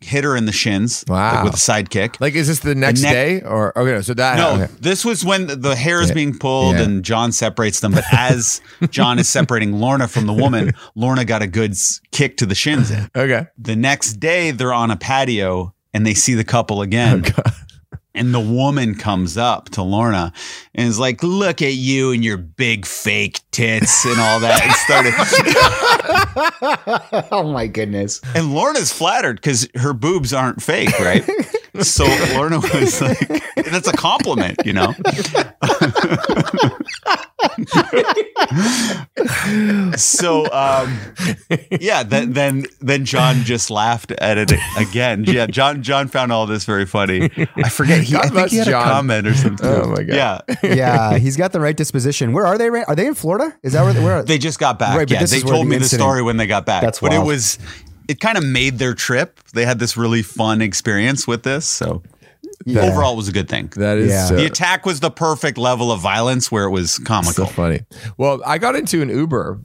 hit 0.00 0.24
her 0.24 0.36
in 0.36 0.44
the 0.46 0.52
shins 0.52 1.04
like, 1.08 1.44
with 1.44 1.54
a 1.54 1.58
side 1.58 1.90
kick. 1.90 2.20
Like, 2.20 2.34
is 2.34 2.48
this 2.48 2.60
the 2.60 2.74
next 2.74 3.02
neck- 3.02 3.12
day 3.12 3.40
or 3.42 3.76
okay? 3.78 4.02
So 4.02 4.14
that 4.14 4.36
No, 4.36 4.62
okay. 4.62 4.72
this 4.80 5.04
was 5.04 5.24
when 5.24 5.46
the 5.60 5.74
hair 5.76 6.00
is 6.02 6.12
being 6.12 6.38
pulled 6.38 6.76
Yeah. 6.76 6.82
and 6.82 7.04
John 7.04 7.32
separates 7.32 7.80
them. 7.80 7.92
But 7.92 8.04
as 8.12 8.60
John 8.90 9.18
is 9.18 9.28
separating 9.28 9.72
Lorna 9.74 10.08
from 10.08 10.26
the 10.26 10.32
woman, 10.32 10.72
Lorna 10.94 11.24
got 11.24 11.42
a 11.42 11.46
good 11.46 11.74
kick 12.12 12.36
to 12.38 12.46
the 12.46 12.54
shins 12.54 12.90
in. 12.90 13.08
okay. 13.16 13.46
The 13.58 13.76
next 13.76 14.14
day, 14.14 14.50
they're 14.50 14.72
on 14.74 14.90
a 14.90 14.96
patio 14.96 15.74
and 15.94 16.06
they 16.06 16.14
see 16.14 16.34
the 16.34 16.44
couple 16.44 16.82
again. 16.82 17.24
Oh, 17.38 17.42
and 18.14 18.34
the 18.34 18.40
woman 18.40 18.94
comes 18.94 19.36
up 19.36 19.68
to 19.70 19.82
Lorna 19.82 20.32
and 20.74 20.88
is 20.88 20.98
like, 20.98 21.22
Look 21.22 21.62
at 21.62 21.74
you 21.74 22.12
and 22.12 22.24
your 22.24 22.36
big 22.36 22.86
fake 22.86 23.40
tits 23.50 24.04
and 24.04 24.20
all 24.20 24.40
that. 24.40 24.62
And 24.64 24.72
started. 24.72 25.14
oh 27.32 27.52
my 27.52 27.66
goodness. 27.66 28.20
And 28.34 28.54
Lorna's 28.54 28.92
flattered 28.92 29.36
because 29.36 29.68
her 29.74 29.92
boobs 29.92 30.32
aren't 30.32 30.62
fake, 30.62 30.98
right? 30.98 31.28
So 31.82 32.06
Lorna 32.34 32.58
was 32.58 33.00
like, 33.00 33.20
that's 33.54 33.86
a 33.86 33.92
compliment, 33.92 34.56
you 34.64 34.72
know? 34.72 34.94
so 39.96 40.50
um 40.52 40.98
yeah, 41.80 42.02
then 42.02 42.32
then 42.32 42.66
then 42.80 43.04
John 43.04 43.44
just 43.44 43.70
laughed 43.70 44.10
at 44.12 44.38
it 44.38 44.52
again. 44.76 45.24
Yeah, 45.24 45.46
John 45.46 45.82
John 45.82 46.08
found 46.08 46.32
all 46.32 46.46
this 46.46 46.64
very 46.64 46.86
funny. 46.86 47.30
I 47.56 47.68
forget 47.68 48.00
he, 48.02 48.12
God 48.14 48.26
i 48.26 48.28
think 48.28 48.50
he 48.50 48.56
had 48.56 48.66
john. 48.66 48.82
a 48.82 48.90
comment 48.90 49.26
or 49.26 49.34
something 49.34 49.66
oh 49.66 49.88
my 49.90 50.02
god 50.02 50.14
yeah 50.14 50.40
yeah 50.62 51.18
he's 51.18 51.36
got 51.36 51.52
the 51.52 51.60
right 51.60 51.76
disposition. 51.76 52.32
Where 52.32 52.46
are 52.46 52.58
they? 52.58 52.68
Are 52.68 52.94
they 52.94 53.06
in 53.06 53.14
Florida? 53.14 53.56
Is 53.62 53.72
that 53.72 53.82
where? 53.84 53.94
where 54.02 54.16
are 54.18 54.22
They 54.22 54.38
just 54.38 54.58
got 54.58 54.78
back. 54.78 54.96
Right, 54.96 55.10
yeah, 55.10 55.24
they 55.24 55.40
told 55.40 55.66
the 55.66 55.70
me 55.70 55.78
the 55.78 55.84
story 55.84 56.22
when 56.22 56.36
they 56.36 56.46
got 56.46 56.66
back. 56.66 56.82
That's 56.82 57.00
but 57.00 57.12
it 57.12 57.22
was 57.22 57.58
it 58.08 58.20
kind 58.20 58.38
of 58.38 58.44
made 58.44 58.78
their 58.78 58.94
trip. 58.94 59.40
They 59.52 59.64
had 59.64 59.78
this 59.78 59.96
really 59.96 60.22
fun 60.22 60.62
experience 60.62 61.26
with 61.26 61.42
this. 61.42 61.66
So 61.66 62.02
Yeah. 62.68 62.82
overall, 62.82 63.14
it 63.14 63.16
was 63.16 63.28
a 63.28 63.32
good 63.32 63.48
thing. 63.48 63.72
That 63.76 63.98
is 63.98 64.10
Yeah. 64.10 64.26
so, 64.26 64.36
the 64.36 64.44
attack 64.46 64.84
was 64.86 65.00
the 65.00 65.10
perfect 65.10 65.58
level 65.58 65.90
of 65.92 66.00
violence 66.00 66.50
where 66.52 66.64
it 66.64 66.70
was 66.70 66.92
so 66.92 67.02
comical. 67.04 67.46
funny. 67.46 67.80
Well, 68.16 68.40
I 68.44 68.58
got 68.58 68.76
into 68.76 69.00
an 69.02 69.08
Uber 69.08 69.60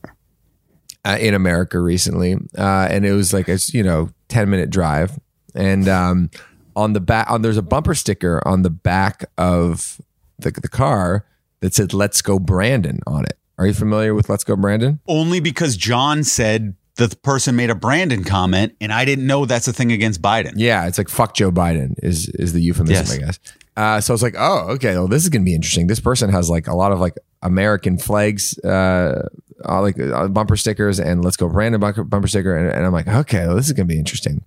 uh, 1.05 1.17
in 1.19 1.33
America 1.33 1.79
recently, 1.79 2.35
uh, 2.57 2.87
and 2.89 3.05
it 3.05 3.11
was 3.13 3.33
like 3.33 3.47
a 3.49 3.57
you 3.73 3.83
know 3.83 4.09
ten 4.29 4.49
minute 4.49 4.69
drive, 4.69 5.19
and 5.53 5.87
um, 5.89 6.29
on 6.75 6.93
the 6.93 7.01
back, 7.01 7.29
on 7.29 7.41
there's 7.41 7.57
a 7.57 7.61
bumper 7.61 7.93
sticker 7.95 8.41
on 8.47 8.61
the 8.61 8.69
back 8.69 9.25
of 9.37 9.99
the 10.39 10.51
the 10.51 10.69
car 10.69 11.25
that 11.59 11.73
said 11.73 11.93
"Let's 11.93 12.21
go 12.21 12.39
Brandon" 12.39 12.99
on 13.05 13.25
it. 13.25 13.37
Are 13.57 13.67
you 13.67 13.73
familiar 13.73 14.13
with 14.15 14.29
"Let's 14.29 14.43
go 14.43 14.55
Brandon"? 14.55 14.99
Only 15.07 15.39
because 15.39 15.75
John 15.77 16.23
said 16.23 16.73
that 16.73 16.75
the 16.95 17.09
person 17.23 17.55
made 17.55 17.69
a 17.69 17.75
Brandon 17.75 18.23
comment, 18.23 18.75
and 18.79 18.93
I 18.93 19.05
didn't 19.05 19.25
know 19.25 19.45
that's 19.45 19.67
a 19.67 19.73
thing 19.73 19.91
against 19.91 20.21
Biden. 20.21 20.53
Yeah, 20.55 20.87
it's 20.87 20.97
like 20.97 21.09
"fuck 21.09 21.33
Joe 21.33 21.51
Biden" 21.51 21.95
is 22.03 22.29
is 22.29 22.53
the 22.53 22.61
euphemism, 22.61 23.05
Yes. 23.07 23.11
I 23.11 23.17
guess. 23.17 23.39
Uh, 23.75 23.99
so 23.99 24.13
I 24.13 24.15
was 24.15 24.21
like, 24.21 24.35
oh, 24.37 24.67
okay, 24.73 24.93
well, 24.93 25.07
this 25.07 25.23
is 25.23 25.29
gonna 25.29 25.45
be 25.45 25.55
interesting. 25.55 25.87
This 25.87 25.99
person 25.99 26.29
has 26.29 26.49
like 26.49 26.67
a 26.67 26.75
lot 26.75 26.91
of 26.91 26.99
like 26.99 27.15
American 27.41 27.97
flags, 27.97 28.57
uh, 28.59 29.27
uh, 29.67 29.81
like 29.81 29.99
uh, 29.99 30.27
bumper 30.27 30.55
stickers, 30.55 30.99
and 30.99 31.25
let's 31.25 31.37
go 31.37 31.49
Brandon 31.49 31.81
bumper, 31.81 32.03
bumper 32.03 32.27
sticker, 32.27 32.55
and, 32.55 32.69
and 32.69 32.85
I'm 32.85 32.93
like, 32.93 33.07
okay, 33.07 33.47
well, 33.47 33.55
this 33.55 33.65
is 33.65 33.73
gonna 33.73 33.87
be 33.87 33.97
interesting. 33.97 34.43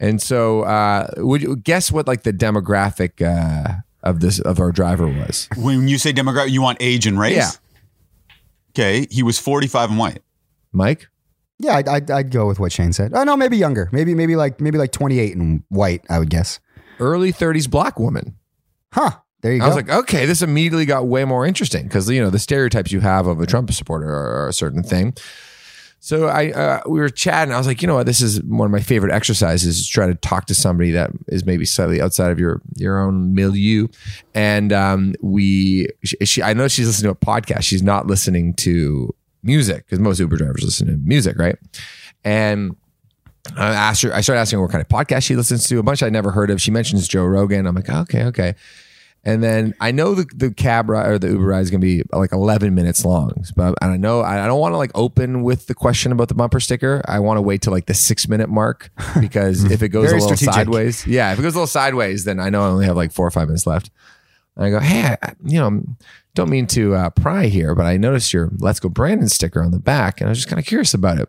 And 0.00 0.20
so, 0.20 0.62
uh, 0.62 1.08
would 1.18 1.42
you 1.42 1.54
guess 1.56 1.92
what 1.92 2.08
like 2.08 2.24
the 2.24 2.32
demographic 2.32 3.22
uh, 3.24 3.74
of 4.02 4.18
this 4.18 4.40
of 4.40 4.58
our 4.58 4.72
driver 4.72 5.06
was? 5.06 5.48
When 5.56 5.86
you 5.86 5.98
say 5.98 6.12
demographic, 6.12 6.50
you 6.50 6.60
want 6.62 6.78
age 6.80 7.06
and 7.06 7.18
race? 7.18 7.36
Yeah. 7.36 7.50
Okay, 8.72 9.06
he 9.10 9.22
was 9.22 9.38
45 9.38 9.90
and 9.90 9.98
white. 9.98 10.22
Mike? 10.72 11.08
Yeah, 11.58 11.76
I'd, 11.76 11.88
I'd, 11.88 12.10
I'd 12.10 12.30
go 12.30 12.46
with 12.46 12.60
what 12.60 12.72
Shane 12.72 12.92
said. 12.92 13.12
Oh 13.14 13.24
no, 13.24 13.36
maybe 13.36 13.56
younger. 13.56 13.88
Maybe 13.92 14.14
maybe 14.14 14.36
like 14.36 14.60
maybe 14.60 14.78
like 14.78 14.92
28 14.92 15.36
and 15.36 15.62
white. 15.68 16.04
I 16.08 16.18
would 16.18 16.30
guess. 16.30 16.60
Early 17.00 17.32
30s 17.32 17.68
black 17.68 17.98
woman. 17.98 18.36
Huh. 18.92 19.10
There 19.42 19.52
you 19.52 19.60
go. 19.60 19.66
I 19.66 19.68
go. 19.68 19.76
was 19.76 19.84
like, 19.84 19.96
okay, 20.00 20.26
this 20.26 20.42
immediately 20.42 20.84
got 20.84 21.06
way 21.06 21.24
more 21.24 21.46
interesting 21.46 21.84
because 21.84 22.08
you 22.10 22.20
know 22.20 22.30
the 22.30 22.38
stereotypes 22.38 22.92
you 22.92 23.00
have 23.00 23.26
of 23.26 23.40
a 23.40 23.46
Trump 23.46 23.72
supporter 23.72 24.08
are, 24.08 24.44
are 24.44 24.48
a 24.48 24.52
certain 24.52 24.82
thing. 24.82 25.14
So 26.00 26.26
I 26.28 26.52
uh, 26.52 26.80
we 26.86 27.00
were 27.00 27.08
chatting. 27.08 27.52
I 27.52 27.58
was 27.58 27.66
like, 27.66 27.82
you 27.82 27.88
know 27.88 27.96
what, 27.96 28.06
this 28.06 28.20
is 28.20 28.42
one 28.44 28.66
of 28.66 28.70
my 28.70 28.80
favorite 28.80 29.12
exercises: 29.12 29.78
is 29.78 29.88
try 29.88 30.06
to 30.06 30.14
talk 30.14 30.46
to 30.46 30.54
somebody 30.54 30.92
that 30.92 31.10
is 31.26 31.44
maybe 31.44 31.64
slightly 31.64 32.00
outside 32.00 32.30
of 32.30 32.38
your 32.38 32.62
your 32.76 33.00
own 33.00 33.34
milieu. 33.34 33.88
And 34.34 34.72
um, 34.72 35.14
we, 35.20 35.88
she, 36.04 36.16
she, 36.24 36.42
I 36.42 36.54
know 36.54 36.68
she's 36.68 36.86
listening 36.86 37.12
to 37.12 37.18
a 37.20 37.26
podcast. 37.26 37.62
She's 37.64 37.82
not 37.82 38.06
listening 38.06 38.54
to 38.54 39.12
music 39.42 39.86
because 39.86 39.98
most 39.98 40.18
Uber 40.18 40.36
drivers 40.36 40.64
listen 40.64 40.86
to 40.86 40.96
music, 40.96 41.38
right? 41.38 41.56
And 42.24 42.76
I 43.56 43.68
asked 43.68 44.02
her. 44.02 44.12
I 44.12 44.20
started 44.20 44.40
asking 44.40 44.58
her 44.58 44.62
what 44.62 44.72
kind 44.72 44.82
of 44.82 44.88
podcast 44.88 45.24
she 45.24 45.36
listens 45.36 45.66
to. 45.68 45.78
A 45.78 45.82
bunch 45.82 46.02
I'd 46.02 46.12
never 46.12 46.30
heard 46.30 46.50
of. 46.50 46.60
She 46.60 46.70
mentions 46.70 47.08
Joe 47.08 47.24
Rogan. 47.24 47.66
I'm 47.66 47.74
like, 47.74 47.88
okay, 47.88 48.24
okay. 48.24 48.54
And 49.24 49.42
then 49.42 49.74
I 49.80 49.90
know 49.90 50.14
the, 50.14 50.26
the 50.34 50.54
cab 50.54 50.88
ride 50.88 51.06
or 51.06 51.18
the 51.18 51.28
Uber 51.28 51.44
ride 51.44 51.60
is 51.60 51.70
going 51.70 51.80
to 51.80 51.86
be 51.86 52.02
like 52.12 52.32
11 52.32 52.74
minutes 52.74 53.04
long. 53.04 53.44
But 53.56 53.74
and 53.82 53.92
I 53.92 53.96
know 53.96 54.22
I 54.22 54.46
don't 54.46 54.60
want 54.60 54.72
to 54.72 54.78
like 54.78 54.92
open 54.94 55.42
with 55.42 55.66
the 55.66 55.74
question 55.74 56.12
about 56.12 56.28
the 56.28 56.34
bumper 56.34 56.60
sticker. 56.60 57.02
I 57.06 57.18
want 57.18 57.36
to 57.36 57.42
wait 57.42 57.62
till 57.62 57.72
like 57.72 57.86
the 57.86 57.94
six 57.94 58.28
minute 58.28 58.48
mark 58.48 58.90
because 59.20 59.64
if 59.70 59.82
it 59.82 59.88
goes 59.88 60.10
a 60.10 60.14
little 60.14 60.28
strategic. 60.28 60.54
sideways, 60.54 61.06
yeah, 61.06 61.32
if 61.32 61.38
it 61.38 61.42
goes 61.42 61.54
a 61.54 61.58
little 61.58 61.66
sideways, 61.66 62.24
then 62.24 62.38
I 62.38 62.48
know 62.48 62.62
I 62.62 62.68
only 62.68 62.86
have 62.86 62.96
like 62.96 63.12
four 63.12 63.26
or 63.26 63.30
five 63.30 63.48
minutes 63.48 63.66
left. 63.66 63.90
And 64.58 64.66
I 64.66 64.70
go, 64.70 64.80
hey, 64.80 65.16
I, 65.22 65.34
you 65.44 65.58
know, 65.58 65.82
don't 66.34 66.50
mean 66.50 66.66
to 66.68 66.94
uh, 66.94 67.10
pry 67.10 67.46
here, 67.46 67.74
but 67.74 67.86
I 67.86 67.96
noticed 67.96 68.32
your 68.32 68.50
"Let's 68.58 68.80
Go 68.80 68.88
Brandon" 68.88 69.28
sticker 69.28 69.62
on 69.62 69.70
the 69.70 69.78
back, 69.78 70.20
and 70.20 70.28
I 70.28 70.30
was 70.30 70.38
just 70.38 70.48
kind 70.48 70.60
of 70.60 70.66
curious 70.66 70.94
about 70.94 71.18
it. 71.18 71.28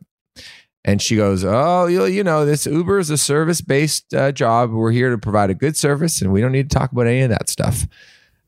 And 0.83 1.01
she 1.01 1.15
goes, 1.15 1.45
"Oh, 1.45 1.87
you, 1.87 2.05
you 2.05 2.23
know, 2.23 2.45
this 2.45 2.65
Uber 2.65 2.99
is 2.99 3.09
a 3.09 3.17
service-based 3.17 4.13
uh, 4.13 4.31
job. 4.31 4.71
We're 4.71 4.91
here 4.91 5.11
to 5.11 5.17
provide 5.17 5.49
a 5.49 5.55
good 5.55 5.77
service, 5.77 6.21
and 6.21 6.31
we 6.31 6.41
don't 6.41 6.51
need 6.51 6.69
to 6.69 6.77
talk 6.77 6.91
about 6.91 7.07
any 7.07 7.21
of 7.21 7.29
that 7.29 7.49
stuff." 7.49 7.87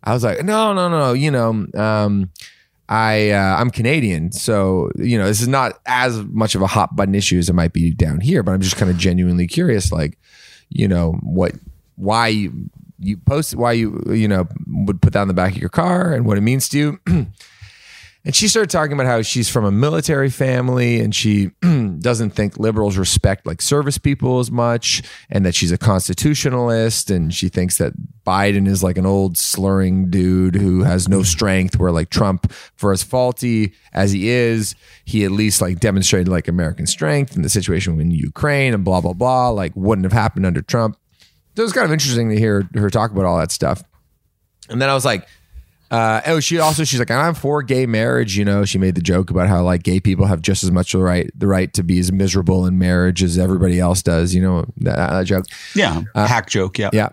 I 0.04 0.13
was 0.13 0.24
like, 0.24 0.44
"No, 0.44 0.74
no, 0.74 0.89
no. 0.89 1.13
You 1.13 1.32
know, 1.32 1.67
um, 1.76 2.30
I 2.89 3.32
uh, 3.32 3.56
I'm 3.58 3.70
Canadian, 3.70 4.32
so 4.32 4.91
you 4.98 5.17
know, 5.17 5.26
this 5.26 5.41
is 5.41 5.48
not 5.48 5.80
as 5.86 6.22
much 6.26 6.56
of 6.56 6.62
a 6.62 6.67
hot 6.67 6.96
button 6.96 7.15
issue 7.15 7.39
as 7.39 7.50
it 7.50 7.54
might 7.54 7.74
be 7.74 7.91
down 7.91 8.20
here. 8.20 8.44
But 8.44 8.52
I'm 8.52 8.62
just 8.62 8.78
kind 8.78 8.91
of 8.91 8.98
genuinely 8.98 9.48
curious, 9.48 9.91
like, 9.91 10.20
you 10.70 10.88
know, 10.88 11.13
what, 11.24 11.54
why 11.96 12.50
you 13.02 13.18
post, 13.18 13.56
why 13.56 13.74
you 13.74 14.02
you 14.08 14.28
know 14.28 14.48
would 14.68 15.02
put 15.02 15.14
that 15.14 15.22
on 15.22 15.28
the 15.28 15.34
back 15.34 15.54
of 15.54 15.58
your 15.58 15.70
car, 15.70 16.14
and 16.14 16.26
what 16.26 16.38
it 16.38 16.42
means 16.42 16.70
to 16.70 16.78
you." 16.78 17.00
And 18.24 18.36
she 18.36 18.48
started 18.48 18.70
talking 18.70 18.94
about 18.94 19.08
how 19.08 19.24
she's 19.24 19.50
from 19.50 19.66
a 19.66 19.72
military 19.72 20.30
family 20.30 21.00
and 21.00 21.14
she 21.14 21.48
doesn't 22.00 22.32
think 22.32 22.60
liberals 22.60 22.96
respect 22.96 23.48
like 23.48 23.64
service 23.64 23.98
people 23.98 24.38
as 24.40 24.52
much 24.52 25.02
and 25.32 25.44
that 25.44 25.56
she's 25.56 25.72
a 25.72 25.78
constitutionalist 25.78 27.10
and 27.10 27.34
she 27.34 27.50
thinks 27.50 27.80
that 27.80 27.94
Biden 28.24 28.68
is 28.68 28.84
like 28.84 29.00
an 29.00 29.08
old 29.08 29.40
slurring 29.40 30.12
dude 30.12 30.54
who 30.54 30.84
has 30.84 31.10
no 31.10 31.24
strength. 31.24 31.80
Where 31.80 31.92
like 31.92 32.12
Trump, 32.12 32.52
for 32.76 32.92
as 32.92 33.02
faulty 33.02 33.74
as 33.92 34.12
he 34.12 34.30
is, 34.30 34.76
he 35.04 35.26
at 35.26 35.32
least 35.32 35.60
like 35.60 35.80
demonstrated 35.80 36.28
like 36.28 36.48
American 36.48 36.86
strength 36.86 37.36
in 37.36 37.42
the 37.42 37.50
situation 37.50 38.00
in 38.00 38.12
Ukraine 38.12 38.76
and 38.76 38.84
blah 38.84 39.02
blah 39.02 39.14
blah. 39.14 39.50
Like 39.50 39.76
wouldn't 39.76 40.06
have 40.06 40.14
happened 40.14 40.46
under 40.46 40.62
Trump. 40.62 40.98
So 41.56 41.62
it 41.62 41.66
was 41.66 41.74
kind 41.74 41.86
of 41.86 41.92
interesting 41.92 42.30
to 42.30 42.38
hear 42.38 42.68
her 42.76 42.90
talk 42.90 43.12
about 43.12 43.26
all 43.26 43.38
that 43.38 43.52
stuff. 43.52 43.84
And 44.70 44.82
then 44.82 44.90
I 44.90 44.94
was 44.94 45.04
like, 45.04 45.28
uh, 45.92 46.22
oh, 46.26 46.40
she 46.40 46.58
also 46.58 46.86
she's 46.86 47.00
like, 47.00 47.12
I'm 47.12 47.34
for 47.34 47.62
gay 47.62 47.86
marriage. 47.86 48.38
You 48.38 48.46
know, 48.46 48.64
she 48.64 48.78
made 48.78 48.96
the 48.96 49.02
joke 49.02 49.30
about 49.30 49.50
how 49.50 49.62
like 49.62 49.84
gay 49.84 50.00
people 50.00 50.26
have 50.26 50.42
just 50.42 50.64
as 50.64 50.72
much 50.72 50.94
the 50.94 51.00
right 51.00 51.30
the 51.36 51.48
right 51.48 51.72
to 51.74 51.84
be 51.84 52.00
as 52.00 52.14
miserable 52.14 52.66
in 52.66 52.80
marriage 52.80 53.22
as 53.22 53.38
everybody 53.38 53.78
else 53.78 54.02
does. 54.02 54.34
You 54.34 54.42
know 54.42 54.66
that, 54.78 54.96
that 54.96 55.26
joke. 55.26 55.46
Yeah, 55.76 56.04
hack 56.16 56.50
joke. 56.50 56.78
Yeah, 56.78 56.92
Yeah. 56.94 57.10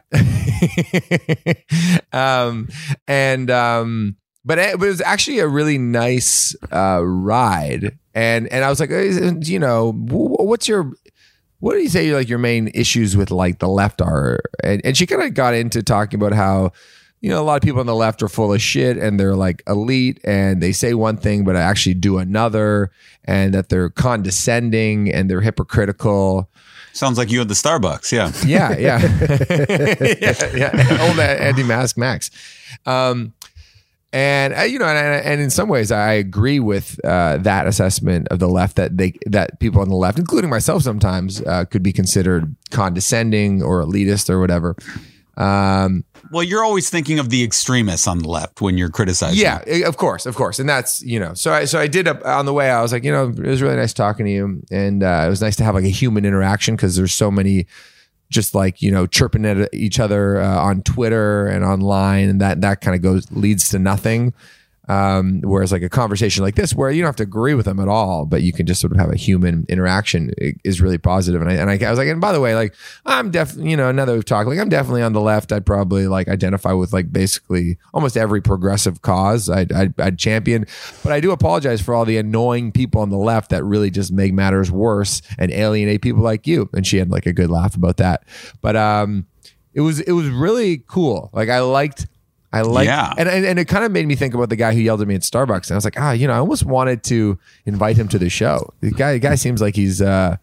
um, 2.12 2.68
and 3.08 3.50
um, 3.50 4.16
but 4.44 4.58
it, 4.60 4.78
but 4.78 4.86
it 4.86 4.90
was 4.90 5.00
actually 5.00 5.40
a 5.40 5.48
really 5.48 5.78
nice 5.78 6.54
uh, 6.70 7.02
ride, 7.04 7.98
and 8.14 8.46
and 8.46 8.64
I 8.64 8.70
was 8.70 8.78
like, 8.78 8.90
you 8.90 9.58
know, 9.58 9.92
what's 9.92 10.68
your 10.68 10.92
what 11.60 11.74
do 11.74 11.80
you 11.80 11.88
say 11.88 12.14
like 12.14 12.28
your 12.28 12.38
main 12.38 12.68
issues 12.74 13.16
with 13.16 13.30
like 13.30 13.58
the 13.58 13.68
left 13.68 14.00
are? 14.00 14.40
And, 14.62 14.80
and 14.84 14.96
she 14.96 15.06
kind 15.06 15.22
of 15.22 15.34
got 15.34 15.54
into 15.54 15.82
talking 15.82 16.20
about 16.20 16.32
how 16.32 16.72
you 17.20 17.30
know 17.30 17.40
a 17.40 17.44
lot 17.44 17.56
of 17.56 17.62
people 17.62 17.80
on 17.80 17.86
the 17.86 17.94
left 17.94 18.22
are 18.22 18.28
full 18.28 18.52
of 18.52 18.62
shit 18.62 18.96
and 18.96 19.18
they're 19.18 19.34
like 19.34 19.62
elite 19.66 20.20
and 20.22 20.62
they 20.62 20.70
say 20.70 20.94
one 20.94 21.16
thing 21.16 21.44
but 21.44 21.56
actually 21.56 21.94
do 21.94 22.18
another, 22.18 22.90
and 23.24 23.54
that 23.54 23.68
they're 23.68 23.90
condescending 23.90 25.12
and 25.12 25.30
they're 25.30 25.40
hypocritical. 25.40 26.48
Sounds 26.92 27.18
like 27.18 27.30
you 27.30 27.40
at 27.40 27.48
the 27.48 27.54
Starbucks. 27.54 28.10
Yeah. 28.10 28.32
Yeah, 28.44 28.76
yeah, 28.76 28.98
yeah, 30.56 30.76
yeah. 30.76 31.06
Old 31.08 31.18
Andy 31.20 31.62
Mask 31.62 31.96
Max. 31.96 32.30
Um, 32.86 33.34
and 34.12 34.54
uh, 34.54 34.62
you 34.62 34.78
know, 34.78 34.86
and, 34.86 35.24
and 35.26 35.40
in 35.40 35.50
some 35.50 35.68
ways, 35.68 35.92
I 35.92 36.12
agree 36.12 36.60
with 36.60 36.98
uh, 37.04 37.38
that 37.38 37.66
assessment 37.66 38.28
of 38.28 38.38
the 38.38 38.48
left 38.48 38.76
that 38.76 38.96
they 38.96 39.12
that 39.26 39.60
people 39.60 39.80
on 39.82 39.88
the 39.88 39.96
left, 39.96 40.18
including 40.18 40.50
myself, 40.50 40.82
sometimes 40.82 41.42
uh, 41.42 41.64
could 41.66 41.82
be 41.82 41.92
considered 41.92 42.54
condescending 42.70 43.62
or 43.62 43.82
elitist 43.82 44.30
or 44.30 44.40
whatever. 44.40 44.76
Um, 45.36 46.04
Well, 46.32 46.42
you're 46.42 46.64
always 46.64 46.90
thinking 46.90 47.20
of 47.20 47.30
the 47.30 47.44
extremists 47.44 48.08
on 48.08 48.18
the 48.18 48.28
left 48.28 48.60
when 48.60 48.76
you're 48.76 48.88
criticizing. 48.90 49.38
yeah, 49.38 49.62
eh, 49.68 49.86
of 49.86 49.96
course, 49.96 50.26
of 50.26 50.34
course, 50.34 50.58
and 50.58 50.68
that's 50.68 51.00
you 51.02 51.20
know. 51.20 51.34
So 51.34 51.52
I 51.52 51.64
so 51.64 51.78
I 51.78 51.86
did 51.86 52.08
on 52.08 52.44
the 52.46 52.52
way. 52.52 52.70
I 52.70 52.82
was 52.82 52.92
like, 52.92 53.04
you 53.04 53.12
know, 53.12 53.28
it 53.28 53.38
was 53.46 53.62
really 53.62 53.76
nice 53.76 53.92
talking 53.92 54.26
to 54.26 54.32
you, 54.32 54.62
and 54.70 55.02
uh, 55.02 55.24
it 55.26 55.28
was 55.28 55.40
nice 55.40 55.54
to 55.56 55.64
have 55.64 55.74
like 55.74 55.84
a 55.84 55.88
human 55.90 56.24
interaction 56.24 56.74
because 56.74 56.96
there's 56.96 57.12
so 57.12 57.30
many, 57.30 57.66
just 58.30 58.54
like 58.54 58.82
you 58.82 58.90
know, 58.90 59.06
chirping 59.06 59.44
at 59.44 59.72
each 59.72 59.98
other 59.98 60.40
uh, 60.40 60.58
on 60.58 60.82
Twitter 60.82 61.46
and 61.46 61.64
online, 61.64 62.28
and 62.28 62.40
that 62.40 62.60
that 62.60 62.80
kind 62.80 62.94
of 62.94 63.02
goes 63.02 63.30
leads 63.30 63.68
to 63.70 63.78
nothing. 63.78 64.32
Um, 64.88 65.40
whereas 65.42 65.70
like 65.70 65.82
a 65.82 65.88
conversation 65.88 66.42
like 66.42 66.54
this, 66.54 66.74
where 66.74 66.90
you 66.90 67.02
don't 67.02 67.08
have 67.08 67.16
to 67.16 67.22
agree 67.22 67.54
with 67.54 67.66
them 67.66 67.78
at 67.78 67.88
all, 67.88 68.24
but 68.24 68.42
you 68.42 68.52
can 68.52 68.66
just 68.66 68.80
sort 68.80 68.92
of 68.92 68.98
have 68.98 69.10
a 69.10 69.16
human 69.16 69.66
interaction, 69.68 70.32
is 70.64 70.80
really 70.80 70.98
positive. 70.98 71.42
And 71.42 71.50
I 71.50 71.54
and 71.54 71.70
I, 71.70 71.86
I 71.86 71.90
was 71.90 71.98
like, 71.98 72.08
and 72.08 72.20
by 72.20 72.32
the 72.32 72.40
way, 72.40 72.54
like 72.54 72.74
I'm 73.04 73.30
definitely, 73.30 73.70
you 73.70 73.76
know, 73.76 73.92
now 73.92 74.04
that 74.06 74.12
we've 74.14 74.24
talked, 74.24 74.48
like 74.48 74.58
I'm 74.58 74.68
definitely 74.68 75.02
on 75.02 75.12
the 75.12 75.20
left. 75.20 75.52
I'd 75.52 75.66
probably 75.66 76.06
like 76.06 76.28
identify 76.28 76.72
with 76.72 76.92
like 76.92 77.12
basically 77.12 77.78
almost 77.92 78.16
every 78.16 78.40
progressive 78.40 79.02
cause 79.02 79.50
I'd, 79.50 79.72
I'd, 79.72 80.00
I'd 80.00 80.18
champion. 80.18 80.64
But 81.02 81.12
I 81.12 81.20
do 81.20 81.32
apologize 81.32 81.80
for 81.80 81.94
all 81.94 82.04
the 82.04 82.16
annoying 82.16 82.72
people 82.72 83.02
on 83.02 83.10
the 83.10 83.16
left 83.18 83.50
that 83.50 83.64
really 83.64 83.90
just 83.90 84.12
make 84.12 84.32
matters 84.32 84.70
worse 84.70 85.20
and 85.38 85.50
alienate 85.50 86.02
people 86.02 86.22
like 86.22 86.46
you. 86.46 86.70
And 86.72 86.86
she 86.86 86.98
had 86.98 87.10
like 87.10 87.26
a 87.26 87.32
good 87.32 87.50
laugh 87.50 87.74
about 87.74 87.98
that. 87.98 88.24
But 88.62 88.76
um, 88.76 89.26
it 89.74 89.82
was 89.82 90.00
it 90.00 90.12
was 90.12 90.28
really 90.28 90.82
cool. 90.86 91.30
Like 91.32 91.48
I 91.48 91.60
liked. 91.60 92.06
I 92.52 92.62
like, 92.62 92.86
Yeah. 92.86 93.12
and, 93.18 93.28
and 93.28 93.44
and 93.44 93.58
it 93.58 93.66
kind 93.66 93.84
of 93.84 93.92
made 93.92 94.06
me 94.06 94.14
think 94.14 94.32
about 94.34 94.48
the 94.48 94.56
guy 94.56 94.72
who 94.74 94.80
yelled 94.80 95.02
at 95.02 95.08
me 95.08 95.14
at 95.14 95.20
Starbucks, 95.20 95.66
and 95.68 95.72
I 95.72 95.74
was 95.76 95.84
like, 95.84 96.00
ah, 96.00 96.12
you 96.12 96.26
know, 96.26 96.32
I 96.32 96.38
almost 96.38 96.64
wanted 96.64 97.02
to 97.04 97.38
invite 97.66 97.96
him 97.96 98.08
to 98.08 98.18
the 98.18 98.30
show. 98.30 98.72
The 98.80 98.90
guy, 98.90 99.12
the 99.12 99.18
guy 99.18 99.34
seems 99.34 99.60
like 99.60 99.76
he's, 99.76 100.00
uh, 100.00 100.36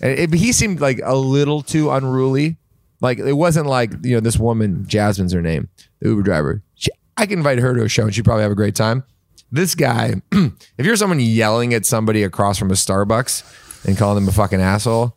it, 0.00 0.32
he 0.32 0.52
seemed 0.52 0.80
like 0.80 1.00
a 1.04 1.14
little 1.16 1.60
too 1.62 1.90
unruly. 1.90 2.56
Like 3.02 3.18
it 3.18 3.34
wasn't 3.34 3.66
like 3.66 3.92
you 4.02 4.14
know 4.14 4.20
this 4.20 4.38
woman, 4.38 4.84
Jasmine's 4.86 5.32
her 5.32 5.42
name, 5.42 5.68
the 6.00 6.08
Uber 6.10 6.22
driver. 6.22 6.62
She, 6.76 6.90
I 7.16 7.26
can 7.26 7.38
invite 7.38 7.58
her 7.58 7.74
to 7.74 7.82
a 7.84 7.88
show, 7.88 8.04
and 8.04 8.14
she'd 8.14 8.24
probably 8.24 8.42
have 8.42 8.52
a 8.52 8.56
great 8.56 8.74
time. 8.74 9.04
This 9.52 9.74
guy, 9.74 10.14
if 10.32 10.86
you're 10.86 10.96
someone 10.96 11.18
yelling 11.20 11.74
at 11.74 11.84
somebody 11.84 12.22
across 12.22 12.58
from 12.58 12.70
a 12.70 12.74
Starbucks 12.74 13.86
and 13.86 13.98
calling 13.98 14.14
them 14.22 14.28
a 14.28 14.32
fucking 14.32 14.60
asshole, 14.60 15.14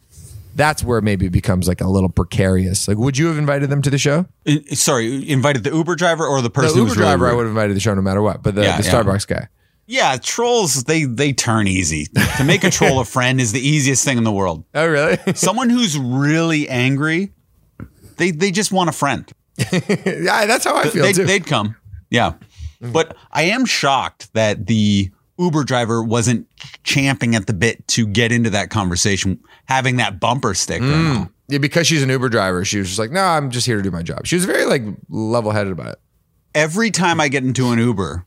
that's 0.55 0.83
where 0.83 1.01
maybe 1.01 1.25
it 1.25 1.31
becomes 1.31 1.67
like 1.67 1.81
a 1.81 1.87
little 1.87 2.09
precarious. 2.09 2.87
Like, 2.87 2.97
would 2.97 3.17
you 3.17 3.27
have 3.27 3.37
invited 3.37 3.69
them 3.69 3.81
to 3.81 3.89
the 3.89 3.97
show? 3.97 4.25
I- 4.47 4.61
sorry, 4.73 5.29
invited 5.29 5.63
the 5.63 5.71
Uber 5.71 5.95
driver 5.95 6.25
or 6.25 6.41
the 6.41 6.49
person 6.49 6.69
the 6.69 6.73
who 6.75 6.79
Uber 6.81 6.89
was 6.89 6.97
really 6.97 7.09
driver, 7.09 7.27
I 7.29 7.33
would 7.33 7.43
have 7.43 7.51
invited 7.51 7.75
the 7.75 7.79
show 7.79 7.93
no 7.93 8.01
matter 8.01 8.21
what. 8.21 8.43
But 8.43 8.55
the, 8.55 8.63
Yeah, 8.63 8.77
the 8.77 8.83
yeah. 8.83 8.91
Starbucks 8.91 9.27
guy, 9.27 9.47
Yeah, 9.87 10.17
trolls 10.17 10.83
they 10.85 11.03
they 11.05 11.33
turn 11.33 11.67
easy. 11.67 12.07
To 12.37 12.43
make 12.43 12.63
a 12.63 12.69
troll 12.69 12.99
a 12.99 13.05
friend 13.05 13.39
is 13.41 13.51
the 13.51 13.59
easiest 13.67 14.03
thing 14.05 14.17
in 14.17 14.23
the 14.23 14.31
world. 14.31 14.63
oh 14.73 14.87
really? 14.87 15.17
Someone 15.35 15.69
who's 15.69 15.97
really 15.97 16.67
angry, 16.69 17.31
they 18.17 18.31
they 18.31 18.51
just 18.51 18.71
want 18.71 18.89
a 18.89 18.93
friend. 18.93 19.31
yeah, 19.71 20.45
that's 20.45 20.65
how 20.65 20.75
I 20.77 20.89
feel 20.89 21.03
they'd, 21.03 21.15
too. 21.15 21.25
they'd 21.25 21.45
come. 21.45 21.75
Yeah. 22.09 22.33
But 22.81 23.15
I 23.31 23.43
am 23.43 23.65
shocked 23.65 24.33
that 24.33 24.65
the 24.67 25.09
Uber 25.37 25.63
driver 25.63 26.03
wasn't 26.03 26.47
champing 26.83 27.35
at 27.35 27.47
the 27.47 27.53
bit 27.53 27.87
to 27.89 28.05
get 28.05 28.31
into 28.31 28.49
that 28.51 28.69
conversation, 28.69 29.39
having 29.65 29.97
that 29.97 30.19
bumper 30.19 30.53
sticker. 30.53 30.83
Mm. 30.85 31.29
yeah, 31.47 31.57
because 31.57 31.87
she's 31.87 32.03
an 32.03 32.09
Uber 32.09 32.29
driver, 32.29 32.63
she 32.63 32.77
was 32.79 32.87
just 32.87 32.99
like, 32.99 33.11
no, 33.11 33.21
I'm 33.23 33.49
just 33.49 33.65
here 33.65 33.77
to 33.77 33.83
do 33.83 33.91
my 33.91 34.03
job. 34.03 34.25
She 34.27 34.35
was 34.35 34.45
very 34.45 34.65
like 34.65 34.83
level 35.09 35.51
headed 35.51 35.73
about 35.73 35.93
it. 35.93 35.99
Every 36.53 36.91
time 36.91 37.19
I 37.19 37.29
get 37.29 37.43
into 37.43 37.71
an 37.71 37.79
Uber, 37.79 38.25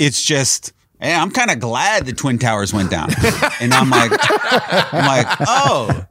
it's 0.00 0.20
just, 0.20 0.72
hey, 1.00 1.14
I'm 1.14 1.30
kind 1.30 1.52
of 1.52 1.60
glad 1.60 2.06
the 2.06 2.12
Twin 2.12 2.38
Towers 2.40 2.74
went 2.74 2.90
down. 2.90 3.10
and 3.60 3.72
I'm 3.72 3.88
like, 3.88 4.10
I'm 4.20 5.06
like, 5.06 5.26
oh, 5.46 6.06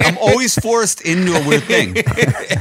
I'm 0.00 0.16
always 0.18 0.54
forced 0.54 1.00
into 1.00 1.32
a 1.32 1.46
weird 1.46 1.64
thing. 1.64 1.96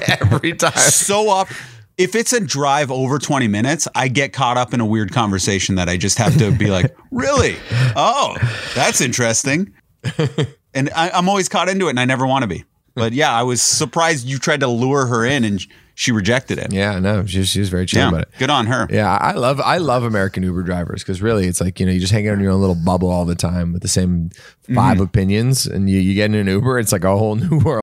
Every 0.07 0.53
time. 0.53 0.71
so 0.73 1.29
up. 1.29 1.49
If 1.97 2.15
it's 2.15 2.33
a 2.33 2.39
drive 2.39 2.91
over 2.91 3.19
20 3.19 3.47
minutes, 3.47 3.87
I 3.93 4.07
get 4.07 4.33
caught 4.33 4.57
up 4.57 4.73
in 4.73 4.79
a 4.79 4.85
weird 4.85 5.11
conversation 5.11 5.75
that 5.75 5.89
I 5.89 5.97
just 5.97 6.17
have 6.17 6.37
to 6.39 6.51
be 6.51 6.67
like, 6.67 6.95
really? 7.11 7.55
Oh, 7.95 8.35
that's 8.75 9.01
interesting. 9.01 9.73
And 10.75 10.89
I, 10.95 11.11
I'm 11.11 11.29
always 11.29 11.49
caught 11.49 11.69
into 11.69 11.85
it 11.85 11.91
and 11.91 11.99
I 11.99 12.05
never 12.05 12.25
want 12.25 12.41
to 12.41 12.47
be. 12.47 12.65
But 12.95 13.13
yeah, 13.13 13.31
I 13.31 13.43
was 13.43 13.61
surprised 13.61 14.25
you 14.27 14.37
tried 14.39 14.61
to 14.61 14.67
lure 14.67 15.05
her 15.05 15.25
in 15.25 15.43
and 15.43 15.63
she 15.95 16.11
rejected 16.11 16.57
it. 16.57 16.73
Yeah, 16.73 16.99
no, 16.99 17.25
she, 17.25 17.43
she 17.43 17.59
was 17.59 17.69
very 17.69 17.85
chill 17.85 18.01
Yeah, 18.01 18.09
about 18.09 18.21
it. 18.21 18.29
good 18.39 18.49
on 18.49 18.65
her. 18.67 18.87
Yeah, 18.89 19.15
I 19.15 19.33
love 19.33 19.59
I 19.61 19.77
love 19.77 20.03
American 20.03 20.43
Uber 20.43 20.63
drivers 20.63 21.03
because 21.03 21.21
really 21.21 21.47
it's 21.47 21.61
like 21.61 21.79
you 21.79 21.85
know 21.85 21.91
you 21.91 21.99
just 21.99 22.11
hang 22.11 22.27
out 22.27 22.33
in 22.33 22.39
your 22.39 22.51
own 22.51 22.59
little 22.59 22.75
bubble 22.75 23.09
all 23.09 23.25
the 23.25 23.35
time 23.35 23.73
with 23.73 23.83
the 23.83 23.87
same 23.87 24.29
5 24.63 24.75
mm-hmm. 24.75 25.03
opinions, 25.03 25.67
and 25.67 25.89
you, 25.89 25.99
you 25.99 26.15
get 26.15 26.25
in 26.25 26.35
an 26.35 26.47
Uber, 26.47 26.79
it's 26.79 26.91
like 26.91 27.03
a 27.03 27.15
whole 27.15 27.35
new 27.35 27.59
world. 27.59 27.82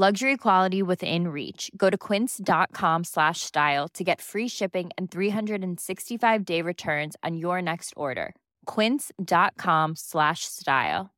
Luxury 0.00 0.36
quality 0.36 0.80
within 0.80 1.26
reach. 1.26 1.72
Go 1.76 1.90
to 1.90 1.98
quince.com 1.98 3.02
slash 3.02 3.40
style 3.40 3.88
to 3.94 4.04
get 4.04 4.20
free 4.20 4.46
shipping 4.46 4.90
and 4.96 5.10
365 5.10 6.44
day 6.44 6.62
returns 6.62 7.16
on 7.24 7.36
your 7.36 7.60
next 7.60 7.94
order. 7.96 8.36
Quince.com 8.66 9.96
slash 9.96 10.44
style. 10.44 11.10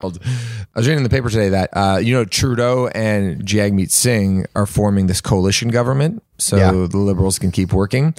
I 0.00 0.06
was 0.76 0.86
reading 0.86 0.98
in 0.98 1.02
the 1.02 1.08
paper 1.08 1.28
today 1.28 1.48
that 1.48 1.70
uh, 1.72 1.98
you 2.00 2.14
know 2.14 2.24
Trudeau 2.24 2.86
and 2.86 3.44
Jagmeet 3.44 3.90
Singh 3.90 4.46
are 4.54 4.66
forming 4.66 5.08
this 5.08 5.20
coalition 5.20 5.70
government, 5.70 6.22
so 6.38 6.56
Yeah. 6.56 6.70
the 6.70 6.98
Liberals 6.98 7.40
can 7.40 7.50
keep 7.50 7.72
working. 7.72 8.14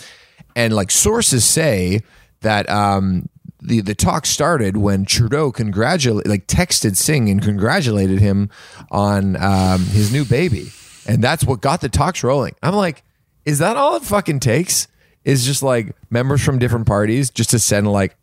And 0.58 0.74
like 0.74 0.92
sources 0.92 1.46
say 1.46 2.02
that 2.42 2.70
um, 2.70 3.30
the 3.64 3.82
the 3.82 3.96
talk 3.96 4.26
started 4.26 4.78
when 4.78 5.06
Trudeau 5.06 5.52
congratulate 5.52 6.28
like 6.28 6.48
texted 6.48 6.96
Singh 6.96 7.30
and 7.30 7.42
congratulated 7.42 8.20
him 8.20 8.50
on 8.92 9.36
um, 9.42 9.86
his 9.86 10.12
new 10.12 10.26
baby, 10.26 10.72
and 11.08 11.24
that's 11.24 11.44
what 11.44 11.62
got 11.62 11.82
the 11.82 11.90
talks 11.90 12.24
rolling. 12.24 12.56
I'm 12.62 12.76
like, 12.76 13.04
is 13.46 13.60
that 13.60 13.78
all 13.78 13.96
it 13.96 14.04
fucking 14.04 14.40
takes? 14.40 14.88
Is 15.24 15.46
just 15.46 15.64
like 15.64 15.96
members 16.10 16.44
from 16.44 16.60
different 16.60 16.86
parties 16.86 17.30
just 17.30 17.52
to 17.52 17.60
send 17.60 17.90
like 17.90 18.18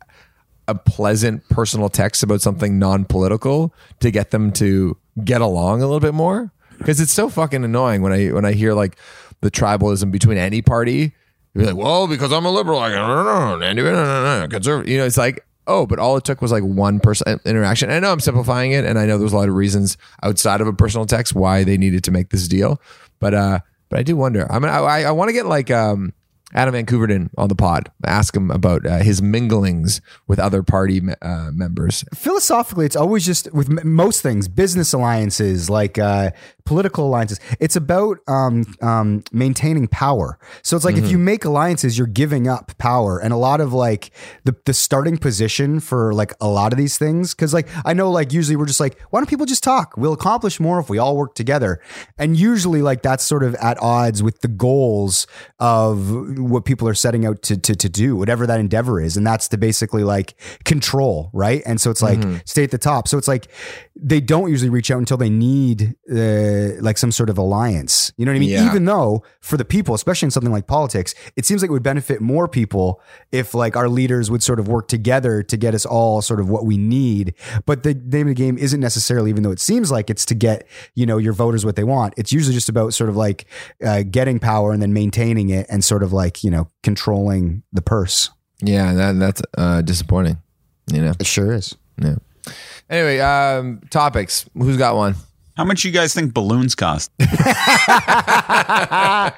a 0.67 0.75
pleasant 0.75 1.47
personal 1.49 1.89
text 1.89 2.21
about 2.21 2.41
something 2.41 2.77
non-political 2.77 3.73
to 3.99 4.11
get 4.11 4.29
them 4.29 4.51
to 4.53 4.97
get 5.23 5.41
along 5.41 5.81
a 5.81 5.85
little 5.85 5.99
bit 5.99 6.13
more 6.13 6.51
because 6.77 6.99
it's 7.01 7.11
so 7.11 7.29
fucking 7.29 7.63
annoying 7.63 8.01
when 8.01 8.13
I 8.13 8.27
when 8.27 8.45
I 8.45 8.53
hear 8.53 8.73
like 8.73 8.97
the 9.41 9.51
tribalism 9.51 10.11
between 10.11 10.37
any 10.37 10.61
party. 10.61 11.13
You're 11.53 11.65
like, 11.65 11.75
well, 11.75 12.07
because 12.07 12.31
I'm 12.31 12.45
a 12.45 12.51
liberal, 12.51 12.79
no, 12.79 13.57
no, 13.57 13.57
no, 13.57 14.47
conservative. 14.49 14.89
You 14.89 14.99
know, 14.99 15.05
it's 15.05 15.17
like, 15.17 15.45
oh, 15.67 15.85
but 15.85 15.99
all 15.99 16.15
it 16.17 16.23
took 16.23 16.41
was 16.41 16.51
like 16.51 16.63
one 16.63 16.99
person 16.99 17.39
interaction. 17.45 17.89
And 17.89 17.97
I 17.97 17.99
know 17.99 18.13
I'm 18.13 18.19
simplifying 18.21 18.71
it, 18.71 18.85
and 18.85 18.97
I 18.97 19.05
know 19.05 19.17
there's 19.17 19.33
a 19.33 19.37
lot 19.37 19.49
of 19.49 19.55
reasons 19.55 19.97
outside 20.23 20.61
of 20.61 20.67
a 20.67 20.73
personal 20.73 21.05
text 21.05 21.35
why 21.35 21.63
they 21.63 21.77
needed 21.77 22.03
to 22.05 22.11
make 22.11 22.29
this 22.29 22.47
deal. 22.47 22.81
But 23.19 23.33
uh, 23.33 23.59
but 23.89 23.99
I 23.99 24.03
do 24.03 24.15
wonder. 24.15 24.49
I 24.51 24.59
mean, 24.59 24.69
I 24.69 24.77
I, 24.77 25.01
I 25.01 25.11
want 25.11 25.29
to 25.29 25.33
get 25.33 25.45
like 25.45 25.69
um 25.69 26.13
Adam 26.53 26.73
van 26.73 26.85
Koeverden 26.85 27.29
on 27.37 27.47
the 27.47 27.55
pod. 27.55 27.91
Ask 28.05 28.35
him 28.35 28.51
about 28.51 28.85
uh, 28.85 28.99
his 28.99 29.21
minglings 29.21 30.01
with 30.27 30.39
other 30.39 30.63
party 30.63 31.01
uh, 31.21 31.51
members. 31.51 32.03
philosophically 32.13 32.85
it's 32.85 32.95
always 32.95 33.25
just 33.25 33.51
with 33.53 33.69
m- 33.69 33.95
most 33.95 34.21
things 34.21 34.47
business 34.47 34.93
alliances 34.93 35.69
like 35.69 35.97
uh, 35.97 36.31
political 36.65 37.07
alliances. 37.07 37.39
It's 37.59 37.75
about 37.75 38.19
um, 38.27 38.65
um, 38.81 39.23
maintaining 39.31 39.87
power. 39.87 40.37
So 40.61 40.75
it's 40.75 40.85
like 40.85 40.95
if 40.95 41.09
you 41.09 41.17
make 41.17 41.45
alliances 41.45 41.97
you're 41.97 42.07
giving 42.07 42.47
up 42.47 42.77
power. 42.77 43.19
And 43.19 43.33
a 43.33 43.37
lot 43.37 43.61
of 43.61 43.73
like 43.73 44.11
the, 44.43 44.55
the 44.65 44.73
starting 44.73 45.17
position 45.17 45.79
for 45.79 46.13
like 46.13 46.33
a 46.39 46.47
lot 46.47 46.71
of 46.73 46.77
these 46.77 46.97
things 46.97 47.33
because 47.33 47.53
like 47.53 47.67
i 47.85 47.93
know 47.93 48.09
like 48.11 48.33
usually 48.33 48.55
we're 48.55 48.65
just 48.65 48.79
like 48.79 48.99
why 49.09 49.19
don't 49.19 49.29
people 49.29 49.45
just 49.45 49.63
talk? 49.63 49.95
We'll 49.97 50.13
accomplish 50.13 50.59
more 50.59 50.79
if 50.79 50.89
we 50.89 50.97
all 50.97 51.17
work 51.17 51.35
together. 51.35 51.81
And 52.17 52.37
usually 52.37 52.81
like 52.81 53.01
that's 53.01 53.23
sort 53.23 53.43
of 53.43 53.55
at 53.55 53.81
odds 53.81 54.23
with 54.23 54.41
the 54.41 54.47
goals 54.47 55.27
of 55.59 56.09
what 56.49 56.65
people 56.65 56.87
are 56.87 56.93
setting 56.93 57.25
out 57.25 57.41
to, 57.43 57.57
to, 57.57 57.75
to 57.75 57.89
do 57.89 58.15
whatever 58.15 58.45
that 58.47 58.59
endeavor 58.59 58.99
is. 58.99 59.17
And 59.17 59.25
that's 59.25 59.47
to 59.49 59.57
basically 59.57 60.03
like 60.03 60.35
control 60.65 61.29
right? 61.33 61.61
And 61.65 61.79
so 61.79 61.91
it's 61.91 62.01
like 62.01 62.19
stay 62.45 62.63
at 62.63 62.71
the 62.71 62.77
top. 62.77 63.07
So 63.07 63.17
it's 63.17 63.27
like 63.27 63.47
they 63.95 64.19
don't 64.19 64.49
usually 64.49 64.69
reach 64.69 64.91
out 64.91 64.99
until 64.99 65.17
they 65.17 65.29
need 65.29 65.95
uh, 66.11 66.81
like 66.81 66.97
some 66.97 67.11
sort 67.11 67.29
of 67.29 67.37
alliance. 67.37 68.11
You 68.17 68.25
know 68.25 68.31
what 68.31 68.37
i 68.37 68.39
mean? 68.39 68.49
Yeah. 68.49 68.65
even 68.65 68.85
though 68.85 69.23
for 69.39 69.57
the 69.57 69.65
people 69.65 69.95
especially 69.95 70.27
in 70.27 70.31
something 70.31 70.51
like 70.51 70.67
politics 70.67 71.13
it 71.35 71.45
seems 71.45 71.61
like 71.61 71.69
it 71.69 71.71
would 71.71 71.83
benefit 71.83 72.21
more 72.21 72.47
people 72.47 73.01
if 73.31 73.53
like 73.53 73.75
our 73.75 73.89
leaders 73.89 74.29
would 74.29 74.43
sort 74.43 74.59
of 74.59 74.67
work 74.67 74.87
together 74.87 75.43
to 75.43 75.57
get 75.57 75.73
us 75.73 75.85
all 75.85 76.21
sort 76.21 76.39
of 76.39 76.49
what 76.49 76.65
we 76.65 76.77
need. 76.77 77.33
But 77.65 77.83
the 77.83 77.93
name 77.93 78.27
of 78.27 78.35
the 78.35 78.41
game 78.43 78.57
isn't 78.57 78.79
necessarily 78.79 79.29
even 79.29 79.43
though 79.43 79.51
it 79.51 79.59
seems 79.59 79.91
like 79.91 80.09
it's 80.09 80.25
to 80.25 80.35
get 80.35 80.67
you 80.95 81.05
know 81.05 81.17
your 81.17 81.33
voters 81.33 81.65
what 81.65 81.75
they 81.75 81.83
want. 81.83 82.13
It's 82.17 82.31
usually 82.31 82.53
just 82.53 82.69
about 82.69 82.93
sort 82.93 83.09
of 83.09 83.15
like 83.15 83.45
uh, 83.83 84.03
getting 84.09 84.39
power 84.39 84.71
and 84.71 84.81
then 84.81 84.93
maintaining 84.93 85.49
it 85.49 85.65
and 85.69 85.83
sort 85.83 86.03
of 86.03 86.13
like 86.13 86.30
you 86.43 86.51
know 86.51 86.67
controlling 86.83 87.63
the 87.73 87.81
purse 87.81 88.29
Yeah, 88.61 88.93
that, 88.93 89.19
that's 89.19 89.41
uh, 89.57 89.81
disappointing. 89.81 90.37
You 90.91 91.01
know. 91.01 91.13
it 91.19 91.25
sure 91.25 91.51
is 91.53 91.75
Yeah. 92.01 92.15
Anyway, 92.89 93.19
um, 93.19 93.81
topics. 93.89 94.45
Who's 94.55 94.77
got 94.77 94.95
one? 94.95 95.15
How 95.55 95.63
much 95.65 95.83
you 95.85 95.91
guys 95.91 96.13
think 96.13 96.33
balloons 96.33 96.75
cost? 96.75 97.11
I 97.19 99.33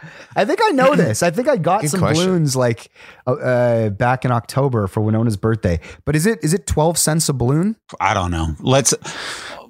think 0.45 0.59
I 0.63 0.69
know 0.71 0.95
this. 0.95 1.23
I 1.23 1.31
think 1.31 1.47
I 1.47 1.57
got 1.57 1.81
Good 1.81 1.89
some 1.91 1.99
question. 1.99 2.25
balloons 2.25 2.55
like 2.55 2.89
uh, 3.27 3.33
uh, 3.33 3.89
back 3.89 4.25
in 4.25 4.31
October 4.31 4.87
for 4.87 5.01
Winona's 5.01 5.37
birthday. 5.37 5.79
But 6.05 6.15
is 6.15 6.25
it 6.25 6.39
is 6.43 6.53
it 6.53 6.67
twelve 6.67 6.97
cents 6.97 7.29
a 7.29 7.33
balloon? 7.33 7.75
I 7.99 8.13
don't 8.13 8.31
know. 8.31 8.55
Let's. 8.59 8.93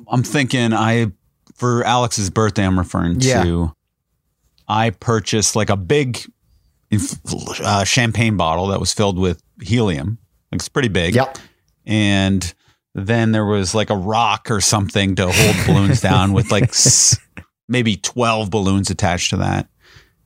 I'm 0.08 0.24
thinking 0.24 0.74
I 0.74 1.12
for 1.56 1.84
Alex's 1.84 2.30
birthday. 2.30 2.66
I'm 2.66 2.78
referring 2.78 3.20
Yeah. 3.22 3.44
to. 3.44 3.72
I 4.68 4.92
purchased 4.92 5.56
like 5.56 5.70
a 5.70 5.78
big 5.78 6.18
inf- 6.18 6.28
uh, 7.64 7.84
champagne 7.84 8.38
bottle 8.38 8.68
that 8.68 8.80
was 8.80 8.94
filled 8.94 9.18
with 9.20 9.42
helium. 9.62 10.18
Like 10.52 10.62
it's 10.62 10.70
pretty 10.70 10.90
big. 10.90 11.16
Yep. 11.16 11.38
And 11.86 12.54
then 12.96 13.32
there 13.32 13.46
was 13.46 13.74
like 13.74 13.90
a 13.90 13.96
rock 13.96 14.52
or 14.52 14.62
something 14.62 15.16
to 15.16 15.32
hold 15.32 15.56
balloons 15.66 16.02
down 16.02 16.34
with 16.34 16.52
like 16.52 16.64
s- 16.64 17.18
maybe 17.68 17.96
12 17.96 18.50
balloons 18.50 18.90
attached 18.90 19.32
to 19.32 19.38
that. 19.38 19.68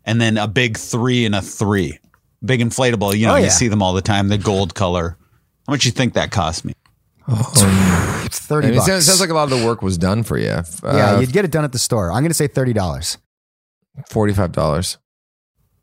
And 0.04 0.22
then 0.22 0.38
a 0.38 0.48
big 0.48 0.78
three 0.78 1.26
and 1.26 1.36
a 1.36 1.42
three. 1.42 2.00
Big 2.46 2.62
inflatable. 2.62 3.18
You 3.18 3.28
know, 3.28 3.34
oh, 3.34 3.38
yeah. 3.38 3.46
you 3.46 3.50
see 3.50 3.68
them 3.68 3.82
all 3.82 3.94
the 3.94 4.02
time, 4.02 4.28
the 4.28 4.38
gold 4.38 4.76
color. 4.76 5.18
How 5.66 5.74
much 5.74 5.86
you 5.86 5.92
think 5.92 6.14
that 6.14 6.32
cost 6.32 6.64
me? 6.64 6.74
Oh, 7.28 8.28
30 8.32 8.68
it, 8.68 8.76
sounds, 8.76 8.90
it 8.90 9.02
sounds, 9.02 9.20
like 9.20 9.30
a 9.30 9.34
lot 9.34 9.52
of 9.52 9.60
the 9.60 9.66
work 9.66 9.82
was 9.82 9.98
done 9.98 10.24
for 10.24 10.38
you. 10.38 10.46
Yeah, 10.46 10.64
uh, 10.84 11.20
you'd 11.20 11.34
get 11.34 11.44
it 11.44 11.52
done 11.52 11.66
at 11.66 11.74
the 11.74 11.80
store. 11.80 12.10
I'm 12.10 12.22
going 12.22 12.30
to 12.30 12.34
say 12.34 12.48
$30. 12.48 13.18
$45. 14.10 14.98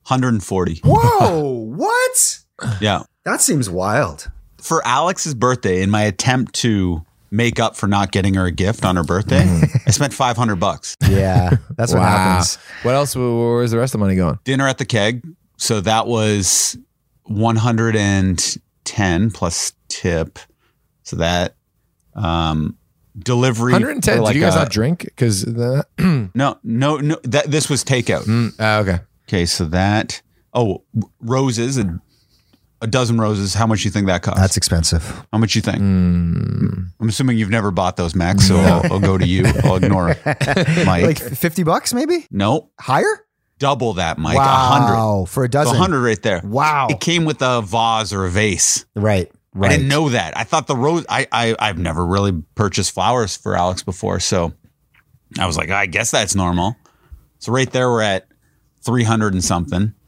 140. 0.07 0.81
Whoa! 0.85 1.41
what? 1.77 2.39
Yeah. 2.81 3.03
That 3.25 3.41
seems 3.41 3.71
wild. 3.71 4.31
For 4.61 4.87
Alex's 4.87 5.35
birthday, 5.35 5.83
in 5.83 5.91
my 5.91 6.03
attempt 6.03 6.55
to 6.57 7.05
make 7.31 7.59
up 7.59 7.77
for 7.77 7.87
not 7.87 8.13
getting 8.13 8.35
her 8.35 8.47
a 8.47 8.53
gift 8.53 8.85
on 8.85 8.97
her 8.97 9.03
birthday, 9.05 9.45
I 9.87 9.91
spent 9.91 10.15
500 10.15 10.57
bucks. 10.57 10.97
Yeah, 11.09 11.57
that's 11.77 11.93
what 11.93 12.03
happens. 12.03 12.57
What 12.83 12.95
else? 12.95 13.17
Where- 13.17 13.55
Where's 13.57 13.71
the 13.73 13.79
rest 13.79 13.95
of 13.95 14.01
the 14.01 14.05
money 14.05 14.17
going? 14.17 14.39
Dinner 14.45 14.69
at 14.69 14.79
the 14.79 14.85
keg. 14.85 15.23
So 15.57 15.81
that 15.81 16.07
was 16.07 16.77
110 17.25 19.31
plus 19.31 19.73
tip. 19.89 20.39
So 21.03 21.17
that 21.17 21.55
um 22.15 22.77
delivery 23.19 23.73
One 23.73 23.83
hundred 23.83 23.95
and 23.97 24.05
ten. 24.05 24.19
for 24.19 24.27
Did 24.29 24.37
you 24.37 24.41
guys 24.43 24.55
a- 24.55 24.59
not 24.61 24.71
drink? 24.71 25.05
Because 25.05 25.47
No, 25.47 25.83
no, 25.99 26.59
no. 26.63 27.17
That 27.25 27.51
this 27.51 27.69
was 27.69 27.85
takeout. 27.85 28.23
Mm, 28.25 28.59
uh, 28.61 28.83
okay. 28.89 29.01
Okay, 29.29 29.47
so 29.47 29.65
that 29.67 30.21
oh 30.53 30.83
roses 31.21 31.79
a, 31.79 32.01
a 32.81 32.87
dozen 32.87 33.19
roses. 33.19 33.55
How 33.55 33.67
much 33.67 33.85
you 33.85 33.91
think 33.91 34.07
that 34.09 34.23
costs? 34.23 34.41
That's 34.41 34.57
expensive. 34.57 35.03
How 35.33 35.39
much 35.39 35.55
you 35.55 35.63
think? 35.63 35.79
Mm. 35.79 36.89
I'm 37.01 37.09
assuming 37.09 37.39
you've 37.39 37.51
never 37.51 37.71
bought 37.71 37.97
those, 37.97 38.15
Max. 38.15 38.47
So 38.47 38.57
I'll, 38.57 38.93
I'll 38.95 39.01
go 39.01 39.17
to 39.19 39.27
you. 39.27 39.45
I'll 39.65 39.77
ignore 39.77 40.09
Mike. 40.85 41.05
Like 41.05 41.19
fifty 41.19 41.63
bucks, 41.63 41.95
maybe 41.95 42.27
no, 42.31 42.71
higher. 42.79 43.27
double 43.59 43.95
that, 43.95 44.19
Mike. 44.19 44.37
A 44.37 44.41
hundred. 44.43 44.95
wow, 44.95 45.25
for 45.25 45.43
a 45.43 45.47
A 45.47 45.49
dozen. 45.49 45.77
hundred 45.77 46.03
right 46.03 46.23
there. 46.23 46.41
Wow. 46.45 46.89
It 46.91 47.01
came 47.01 47.25
with 47.25 47.41
a 47.41 47.63
vase 47.63 48.13
or 48.13 48.27
a 48.27 48.31
vase. 48.31 48.85
Right. 48.95 49.31
Right. 49.57 49.71
I 49.71 49.77
didn't 49.77 49.89
know 49.89 50.09
that. 50.09 50.37
I 50.37 50.43
thought 50.45 50.67
the 50.67 50.75
rose. 50.77 51.07
I, 51.09 51.29
I 51.31 51.55
I've 51.61 51.79
never 51.79 52.05
really 52.05 52.33
purchased 52.57 52.93
flowers 52.93 53.37
for 53.37 53.57
Alex 53.57 53.83
before, 53.85 54.19
so 54.19 54.53
I 55.39 55.47
was 55.47 55.57
like, 55.57 55.71
I 55.71 55.87
guess 55.87 56.11
that's 56.11 56.35
normal. 56.35 56.75
So 57.39 57.53
right 57.53 57.71
there, 57.71 57.89
we're 57.89 58.03
at 58.03 58.27
three 58.85 59.05
hundred 59.05 59.33
and 59.33 59.45
something, 59.45 59.95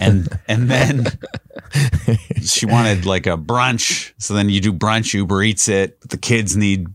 and 0.00 0.28
and 0.46 0.70
then 0.70 1.06
she 2.42 2.66
wanted 2.66 3.06
like 3.06 3.26
a 3.26 3.36
brunch. 3.36 4.12
So 4.18 4.34
then 4.34 4.48
you 4.48 4.60
do 4.60 4.72
brunch, 4.72 5.14
Uber 5.14 5.42
eats 5.42 5.68
it. 5.68 6.00
But 6.00 6.10
the 6.10 6.18
kids 6.18 6.56
need 6.56 6.86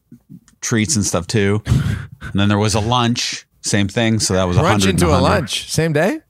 treats 0.62 0.95
and 0.95 1.06
stuff 1.06 1.28
too. 1.28 1.62
And 1.65 2.34
then 2.34 2.50
there 2.50 2.58
was 2.58 2.76
a 2.76 2.80
lunch, 2.80 3.48
same 3.62 3.88
thing. 3.88 4.19
So 4.19 4.34
that 4.34 4.43
was 4.43 4.58
a 4.58 4.62
Lunch 4.62 4.86
into 4.86 5.08
a 5.08 5.19
lunch 5.19 5.69
same 5.69 5.93
day. 5.93 6.22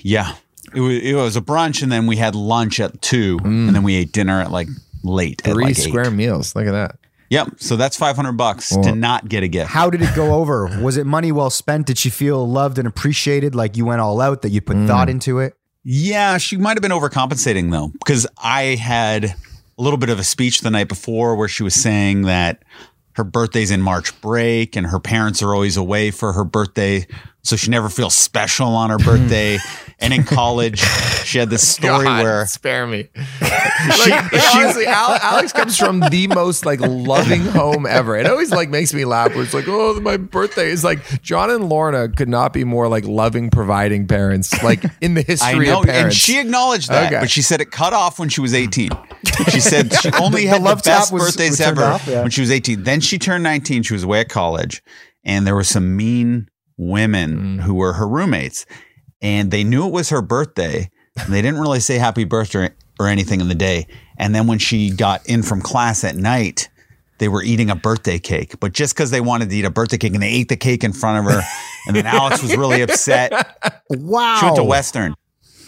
Yeah. 0.00 0.34
It 0.74 0.80
was, 0.80 1.02
it 1.02 1.14
was 1.14 1.36
a 1.36 1.42
brunch, 1.42 1.82
and 1.82 1.92
then 1.92 2.06
we 2.06 2.16
had 2.16 2.34
lunch 2.34 2.80
at 2.80 3.02
two, 3.02 3.36
mm. 3.38 3.44
and 3.44 3.74
then 3.74 3.82
we 3.82 3.94
ate 3.94 4.12
dinner 4.12 4.40
at 4.40 4.50
like 4.50 4.68
late. 5.02 5.46
at 5.46 5.52
Three 5.52 5.64
like 5.64 5.76
square 5.76 6.10
meals. 6.10 6.56
Look 6.56 6.66
at 6.66 6.72
that. 6.72 6.96
Yep. 7.32 7.54
So 7.56 7.76
that's 7.76 7.96
500 7.96 8.32
bucks 8.32 8.76
to 8.76 8.94
not 8.94 9.26
get 9.26 9.42
a 9.42 9.48
gift. 9.48 9.70
How 9.70 9.88
did 9.88 10.02
it 10.02 10.14
go 10.14 10.34
over? 10.40 10.78
Was 10.82 10.98
it 10.98 11.06
money 11.06 11.32
well 11.32 11.48
spent? 11.50 11.86
Did 11.86 11.96
she 11.96 12.10
feel 12.10 12.46
loved 12.46 12.78
and 12.78 12.86
appreciated? 12.86 13.54
Like 13.54 13.76
you 13.76 13.86
went 13.86 14.02
all 14.02 14.20
out, 14.20 14.42
that 14.42 14.50
you 14.50 14.60
put 14.60 14.76
mm. 14.76 14.86
thought 14.86 15.08
into 15.08 15.38
it? 15.38 15.56
yeah, 15.84 16.38
she 16.38 16.56
might 16.56 16.76
have 16.76 16.82
been 16.82 16.92
overcompensating 16.92 17.70
though, 17.70 17.88
because 17.88 18.26
I 18.38 18.76
had 18.76 19.24
a 19.24 19.34
little 19.78 19.96
bit 19.96 20.10
of 20.10 20.18
a 20.18 20.24
speech 20.24 20.60
the 20.60 20.70
night 20.70 20.88
before 20.88 21.34
where 21.36 21.48
she 21.48 21.62
was 21.62 21.74
saying 21.74 22.22
that 22.22 22.62
her 23.14 23.24
birthday's 23.24 23.70
in 23.70 23.82
March 23.82 24.18
break 24.20 24.76
and 24.76 24.86
her 24.86 25.00
parents 25.00 25.42
are 25.42 25.54
always 25.54 25.76
away 25.76 26.10
for 26.10 26.32
her 26.32 26.44
birthday. 26.44 27.06
So 27.44 27.56
she 27.56 27.70
never 27.70 27.88
feels 27.88 28.14
special 28.14 28.68
on 28.68 28.90
her 28.90 28.98
birthday. 28.98 29.58
and 29.98 30.14
in 30.14 30.22
college, 30.22 30.78
she 31.24 31.38
had 31.38 31.50
this 31.50 31.66
story 31.76 32.04
God, 32.04 32.22
where 32.22 32.46
spare 32.46 32.86
me. 32.86 33.08
like, 33.40 34.32
honestly, 34.54 34.86
Al- 34.86 35.18
Alex 35.20 35.52
comes 35.52 35.76
from 35.76 36.00
the 36.00 36.28
most 36.28 36.64
like 36.64 36.78
loving 36.80 37.42
home 37.42 37.84
ever. 37.84 38.16
It 38.16 38.26
always 38.26 38.52
like 38.52 38.68
makes 38.70 38.94
me 38.94 39.04
laugh. 39.04 39.34
Where 39.34 39.42
it's 39.42 39.54
like, 39.54 39.64
oh, 39.66 39.98
my 40.00 40.16
birthday 40.18 40.70
is 40.70 40.84
like 40.84 41.20
John 41.22 41.50
and 41.50 41.68
Lorna 41.68 42.08
could 42.08 42.28
not 42.28 42.52
be 42.52 42.62
more 42.62 42.86
like 42.88 43.04
loving, 43.06 43.50
providing 43.50 44.06
parents 44.06 44.62
like 44.62 44.84
in 45.00 45.14
the 45.14 45.22
I 45.22 45.24
history 45.24 45.66
know, 45.66 45.80
of 45.80 45.86
parents. 45.86 46.04
and 46.04 46.14
she 46.14 46.38
acknowledged 46.38 46.90
that, 46.90 47.06
Okay. 47.12 47.20
but 47.20 47.30
she 47.30 47.42
said 47.42 47.60
it 47.60 47.72
cut 47.72 47.92
off 47.92 48.18
when 48.20 48.28
she 48.28 48.40
was 48.40 48.54
18. 48.54 48.90
She 49.50 49.60
said 49.60 49.92
she 49.94 50.10
only 50.12 50.42
The 50.42 50.48
had 50.48 50.60
the, 50.60 50.64
love 50.66 50.82
tap 50.82 51.00
best 51.00 51.12
was- 51.12 51.24
birthdays 51.24 51.50
was 51.50 51.60
ever 51.60 51.82
off, 51.82 52.06
yeah. 52.06 52.22
when 52.22 52.30
she 52.30 52.40
was 52.40 52.52
18. 52.52 52.84
Then 52.84 53.00
she 53.00 53.18
turned 53.18 53.42
19. 53.42 53.82
She 53.82 53.94
was 53.94 54.04
away 54.04 54.20
at 54.20 54.28
college, 54.28 54.80
and 55.24 55.44
there 55.44 55.56
were 55.56 55.64
some 55.64 55.96
mean 55.96 56.48
women 56.88 57.58
Mm. 57.58 57.62
who 57.62 57.74
were 57.74 57.94
her 57.94 58.08
roommates, 58.08 58.66
and 59.20 59.50
they 59.50 59.64
knew 59.64 59.86
it 59.86 59.92
was 59.92 60.10
her 60.10 60.22
birthday. 60.22 60.90
And 61.16 61.32
they 61.32 61.42
didn't 61.42 61.60
really 61.60 61.80
say 61.80 61.98
happy 61.98 62.24
birthday 62.24 62.70
or 62.98 63.06
anything 63.06 63.40
in 63.42 63.48
the 63.48 63.54
day. 63.54 63.86
And 64.18 64.34
then 64.34 64.46
when 64.46 64.58
she 64.58 64.90
got 64.90 65.24
in 65.26 65.42
from 65.42 65.60
class 65.60 66.04
at 66.04 66.16
night, 66.16 66.70
they 67.18 67.28
were 67.28 67.42
eating 67.42 67.68
a 67.70 67.76
birthday 67.76 68.18
cake, 68.18 68.58
but 68.60 68.72
just 68.72 68.94
because 68.94 69.10
they 69.10 69.20
wanted 69.20 69.50
to 69.50 69.56
eat 69.56 69.64
a 69.66 69.70
birthday 69.70 69.98
cake 69.98 70.14
and 70.14 70.22
they 70.22 70.30
ate 70.30 70.48
the 70.48 70.56
cake 70.56 70.82
in 70.82 70.92
front 70.92 71.18
of 71.26 71.32
her. 71.32 71.40
And 71.86 71.94
then 71.94 72.06
Alex 72.06 72.42
was 72.42 72.56
really 72.56 72.80
upset. 72.86 73.30
Wow. 73.90 74.36
She 74.40 74.44
went 74.46 74.56
to 74.56 74.64
Western. 74.64 75.14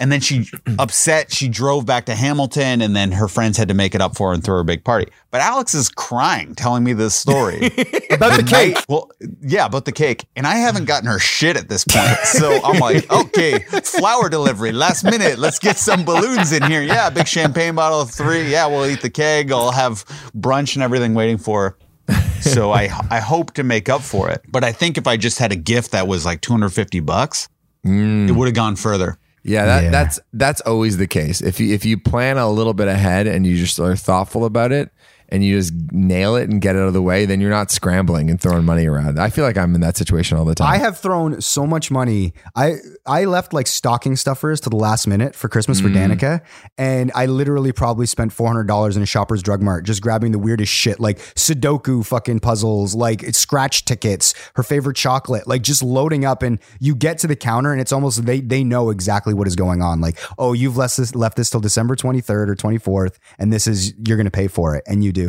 And 0.01 0.11
then 0.11 0.21
she 0.21 0.47
upset. 0.79 1.33
She 1.33 1.49
drove 1.49 1.87
back 1.87 2.07
to 2.07 2.15
Hamilton, 2.15 2.83
and 2.83 2.95
then 2.95 3.13
her 3.13 3.29
friends 3.29 3.57
had 3.57 3.69
to 3.69 3.75
make 3.75 3.95
it 3.95 4.01
up 4.01 4.17
for 4.17 4.29
her 4.29 4.35
and 4.35 4.43
throw 4.43 4.57
her 4.57 4.61
a 4.61 4.65
big 4.65 4.85
party. 4.85 5.11
But 5.31 5.41
Alex 5.41 5.75
is 5.75 5.89
crying, 5.89 6.55
telling 6.55 6.85
me 6.85 6.93
this 6.93 7.15
story 7.15 7.67
About 8.11 8.37
the 8.37 8.47
cake. 8.49 8.79
Well, 8.89 9.11
yeah, 9.41 9.67
about 9.67 9.85
the 9.85 9.93
cake, 9.93 10.27
and 10.37 10.47
I 10.47 10.57
haven't 10.57 10.85
gotten 10.85 11.09
her 11.09 11.19
shit 11.19 11.57
at 11.57 11.69
this 11.69 11.85
point. 11.85 12.05
So 12.35 12.61
I'm 12.65 12.81
like, 12.81 13.11
okay, 13.13 13.61
flower 13.61 14.29
delivery, 14.29 14.73
last 14.73 15.05
minute. 15.05 15.39
Let's 15.39 15.59
get 15.59 15.79
some 15.79 16.05
balloons 16.05 16.53
in 16.53 16.63
here. 16.65 16.83
Yeah, 16.83 17.09
big 17.11 17.29
champagne 17.29 17.75
bottle 17.75 18.01
of 18.01 18.11
three. 18.11 18.51
Yeah, 18.51 18.67
we'll 18.67 18.87
eat 18.87 19.03
the 19.03 19.11
keg. 19.11 19.53
I'll 19.53 19.71
have 19.71 20.05
brunch 20.37 20.75
and 20.75 20.83
everything 20.83 21.15
waiting 21.15 21.39
for 21.39 21.77
her. 22.09 22.21
So 22.41 22.73
I 22.73 22.91
I 23.11 23.21
hope 23.21 23.53
to 23.55 23.63
make 23.63 23.89
up 23.89 24.03
for 24.03 24.31
it. 24.31 24.43
But 24.49 24.65
I 24.65 24.73
think 24.73 24.99
if 24.99 25.07
I 25.07 25.17
just 25.17 25.39
had 25.39 25.53
a 25.53 25.57
gift 25.57 25.93
that 25.93 26.07
was 26.07 26.25
like 26.25 26.41
250 26.41 27.01
bucks, 27.01 27.49
mm. 27.85 28.29
it 28.29 28.33
would 28.33 28.47
have 28.47 28.55
gone 28.55 28.77
further. 28.77 29.17
Yeah, 29.45 29.67
that, 29.67 29.85
Yeah. 29.85 29.91
that's 29.91 30.19
that's 30.33 30.61
always 30.63 30.97
the 30.97 31.07
case. 31.07 31.41
If 31.43 31.61
you 31.61 31.75
if 31.75 31.85
you 31.85 31.99
plan 31.99 32.39
a 32.39 32.51
little 32.51 32.73
bit 32.75 32.89
ahead 32.89 33.27
and 33.27 33.47
you 33.47 33.57
just 33.57 33.79
are 33.79 33.95
thoughtful 33.95 34.45
about 34.47 34.73
it 34.73 34.91
and 35.29 35.45
you 35.45 35.57
just 35.57 35.75
nail 35.93 36.37
it 36.37 36.49
and 36.49 36.61
get 36.61 36.77
it 36.77 36.81
out 36.81 36.89
of 36.89 36.93
the 36.95 37.03
way, 37.03 37.27
then 37.27 37.41
you're 37.41 37.51
not 37.51 37.71
scrambling 37.71 38.31
and 38.31 38.41
throwing 38.41 38.65
money 38.65 38.87
around. 38.87 39.19
I 39.19 39.31
feel 39.31 39.45
like 39.45 39.57
I'm 39.57 39.75
in 39.75 39.81
that 39.81 39.97
situation 39.97 40.39
all 40.39 40.45
the 40.45 40.55
time. 40.55 40.73
I 40.73 40.79
have 40.79 40.99
thrown 40.99 41.41
so 41.41 41.67
much 41.67 41.91
money. 41.91 42.35
I 42.55 42.77
I 43.07 43.25
left 43.25 43.53
like 43.53 43.67
stocking 43.67 44.17
stuffers 44.17 44.61
to 44.61 44.71
the 44.71 44.77
last 44.77 45.07
minute 45.07 45.35
for 45.35 45.49
Christmas 45.49 45.81
for 45.81 45.89
mm. 45.89 45.95
Danica, 45.95 46.41
and 46.79 47.11
I 47.15 47.27
literally 47.27 47.73
probably 47.73 48.07
spent 48.07 48.33
four 48.33 48.47
hundred 48.47 48.67
dollars 48.67 48.97
in 48.97 49.03
a 49.03 49.07
Shoppers 49.07 49.43
Drug 49.43 49.63
Mart 49.63 49.85
just 49.85 50.03
grabbing 50.03 50.33
the 50.33 50.39
weirdest 50.39 50.73
shit, 50.73 51.01
like 51.01 51.19
Sudoku 51.19 52.05
fucking 52.05 52.41
puzzles, 52.41 52.95
like 52.95 53.23
scratch 53.35 53.85
tickets, 53.85 54.35
her 54.55 54.63
favorite 54.63 54.97
chocolate, 54.97 55.47
like 55.47 55.63
just 55.63 55.83
loading 55.83 56.25
up. 56.25 56.43
And 56.43 56.59
you 56.81 56.95
get 56.95 57.19
to 57.19 57.27
the 57.27 57.37
counter, 57.37 57.73
and 57.73 57.81
it's 57.81 57.93
almost 57.93 58.25
they 58.25 58.41
they 58.41 58.65
know 58.65 58.91
exactly 58.91 59.35
what 59.35 59.47
is 59.47 59.57
going 59.57 59.83
on. 59.83 60.01
Like, 60.01 60.19
oh, 60.39 60.53
you've 60.53 60.77
left 60.77 60.97
this 60.97 61.15
left 61.15 61.37
this 61.37 61.51
till 61.51 61.61
December 61.61 61.97
twenty 61.97 62.21
third 62.21 62.51
or 62.51 62.55
twenty 62.55 62.79
fourth, 62.79 63.19
and 63.39 63.53
this 63.53 63.67
is 63.67 63.95
you're 64.07 64.17
gonna 64.17 64.31
pay 64.31 64.49
for 64.49 64.77
it, 64.77 64.85
and 64.87 65.03
you 65.03 65.13
do. 65.13 65.24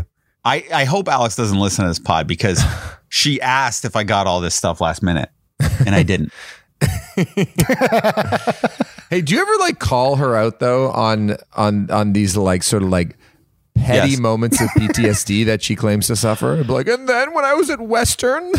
I, 0.45 0.63
I 0.71 0.83
hope 0.85 1.07
Alex 1.09 1.35
doesn't 1.35 1.57
listen 1.59 1.83
to 1.85 1.89
this 1.89 1.99
pod 1.99 2.27
because 2.27 2.63
she 3.09 3.41
asked 3.41 3.83
if 3.83 3.95
I 3.95 4.03
got 4.03 4.27
all 4.27 4.39
this 4.41 4.53
stuff 4.55 4.79
last 4.79 5.01
minute 5.03 5.29
and 5.85 5.95
I 5.95 6.03
didn't. 6.03 6.31
Hey, 9.09 9.21
do 9.21 9.35
you 9.35 9.41
ever 9.41 9.51
like 9.59 9.77
call 9.79 10.15
her 10.15 10.35
out 10.35 10.59
though 10.59 10.89
on 10.91 11.37
on 11.55 11.89
on 11.91 12.13
these 12.13 12.35
like 12.35 12.63
sort 12.63 12.81
of 12.81 12.89
like 12.89 13.15
petty 13.75 14.11
Yes. 14.11 14.19
moments 14.19 14.59
of 14.59 14.67
PTSD 14.69 15.45
that 15.45 15.61
she 15.61 15.75
claims 15.75 16.07
to 16.07 16.15
suffer? 16.15 16.55
Be 16.63 16.73
like, 16.73 16.87
and 16.87 17.07
then 17.07 17.33
when 17.33 17.45
I 17.45 17.53
was 17.53 17.69
at 17.69 17.79
Western, 17.79 18.51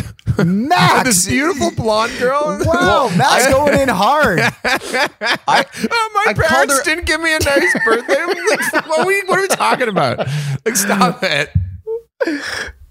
Max, 0.43 1.03
this 1.03 1.27
beautiful 1.27 1.71
blonde 1.71 2.13
girl. 2.17 2.59
Wow, 2.63 3.09
Max 3.17 3.49
going 3.49 3.77
in 3.77 3.89
hard. 3.89 4.39
I, 4.39 5.65
Oh, 5.91 6.11
my 6.13 6.25
I 6.27 6.33
parents 6.33 6.77
her- 6.77 6.83
didn't 6.83 7.05
give 7.07 7.19
me 7.19 7.35
a 7.35 7.39
nice 7.39 7.75
birthday. 7.85 8.15
I'm 8.17 8.27
like, 8.29 8.71
what, 8.87 8.99
are 8.99 9.05
we, 9.05 9.21
what 9.23 9.39
are 9.39 9.41
we 9.41 9.47
talking 9.49 9.89
about? 9.89 10.19
Like, 10.65 10.77
stop 10.77 11.23
it. 11.23 11.49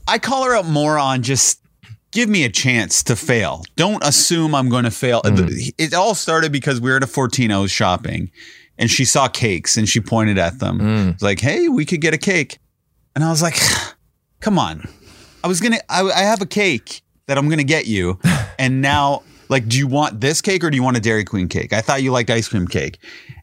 I 0.09 0.19
call 0.19 0.45
her 0.45 0.55
out 0.55 0.67
more 0.67 0.99
on 0.99 1.23
just 1.23 1.61
give 2.13 2.29
me 2.29 2.45
a 2.45 2.49
chance 2.49 3.03
to 3.05 3.17
fail. 3.17 3.63
Don't 3.77 4.03
assume 4.03 4.55
I'm 4.55 4.69
going 4.69 4.85
to 4.85 4.91
fail. 4.91 5.23
Mm-hmm. 5.23 5.71
It 5.79 5.95
all 5.95 6.15
started 6.15 6.53
because 6.53 6.81
we 6.81 6.91
were 6.91 6.97
at 6.97 7.03
a 7.03 7.07
Fortino's 7.07 7.71
shopping 7.71 8.31
and 8.79 8.91
she 8.91 9.05
saw 9.05 9.29
cakes 9.29 9.77
and 9.77 9.89
she 9.89 10.01
pointed 10.01 10.39
at 10.39 10.59
them. 10.59 10.79
Mm. 10.79 11.15
It's 11.15 11.23
like, 11.23 11.41
hey, 11.41 11.69
we 11.69 11.85
could 11.85 12.01
get 12.01 12.15
a 12.15 12.19
cake. 12.19 12.59
And 13.15 13.25
I 13.25 13.31
was 13.31 13.43
like, 13.43 13.57
come 14.41 14.59
on. 14.59 14.89
I 15.45 15.49
was 15.49 15.61
going 15.61 15.73
to, 15.73 15.83
I 15.89 16.23
have 16.23 16.41
a 16.41 16.47
cake 16.47 17.03
that 17.27 17.39
I'm 17.39 17.47
going 17.47 17.59
to 17.59 17.65
get 17.65 17.87
you. 17.87 18.19
And 18.59 18.81
now, 18.81 19.23
like, 19.51 19.69
do 19.69 19.77
you 19.77 19.87
want 19.87 20.23
this 20.23 20.41
cake 20.41 20.65
or 20.65 20.71
do 20.71 20.77
you 20.77 20.83
want 20.83 20.97
a 20.97 21.01
Dairy 21.01 21.25
Queen 21.25 21.47
cake? 21.47 21.75
I 21.75 21.83
thought 21.83 22.03
you 22.03 22.11
liked 22.11 22.31
ice 22.31 22.49
cream 22.49 22.67
cake. 22.67 22.97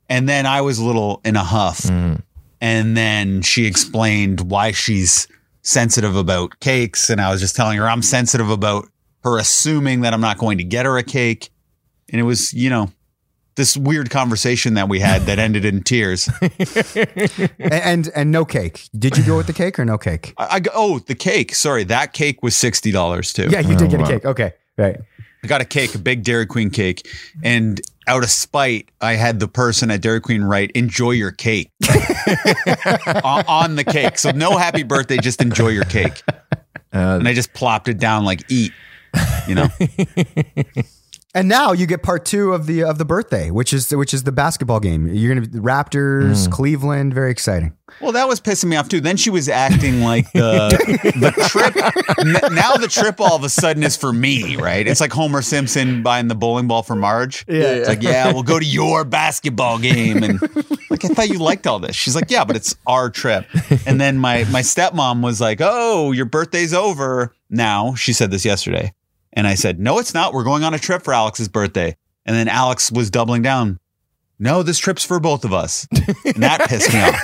And 0.10 0.28
then 0.28 0.48
I 0.48 0.62
was 0.62 0.80
a 0.80 0.84
little 0.84 1.22
in 1.24 1.36
a 1.36 1.44
huff. 1.44 1.82
Mm. 1.82 2.24
And 2.60 2.98
then 2.98 3.44
she 3.44 3.68
explained 3.68 4.50
why 4.50 4.72
she's 4.72 5.28
sensitive 5.64 6.16
about 6.16 6.60
cakes. 6.60 7.10
And 7.10 7.20
I 7.20 7.32
was 7.32 7.42
just 7.42 7.56
telling 7.56 7.78
her 7.78 7.90
I'm 7.90 8.02
sensitive 8.02 8.50
about 8.50 8.88
her 9.24 9.38
assuming 9.38 10.02
that 10.02 10.14
I'm 10.14 10.22
not 10.22 10.38
going 10.38 10.60
to 10.60 10.64
get 10.64 10.86
her 10.86 10.98
a 10.98 11.04
cake. 11.04 11.50
And 12.10 12.20
it 12.20 12.24
was, 12.24 12.54
you 12.54 12.70
know, 12.70 12.92
this 13.56 13.78
weird 13.78 14.10
conversation 14.10 14.74
that 14.76 14.90
we 14.90 15.00
had 15.00 15.24
that 15.24 15.40
ended 15.40 15.66
in 15.66 15.84
tears. 15.84 16.30
and, 16.42 17.50
and 17.60 18.12
and 18.16 18.32
no 18.32 18.46
cake. 18.46 18.88
Did 18.98 19.18
you 19.18 19.24
go 19.24 19.38
with 19.38 19.48
the 19.48 19.54
cake 19.54 19.80
or 19.80 19.86
no 19.86 19.98
cake? 19.98 20.34
I, 20.38 20.58
I 20.58 20.62
oh, 20.74 21.00
the 21.00 21.16
cake. 21.16 21.56
Sorry, 21.56 21.84
that 21.86 22.14
cake 22.14 22.42
was 22.42 22.56
sixty 22.56 22.92
dollars 22.92 23.32
too. 23.34 23.50
Yeah, 23.50 23.60
you 23.60 23.76
did 23.76 23.90
get 23.90 24.02
a 24.02 24.04
oh, 24.04 24.08
cake. 24.08 24.26
Okay, 24.26 24.54
right. 24.78 24.98
I 25.44 25.48
got 25.48 25.62
a 25.62 25.66
cake, 25.66 25.94
a 25.94 25.98
big 25.98 26.24
Dairy 26.24 26.46
Queen 26.46 26.70
cake, 26.70 27.08
and 27.44 27.82
out 28.08 28.24
of 28.24 28.30
spite, 28.30 28.90
I 29.02 29.14
had 29.14 29.40
the 29.40 29.48
person 29.48 29.92
at 29.92 30.02
Dairy 30.02 30.22
Queen 30.22 30.44
write 30.44 30.72
"Enjoy 30.72 31.12
your 31.12 31.32
cake" 31.32 31.72
on, 33.24 33.44
on 33.48 33.76
the 33.76 33.84
cake. 33.84 34.18
So 34.18 34.32
no 34.32 34.58
happy 34.58 34.84
birthday, 34.84 35.18
just 35.18 35.42
enjoy 35.42 35.70
your 35.70 35.86
cake. 35.86 36.22
Uh, 36.94 37.18
and 37.20 37.28
I 37.28 37.34
just 37.34 37.54
plopped 37.54 37.88
it 37.88 37.98
down 37.98 38.26
like 38.26 38.44
eat. 38.50 38.72
You 39.48 39.56
know, 39.56 39.68
And 41.36 41.48
now 41.50 41.72
you 41.72 41.88
get 41.88 42.04
part 42.04 42.26
two 42.26 42.54
of 42.54 42.68
the 42.68 42.84
of 42.84 43.00
the 43.00 43.06
birthday, 43.06 43.50
which 43.50 43.74
is 43.74 43.90
which 43.92 44.14
is 44.14 44.22
the 44.22 44.32
basketball 44.32 44.80
game. 44.80 45.08
You're 45.08 45.34
gonna 45.34 45.48
be 45.48 45.58
Raptors, 45.60 46.48
mm. 46.48 46.52
Cleveland. 46.52 47.14
Very 47.16 47.32
exciting. 47.32 47.74
well, 48.02 48.12
that 48.12 48.28
was 48.28 48.40
pissing 48.40 48.66
me 48.66 48.76
off 48.76 48.88
too. 48.88 49.02
Then 49.02 49.18
she 49.18 49.32
was 49.32 49.50
acting 49.50 50.02
like 50.02 50.32
the 50.34 50.70
the 51.20 51.32
trip. 51.50 51.76
n- 52.20 52.54
Now 52.54 52.74
the 52.74 52.88
trip 52.88 53.20
all 53.20 53.36
of 53.36 53.44
a 53.44 53.50
sudden 53.50 53.82
is 53.82 53.98
for 53.98 54.14
me, 54.14 54.58
right? 54.58 54.88
It's 54.88 55.02
like 55.02 55.12
Homer 55.12 55.42
Simpson 55.42 56.04
buying 56.04 56.28
the 56.28 56.36
bowling 56.36 56.68
ball 56.68 56.84
for 56.84 56.96
Marge. 56.96 57.46
Yeah. 57.48 57.64
it's 57.64 57.88
like 57.90 58.04
yeah, 58.04 58.32
we'll 58.32 58.44
go 58.44 58.60
to 58.60 58.66
your 58.66 59.04
basketball 59.04 59.80
game, 59.80 60.22
and 60.22 60.40
like 60.92 61.04
I 61.04 61.08
thought 61.08 61.30
you 61.30 61.40
liked 61.40 61.66
all 61.66 61.80
this. 61.80 61.96
She's 61.96 62.14
like, 62.16 62.30
yeah, 62.30 62.44
but 62.46 62.56
it's 62.56 62.76
our 62.86 63.10
trip. 63.10 63.48
And 63.88 64.00
then 64.00 64.20
my 64.20 64.44
my 64.52 64.62
stepmom 64.62 65.24
was 65.24 65.42
like, 65.42 65.58
oh, 65.62 66.12
your 66.12 66.26
birthday's 66.26 66.76
over 66.76 67.34
now. 67.50 67.96
She 67.96 68.14
said 68.14 68.30
this 68.30 68.46
yesterday, 68.46 68.94
and 69.34 69.48
I 69.48 69.56
said, 69.56 69.80
no, 69.80 70.00
it's 70.00 70.14
not. 70.14 70.34
We're 70.34 70.44
going 70.44 70.64
on 70.64 70.74
a 70.74 70.80
trip 70.80 71.04
for 71.04 71.14
Alex's 71.14 71.50
birthday. 71.50 71.98
And 72.26 72.36
then 72.36 72.48
Alex 72.48 72.92
was 72.92 73.10
doubling 73.10 73.42
down. 73.42 73.80
No, 74.40 74.64
this 74.64 74.78
trip's 74.78 75.04
for 75.04 75.20
both 75.20 75.46
of 75.46 75.54
us. 75.54 75.88
And 75.92 76.44
that 76.44 76.62
pissed 76.70 76.94
me 76.94 77.00
off. 77.02 77.20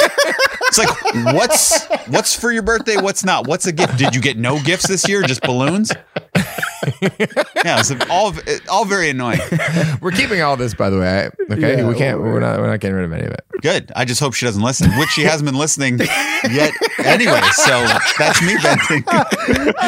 It's 0.68 0.78
like, 0.78 1.34
what's 1.34 1.88
what's 2.08 2.36
for 2.36 2.52
your 2.52 2.62
birthday? 2.62 2.98
What's 2.98 3.26
not? 3.26 3.48
What's 3.48 3.66
a 3.66 3.72
gift? 3.72 3.98
Did 3.98 4.14
you 4.16 4.22
get 4.22 4.38
no 4.38 4.62
gifts 4.62 4.88
this 4.88 5.08
year? 5.08 5.24
Just 5.24 5.42
balloons? 5.42 5.92
Yeah, 7.66 7.80
it's 7.82 7.92
all 8.10 8.34
all 8.70 8.86
very 8.86 9.10
annoying. 9.10 9.40
We're 10.02 10.12
keeping 10.12 10.42
all 10.42 10.56
this, 10.58 10.74
by 10.74 10.90
the 10.90 10.98
way. 11.00 11.30
Okay, 11.52 11.78
Yeah, 11.78 11.88
we 11.88 11.96
can't. 11.96 12.20
We're 12.20 12.40
not. 12.40 12.60
We're 12.60 12.68
not 12.70 12.80
getting 12.80 12.96
rid 12.96 13.06
of 13.06 13.12
any 13.14 13.26
of 13.26 13.32
it. 13.34 13.44
Good. 13.62 13.92
I 13.96 14.06
just 14.06 14.20
hope 14.22 14.34
she 14.34 14.46
doesn't 14.46 14.62
listen, 14.64 14.90
which 14.98 15.10
she 15.10 15.24
hasn't 15.24 15.46
been 15.46 15.58
listening 15.60 16.00
yet 16.00 16.74
anyway. 17.00 17.42
So 17.54 17.86
that's 18.18 18.42
me 18.42 18.56
venting. 18.62 19.04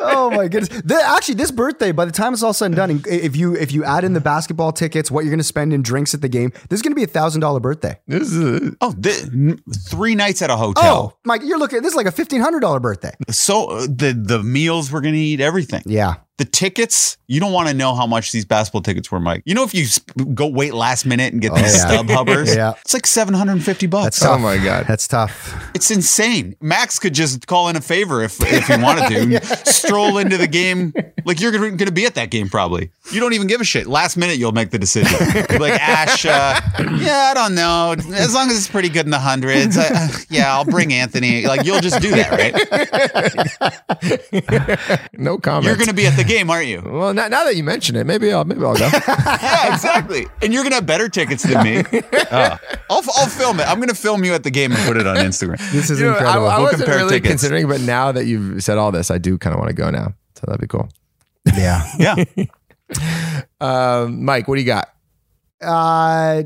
oh 0.00 0.32
my 0.34 0.48
goodness! 0.48 0.68
The- 0.82 1.00
actually, 1.04 1.34
this 1.36 1.50
birthday, 1.50 1.92
by 1.92 2.04
the 2.04 2.12
time 2.12 2.32
it's 2.32 2.42
all 2.42 2.52
said 2.52 2.66
and 2.66 2.76
done, 2.76 3.02
if 3.06 3.36
you 3.36 3.54
if 3.54 3.72
you 3.72 3.84
add 3.84 4.04
in 4.04 4.12
the 4.12 4.20
basketball 4.20 4.72
tickets, 4.72 5.10
what 5.10 5.24
you're 5.24 5.30
going 5.30 5.38
to 5.38 5.44
spend 5.44 5.72
in 5.72 5.82
drinks 5.82 6.14
at 6.14 6.20
the 6.20 6.28
game, 6.28 6.50
this 6.68 6.78
is 6.78 6.82
going 6.82 6.92
to 6.92 6.96
be 6.96 7.04
a 7.04 7.08
thousand 7.08 7.40
dollar 7.40 7.60
birthday. 7.60 7.98
This 8.06 8.32
is 8.32 8.74
Oh, 8.80 8.90
thi- 8.92 9.56
three 9.88 10.14
nights 10.14 10.42
at 10.42 10.50
a 10.50 10.56
hotel. 10.56 11.12
Oh, 11.14 11.18
Mike, 11.24 11.42
you're 11.44 11.58
looking. 11.58 11.82
This 11.82 11.92
is 11.92 11.96
like 11.96 12.06
a 12.06 12.12
fifteen 12.12 12.40
hundred 12.40 12.60
dollar 12.60 12.80
birthday. 12.80 13.12
So 13.30 13.70
uh, 13.70 13.80
the 13.82 14.12
the 14.20 14.42
meals 14.42 14.90
we're 14.90 15.00
gonna 15.00 15.16
eat, 15.16 15.40
everything. 15.40 15.82
Yeah. 15.86 15.93
Yeah. 15.94 16.14
The 16.36 16.44
tickets, 16.44 17.16
you 17.28 17.38
don't 17.38 17.52
want 17.52 17.68
to 17.68 17.74
know 17.74 17.94
how 17.94 18.08
much 18.08 18.32
these 18.32 18.44
basketball 18.44 18.82
tickets 18.82 19.08
were, 19.08 19.20
Mike. 19.20 19.44
You 19.46 19.54
know, 19.54 19.62
if 19.62 19.72
you 19.72 19.86
sp- 19.86 20.10
go 20.34 20.48
wait 20.48 20.74
last 20.74 21.06
minute 21.06 21.32
and 21.32 21.40
get 21.40 21.52
Oh, 21.52 21.54
these 21.54 21.76
yeah. 21.76 21.86
stub 21.86 22.10
hubbers, 22.10 22.52
Yeah. 22.56 22.72
it's 22.80 22.92
like 22.92 23.06
750 23.06 23.86
bucks. 23.86 24.04
That's 24.04 24.18
tough. 24.20 24.32
Oh 24.34 24.38
my 24.38 24.58
God. 24.58 24.86
That's 24.88 25.06
tough. 25.06 25.54
It's 25.76 25.92
insane. 25.92 26.56
Max 26.60 26.98
could 26.98 27.14
just 27.14 27.46
call 27.46 27.68
in 27.68 27.76
a 27.76 27.80
favor 27.80 28.20
if 28.24 28.40
if 28.42 28.66
he 28.66 28.76
wanted 28.82 29.08
to, 29.10 29.20
and 29.36 29.44
stroll 29.68 30.18
into 30.18 30.36
the 30.36 30.48
game 30.48 30.92
like 31.24 31.38
you're 31.40 31.52
going 31.52 31.78
to 31.78 31.92
be 31.92 32.04
at 32.04 32.16
that 32.16 32.30
game. 32.30 32.48
Probably 32.48 32.90
you 33.12 33.20
don't 33.20 33.32
even 33.34 33.46
give 33.46 33.60
a 33.60 33.64
shit. 33.64 33.86
Last 33.86 34.16
minute, 34.16 34.36
you'll 34.36 34.50
make 34.50 34.70
the 34.70 34.78
decision. 34.80 35.16
Like 35.60 35.74
Ash, 35.80 36.26
uh, 36.26 36.60
yeah, 36.98 37.30
I 37.30 37.34
don't 37.34 37.54
know. 37.54 37.94
As 38.12 38.34
long 38.34 38.50
as 38.50 38.56
it's 38.56 38.66
pretty 38.68 38.88
good 38.88 39.04
in 39.04 39.10
the 39.12 39.20
hundreds, 39.20 39.78
I, 39.78 39.86
uh, 39.86 40.08
yeah, 40.30 40.52
I'll 40.52 40.64
bring 40.64 40.92
Anthony. 40.92 41.46
Like 41.46 41.64
you'll 41.64 41.80
just 41.80 42.02
do 42.02 42.10
that, 42.10 42.32
right? 42.32 42.54
no 45.16 45.38
comment. 45.38 45.66
You're 45.66 45.76
going 45.76 45.86
to 45.88 45.94
be 45.94 46.06
at 46.06 46.16
the 46.16 46.23
game, 46.26 46.50
aren't 46.50 46.66
you? 46.68 46.82
Well, 46.84 47.14
now, 47.14 47.28
now 47.28 47.44
that 47.44 47.56
you 47.56 47.64
mention 47.64 47.96
it, 47.96 48.04
maybe 48.06 48.32
I'll 48.32 48.44
maybe 48.44 48.64
I'll 48.64 48.76
go. 48.76 48.88
Yeah, 49.06 49.74
exactly. 49.74 50.26
And 50.42 50.52
you're 50.52 50.62
going 50.62 50.70
to 50.72 50.76
have 50.76 50.86
better 50.86 51.08
tickets 51.08 51.42
than 51.42 51.62
me. 51.62 51.82
Uh, 52.30 52.56
I'll 52.90 53.02
I'll 53.16 53.26
film 53.28 53.60
it. 53.60 53.68
I'm 53.68 53.76
going 53.76 53.88
to 53.90 53.94
film 53.94 54.24
you 54.24 54.34
at 54.34 54.42
the 54.42 54.50
game 54.50 54.72
and 54.72 54.80
put 54.86 54.96
it 54.96 55.06
on 55.06 55.16
Instagram. 55.16 55.58
This 55.72 55.88
is 55.90 56.00
You 56.00 56.06
know, 56.06 56.12
I, 56.12 56.16
incredible. 56.16 56.46
I 56.48 56.54
We'll 56.56 56.64
wasn't 56.64 56.82
compare 56.82 56.96
really 56.98 57.10
tickets. 57.10 57.30
considering, 57.30 57.68
but 57.68 57.80
now 57.82 58.10
that 58.12 58.24
you've 58.26 58.62
said 58.64 58.76
all 58.78 58.90
this, 58.90 59.10
I 59.10 59.18
do 59.18 59.38
kind 59.38 59.54
of 59.54 59.60
want 59.60 59.68
to 59.70 59.74
go 59.74 59.90
now. 59.90 60.14
So 60.34 60.42
that'd 60.46 60.60
be 60.60 60.66
cool. 60.66 60.88
yeah. 61.56 61.84
Yeah. 61.98 62.14
Um, 63.60 64.24
Mike, 64.24 64.48
what 64.48 64.56
do 64.56 64.60
you 64.60 64.66
got? 64.66 64.88
Uh, 65.60 66.42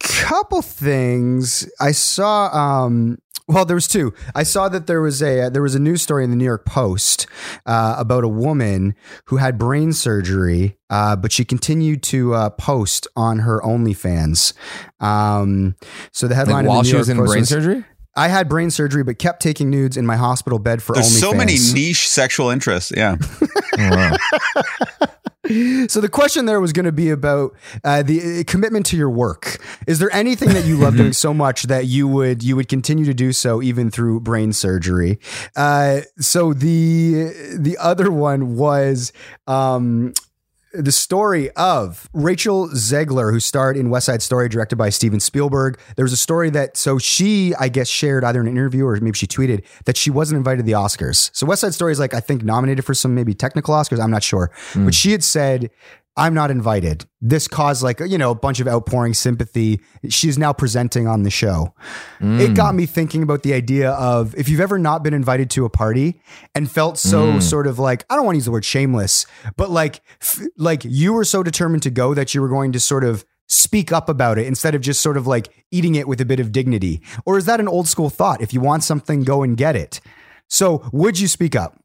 couple 0.00 0.62
things. 0.62 1.68
I 1.80 1.92
saw. 1.92 2.46
Um, 2.56 3.18
well, 3.50 3.64
there 3.64 3.74
was 3.74 3.88
two. 3.88 4.14
I 4.34 4.44
saw 4.44 4.68
that 4.68 4.86
there 4.86 5.00
was 5.00 5.20
a 5.22 5.46
uh, 5.46 5.50
there 5.50 5.62
was 5.62 5.74
a 5.74 5.80
news 5.80 6.02
story 6.02 6.22
in 6.24 6.30
the 6.30 6.36
New 6.36 6.44
York 6.44 6.64
Post 6.64 7.26
uh, 7.66 7.96
about 7.98 8.22
a 8.22 8.28
woman 8.28 8.94
who 9.26 9.38
had 9.38 9.58
brain 9.58 9.92
surgery, 9.92 10.76
uh, 10.88 11.16
but 11.16 11.32
she 11.32 11.44
continued 11.44 12.02
to 12.04 12.34
uh, 12.34 12.50
post 12.50 13.08
on 13.16 13.40
her 13.40 13.60
OnlyFans. 13.60 14.52
Um, 15.00 15.74
so 16.12 16.28
the 16.28 16.34
headline 16.36 16.54
Like 16.54 16.60
in 16.60 16.64
the 16.66 16.70
while 16.70 16.82
New 16.82 16.88
she 16.88 16.96
was 16.96 17.08
in 17.08 17.16
Post 17.16 17.32
brain 17.32 17.44
surgery? 17.44 17.84
I 18.16 18.28
had 18.28 18.48
brain 18.48 18.70
surgery, 18.70 19.02
but 19.02 19.18
kept 19.18 19.42
taking 19.42 19.70
nudes 19.70 19.96
in 19.96 20.06
my 20.06 20.16
hospital 20.16 20.58
bed 20.58 20.82
for 20.82 20.94
There's 20.94 21.06
OnlyFans. 21.08 21.20
so 21.20 21.32
many 21.32 21.52
niche 21.74 22.08
sexual 22.08 22.50
interests. 22.50 22.92
Yeah. 22.96 23.16
So 25.88 26.00
the 26.00 26.10
question 26.10 26.44
there 26.44 26.60
was 26.60 26.72
going 26.72 26.84
to 26.84 26.92
be 26.92 27.08
about 27.08 27.56
uh, 27.82 28.02
the 28.02 28.40
uh, 28.40 28.44
commitment 28.46 28.84
to 28.86 28.96
your 28.96 29.08
work. 29.08 29.58
Is 29.86 29.98
there 29.98 30.12
anything 30.12 30.50
that 30.50 30.66
you 30.66 30.76
love 30.76 30.96
doing 30.96 31.12
so 31.14 31.32
much 31.32 31.62
that 31.64 31.86
you 31.86 32.06
would 32.08 32.42
you 32.42 32.56
would 32.56 32.68
continue 32.68 33.06
to 33.06 33.14
do 33.14 33.32
so 33.32 33.62
even 33.62 33.90
through 33.90 34.20
brain 34.20 34.52
surgery? 34.52 35.18
Uh, 35.56 36.02
so 36.18 36.52
the 36.52 37.56
the 37.58 37.78
other 37.78 38.10
one 38.10 38.56
was. 38.56 39.12
Um, 39.46 40.12
the 40.72 40.92
story 40.92 41.50
of 41.52 42.08
Rachel 42.12 42.68
Zegler, 42.68 43.32
who 43.32 43.40
starred 43.40 43.76
in 43.76 43.90
West 43.90 44.06
Side 44.06 44.22
Story, 44.22 44.48
directed 44.48 44.76
by 44.76 44.90
Steven 44.90 45.18
Spielberg. 45.18 45.78
There 45.96 46.04
was 46.04 46.12
a 46.12 46.16
story 46.16 46.50
that, 46.50 46.76
so 46.76 46.98
she, 46.98 47.54
I 47.56 47.68
guess, 47.68 47.88
shared 47.88 48.24
either 48.24 48.40
in 48.40 48.46
an 48.46 48.52
interview 48.52 48.86
or 48.86 48.96
maybe 48.96 49.16
she 49.16 49.26
tweeted 49.26 49.64
that 49.86 49.96
she 49.96 50.10
wasn't 50.10 50.38
invited 50.38 50.58
to 50.58 50.62
the 50.62 50.72
Oscars. 50.72 51.30
So 51.32 51.46
West 51.46 51.62
Side 51.62 51.74
Story 51.74 51.92
is 51.92 51.98
like, 51.98 52.14
I 52.14 52.20
think, 52.20 52.44
nominated 52.44 52.84
for 52.84 52.94
some 52.94 53.14
maybe 53.14 53.34
technical 53.34 53.74
Oscars. 53.74 54.00
I'm 54.00 54.10
not 54.10 54.22
sure. 54.22 54.50
But 54.74 54.80
hmm. 54.80 54.88
she 54.90 55.12
had 55.12 55.24
said, 55.24 55.70
I'm 56.16 56.34
not 56.34 56.50
invited. 56.50 57.06
This 57.20 57.48
caused 57.48 57.82
like, 57.82 58.00
you 58.00 58.18
know, 58.18 58.30
a 58.30 58.34
bunch 58.34 58.60
of 58.60 58.68
outpouring 58.68 59.14
sympathy. 59.14 59.80
She's 60.08 60.36
now 60.36 60.52
presenting 60.52 61.06
on 61.06 61.22
the 61.22 61.30
show. 61.30 61.74
It 62.20 62.50
mm. 62.50 62.56
got 62.56 62.74
me 62.74 62.84
thinking 62.84 63.22
about 63.22 63.42
the 63.42 63.54
idea 63.54 63.92
of 63.92 64.34
if 64.34 64.48
you've 64.48 64.60
ever 64.60 64.78
not 64.78 65.02
been 65.02 65.14
invited 65.14 65.50
to 65.50 65.64
a 65.64 65.70
party 65.70 66.20
and 66.54 66.70
felt 66.70 66.98
so 66.98 67.34
mm. 67.34 67.42
sort 67.42 67.66
of 67.66 67.78
like, 67.78 68.04
I 68.10 68.16
don't 68.16 68.24
want 68.24 68.34
to 68.34 68.38
use 68.38 68.44
the 68.44 68.50
word 68.50 68.64
shameless, 68.64 69.24
but 69.56 69.70
like, 69.70 70.02
f- 70.20 70.42
like 70.58 70.82
you 70.84 71.12
were 71.12 71.24
so 71.24 71.42
determined 71.42 71.84
to 71.84 71.90
go 71.90 72.12
that 72.12 72.34
you 72.34 72.42
were 72.42 72.48
going 72.48 72.72
to 72.72 72.80
sort 72.80 73.04
of 73.04 73.24
speak 73.48 73.90
up 73.90 74.08
about 74.08 74.38
it 74.38 74.46
instead 74.46 74.74
of 74.74 74.80
just 74.80 75.00
sort 75.00 75.16
of 75.16 75.26
like 75.26 75.64
eating 75.70 75.94
it 75.94 76.06
with 76.06 76.20
a 76.20 76.24
bit 76.24 76.40
of 76.40 76.52
dignity. 76.52 77.00
Or 77.24 77.38
is 77.38 77.46
that 77.46 77.60
an 77.60 77.68
old 77.68 77.88
school 77.88 78.10
thought? 78.10 78.40
If 78.42 78.52
you 78.52 78.60
want 78.60 78.84
something, 78.84 79.22
go 79.22 79.42
and 79.42 79.56
get 79.56 79.74
it. 79.74 80.00
So 80.48 80.88
would 80.92 81.18
you 81.18 81.28
speak 81.28 81.56
up? 81.56 81.79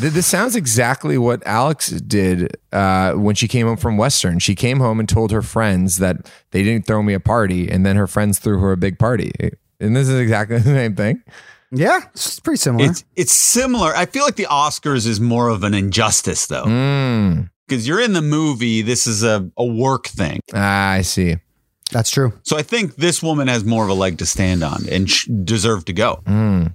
Th- 0.00 0.12
This 0.12 0.26
sounds 0.26 0.56
exactly 0.56 1.18
what 1.18 1.46
Alex 1.46 1.90
did 1.90 2.56
uh, 2.72 3.12
when 3.12 3.34
she 3.34 3.48
came 3.48 3.66
home 3.66 3.76
from 3.76 3.96
Western. 3.96 4.38
She 4.38 4.54
came 4.54 4.80
home 4.80 5.00
and 5.00 5.08
told 5.08 5.30
her 5.32 5.42
friends 5.42 5.96
that 5.98 6.30
they 6.50 6.62
didn't 6.62 6.86
throw 6.86 7.02
me 7.02 7.14
a 7.14 7.20
party, 7.20 7.68
and 7.70 7.84
then 7.86 7.96
her 7.96 8.06
friends 8.06 8.38
threw 8.38 8.58
her 8.60 8.72
a 8.72 8.76
big 8.76 8.98
party. 8.98 9.32
And 9.80 9.94
this 9.96 10.08
is 10.08 10.18
exactly 10.18 10.58
the 10.60 10.64
same 10.64 10.94
thing. 10.96 11.22
Yeah, 11.72 12.00
it's 12.14 12.38
pretty 12.40 12.58
similar. 12.58 12.88
It's 12.90 13.04
it's 13.16 13.32
similar. 13.34 13.94
I 13.94 14.06
feel 14.06 14.24
like 14.24 14.36
the 14.36 14.44
Oscars 14.46 15.06
is 15.06 15.20
more 15.20 15.48
of 15.48 15.64
an 15.64 15.74
injustice 15.74 16.46
though. 16.46 16.64
Mm. 16.64 17.50
Because 17.66 17.88
you're 17.88 18.00
in 18.00 18.12
the 18.12 18.22
movie, 18.22 18.82
this 18.82 19.08
is 19.08 19.24
a, 19.24 19.50
a 19.56 19.64
work 19.64 20.06
thing. 20.06 20.38
Ah, 20.54 20.90
I 20.92 21.02
see. 21.02 21.36
That's 21.90 22.10
true. 22.10 22.32
So 22.44 22.56
I 22.56 22.62
think 22.62 22.94
this 22.94 23.20
woman 23.22 23.48
has 23.48 23.64
more 23.64 23.82
of 23.82 23.90
a 23.90 23.94
leg 23.94 24.18
to 24.18 24.26
stand 24.26 24.62
on 24.62 24.88
and 24.88 25.10
sh- 25.10 25.28
deserve 25.44 25.84
to 25.86 25.92
go. 25.92 26.22
Mm. 26.26 26.72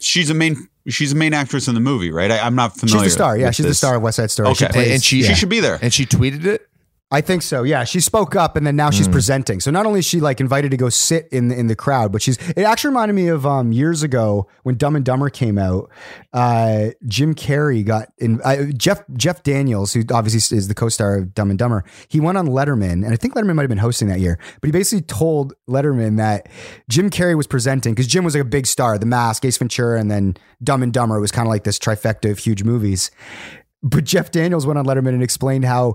She's 0.00 0.28
a 0.28 0.34
main 0.34 0.68
she's 0.88 1.12
a 1.12 1.16
main 1.16 1.34
actress 1.34 1.68
in 1.68 1.74
the 1.74 1.80
movie, 1.80 2.10
right? 2.10 2.30
I, 2.30 2.38
I'm 2.40 2.54
not 2.54 2.76
familiar. 2.78 3.04
She's 3.04 3.12
the 3.14 3.18
star. 3.18 3.38
Yeah, 3.38 3.46
with 3.46 3.56
she's 3.56 3.66
the 3.66 3.74
star 3.74 3.96
of 3.96 4.02
West 4.02 4.16
Side 4.16 4.30
Story. 4.30 4.48
Okay. 4.50 4.66
She 4.66 4.72
plays, 4.72 4.90
And 4.92 5.02
she- 5.04 5.22
She 5.22 5.34
should 5.34 5.48
be 5.48 5.60
there. 5.60 5.78
And 5.82 5.92
she 5.92 6.06
tweeted 6.06 6.44
it. 6.44 6.67
I 7.10 7.22
think 7.22 7.40
so. 7.40 7.62
Yeah, 7.62 7.84
she 7.84 8.00
spoke 8.00 8.36
up, 8.36 8.54
and 8.54 8.66
then 8.66 8.76
now 8.76 8.90
she's 8.90 9.08
presenting. 9.08 9.60
So 9.60 9.70
not 9.70 9.86
only 9.86 10.00
is 10.00 10.04
she 10.04 10.20
like 10.20 10.42
invited 10.42 10.72
to 10.72 10.76
go 10.76 10.90
sit 10.90 11.26
in 11.32 11.48
the, 11.48 11.58
in 11.58 11.66
the 11.66 11.74
crowd, 11.74 12.12
but 12.12 12.20
she's. 12.20 12.36
It 12.50 12.64
actually 12.64 12.88
reminded 12.88 13.14
me 13.14 13.28
of 13.28 13.46
um, 13.46 13.72
years 13.72 14.02
ago 14.02 14.46
when 14.62 14.76
Dumb 14.76 14.94
and 14.94 15.06
Dumber 15.06 15.30
came 15.30 15.56
out. 15.56 15.90
Uh, 16.34 16.88
Jim 17.06 17.34
Carrey 17.34 17.82
got 17.82 18.12
in. 18.18 18.42
Uh, 18.42 18.66
Jeff 18.76 19.04
Jeff 19.14 19.42
Daniels, 19.42 19.94
who 19.94 20.04
obviously 20.12 20.58
is 20.58 20.68
the 20.68 20.74
co-star 20.74 21.16
of 21.16 21.32
Dumb 21.32 21.48
and 21.48 21.58
Dumber, 21.58 21.82
he 22.08 22.20
went 22.20 22.36
on 22.36 22.48
Letterman, 22.48 23.04
and 23.04 23.06
I 23.06 23.16
think 23.16 23.34
Letterman 23.34 23.54
might 23.54 23.62
have 23.62 23.70
been 23.70 23.78
hosting 23.78 24.08
that 24.08 24.20
year. 24.20 24.38
But 24.60 24.68
he 24.68 24.72
basically 24.72 25.06
told 25.06 25.54
Letterman 25.66 26.18
that 26.18 26.50
Jim 26.90 27.08
Carrey 27.08 27.38
was 27.38 27.46
presenting 27.46 27.94
because 27.94 28.06
Jim 28.06 28.22
was 28.22 28.34
like 28.34 28.42
a 28.42 28.48
big 28.48 28.66
star, 28.66 28.98
The 28.98 29.06
Mask, 29.06 29.46
Ace 29.46 29.56
Ventura, 29.56 29.98
and 29.98 30.10
then 30.10 30.36
Dumb 30.62 30.82
and 30.82 30.92
Dumber 30.92 31.20
was 31.20 31.32
kind 31.32 31.48
of 31.48 31.50
like 31.50 31.64
this 31.64 31.78
trifecta 31.78 32.30
of 32.30 32.38
huge 32.38 32.64
movies. 32.64 33.10
But 33.82 34.04
Jeff 34.04 34.30
Daniels 34.30 34.66
went 34.66 34.78
on 34.78 34.84
Letterman 34.84 35.14
and 35.14 35.22
explained 35.22 35.64
how 35.64 35.94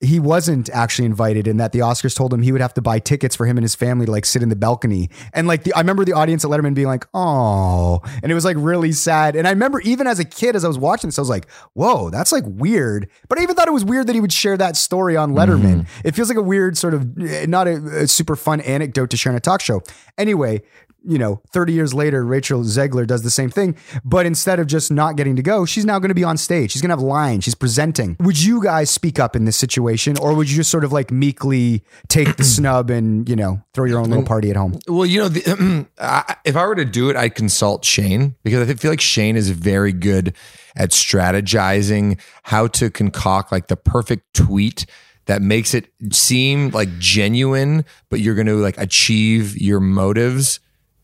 he 0.00 0.20
wasn't 0.20 0.70
actually 0.70 1.06
invited 1.06 1.48
and 1.48 1.58
that 1.58 1.72
the 1.72 1.80
Oscars 1.80 2.14
told 2.14 2.32
him 2.32 2.42
he 2.42 2.52
would 2.52 2.60
have 2.60 2.74
to 2.74 2.82
buy 2.82 3.00
tickets 3.00 3.34
for 3.34 3.46
him 3.46 3.56
and 3.56 3.64
his 3.64 3.74
family 3.74 4.06
to 4.06 4.12
like 4.12 4.24
sit 4.24 4.42
in 4.42 4.48
the 4.48 4.56
balcony. 4.56 5.10
And 5.32 5.48
like 5.48 5.64
the 5.64 5.72
I 5.74 5.80
remember 5.80 6.04
the 6.04 6.12
audience 6.12 6.44
at 6.44 6.50
Letterman 6.50 6.74
being 6.74 6.86
like, 6.86 7.06
"Oh." 7.14 8.00
And 8.22 8.30
it 8.30 8.34
was 8.34 8.44
like 8.44 8.56
really 8.60 8.92
sad. 8.92 9.34
And 9.34 9.46
I 9.46 9.50
remember 9.50 9.80
even 9.80 10.06
as 10.06 10.20
a 10.20 10.24
kid 10.24 10.54
as 10.54 10.64
I 10.64 10.68
was 10.68 10.78
watching 10.78 11.08
this 11.08 11.18
I 11.18 11.22
was 11.22 11.28
like, 11.28 11.50
"Whoa, 11.72 12.10
that's 12.10 12.30
like 12.30 12.44
weird." 12.46 13.08
But 13.28 13.38
I 13.38 13.42
even 13.42 13.56
thought 13.56 13.66
it 13.66 13.72
was 13.72 13.84
weird 13.84 14.06
that 14.06 14.14
he 14.14 14.20
would 14.20 14.32
share 14.32 14.56
that 14.56 14.76
story 14.76 15.16
on 15.16 15.32
Letterman. 15.32 15.86
It 16.04 16.14
feels 16.14 16.28
like 16.28 16.38
a 16.38 16.42
weird 16.42 16.78
sort 16.78 16.94
of 16.94 17.18
eh, 17.18 17.46
not 17.46 17.66
a, 17.66 18.02
a 18.02 18.06
super 18.06 18.36
fun 18.36 18.60
anecdote 18.60 19.10
to 19.10 19.16
share 19.16 19.32
in 19.32 19.36
a 19.36 19.40
talk 19.40 19.60
show. 19.60 19.82
Anyway, 20.16 20.62
you 21.04 21.18
know, 21.18 21.40
30 21.52 21.72
years 21.72 21.94
later, 21.94 22.24
Rachel 22.24 22.62
Zegler 22.62 23.06
does 23.06 23.22
the 23.22 23.30
same 23.30 23.50
thing, 23.50 23.76
but 24.04 24.26
instead 24.26 24.58
of 24.58 24.66
just 24.66 24.90
not 24.90 25.16
getting 25.16 25.36
to 25.36 25.42
go, 25.42 25.64
she's 25.64 25.84
now 25.84 25.98
going 25.98 26.08
to 26.10 26.14
be 26.14 26.24
on 26.24 26.36
stage. 26.36 26.72
She's 26.72 26.82
going 26.82 26.90
to 26.90 26.96
have 26.96 27.02
lines. 27.02 27.44
She's 27.44 27.54
presenting. 27.54 28.16
Would 28.20 28.42
you 28.42 28.62
guys 28.62 28.90
speak 28.90 29.18
up 29.18 29.36
in 29.36 29.44
this 29.44 29.56
situation, 29.56 30.16
or 30.18 30.34
would 30.34 30.50
you 30.50 30.56
just 30.56 30.70
sort 30.70 30.84
of 30.84 30.92
like 30.92 31.10
meekly 31.10 31.84
take 32.08 32.36
the 32.36 32.44
snub 32.44 32.90
and, 32.90 33.28
you 33.28 33.36
know, 33.36 33.62
throw 33.74 33.84
your 33.84 33.98
own 34.00 34.08
little 34.10 34.24
party 34.24 34.50
at 34.50 34.56
home? 34.56 34.78
Well, 34.88 35.06
you 35.06 35.20
know, 35.20 35.28
the, 35.28 35.86
I- 36.00 36.36
if 36.44 36.56
I 36.56 36.66
were 36.66 36.74
to 36.74 36.84
do 36.84 37.10
it, 37.10 37.16
I'd 37.16 37.34
consult 37.34 37.84
Shane 37.84 38.34
because 38.42 38.68
I 38.68 38.74
feel 38.74 38.90
like 38.90 39.00
Shane 39.00 39.36
is 39.36 39.50
very 39.50 39.92
good 39.92 40.34
at 40.76 40.90
strategizing 40.90 42.20
how 42.42 42.66
to 42.68 42.90
concoct 42.90 43.52
like 43.52 43.68
the 43.68 43.76
perfect 43.76 44.34
tweet 44.34 44.86
that 45.26 45.42
makes 45.42 45.74
it 45.74 45.90
seem 46.10 46.70
like 46.70 46.98
genuine, 46.98 47.84
but 48.10 48.20
you're 48.20 48.34
going 48.34 48.46
to 48.46 48.56
like 48.56 48.78
achieve 48.78 49.56
your 49.60 49.80
motives 49.80 50.60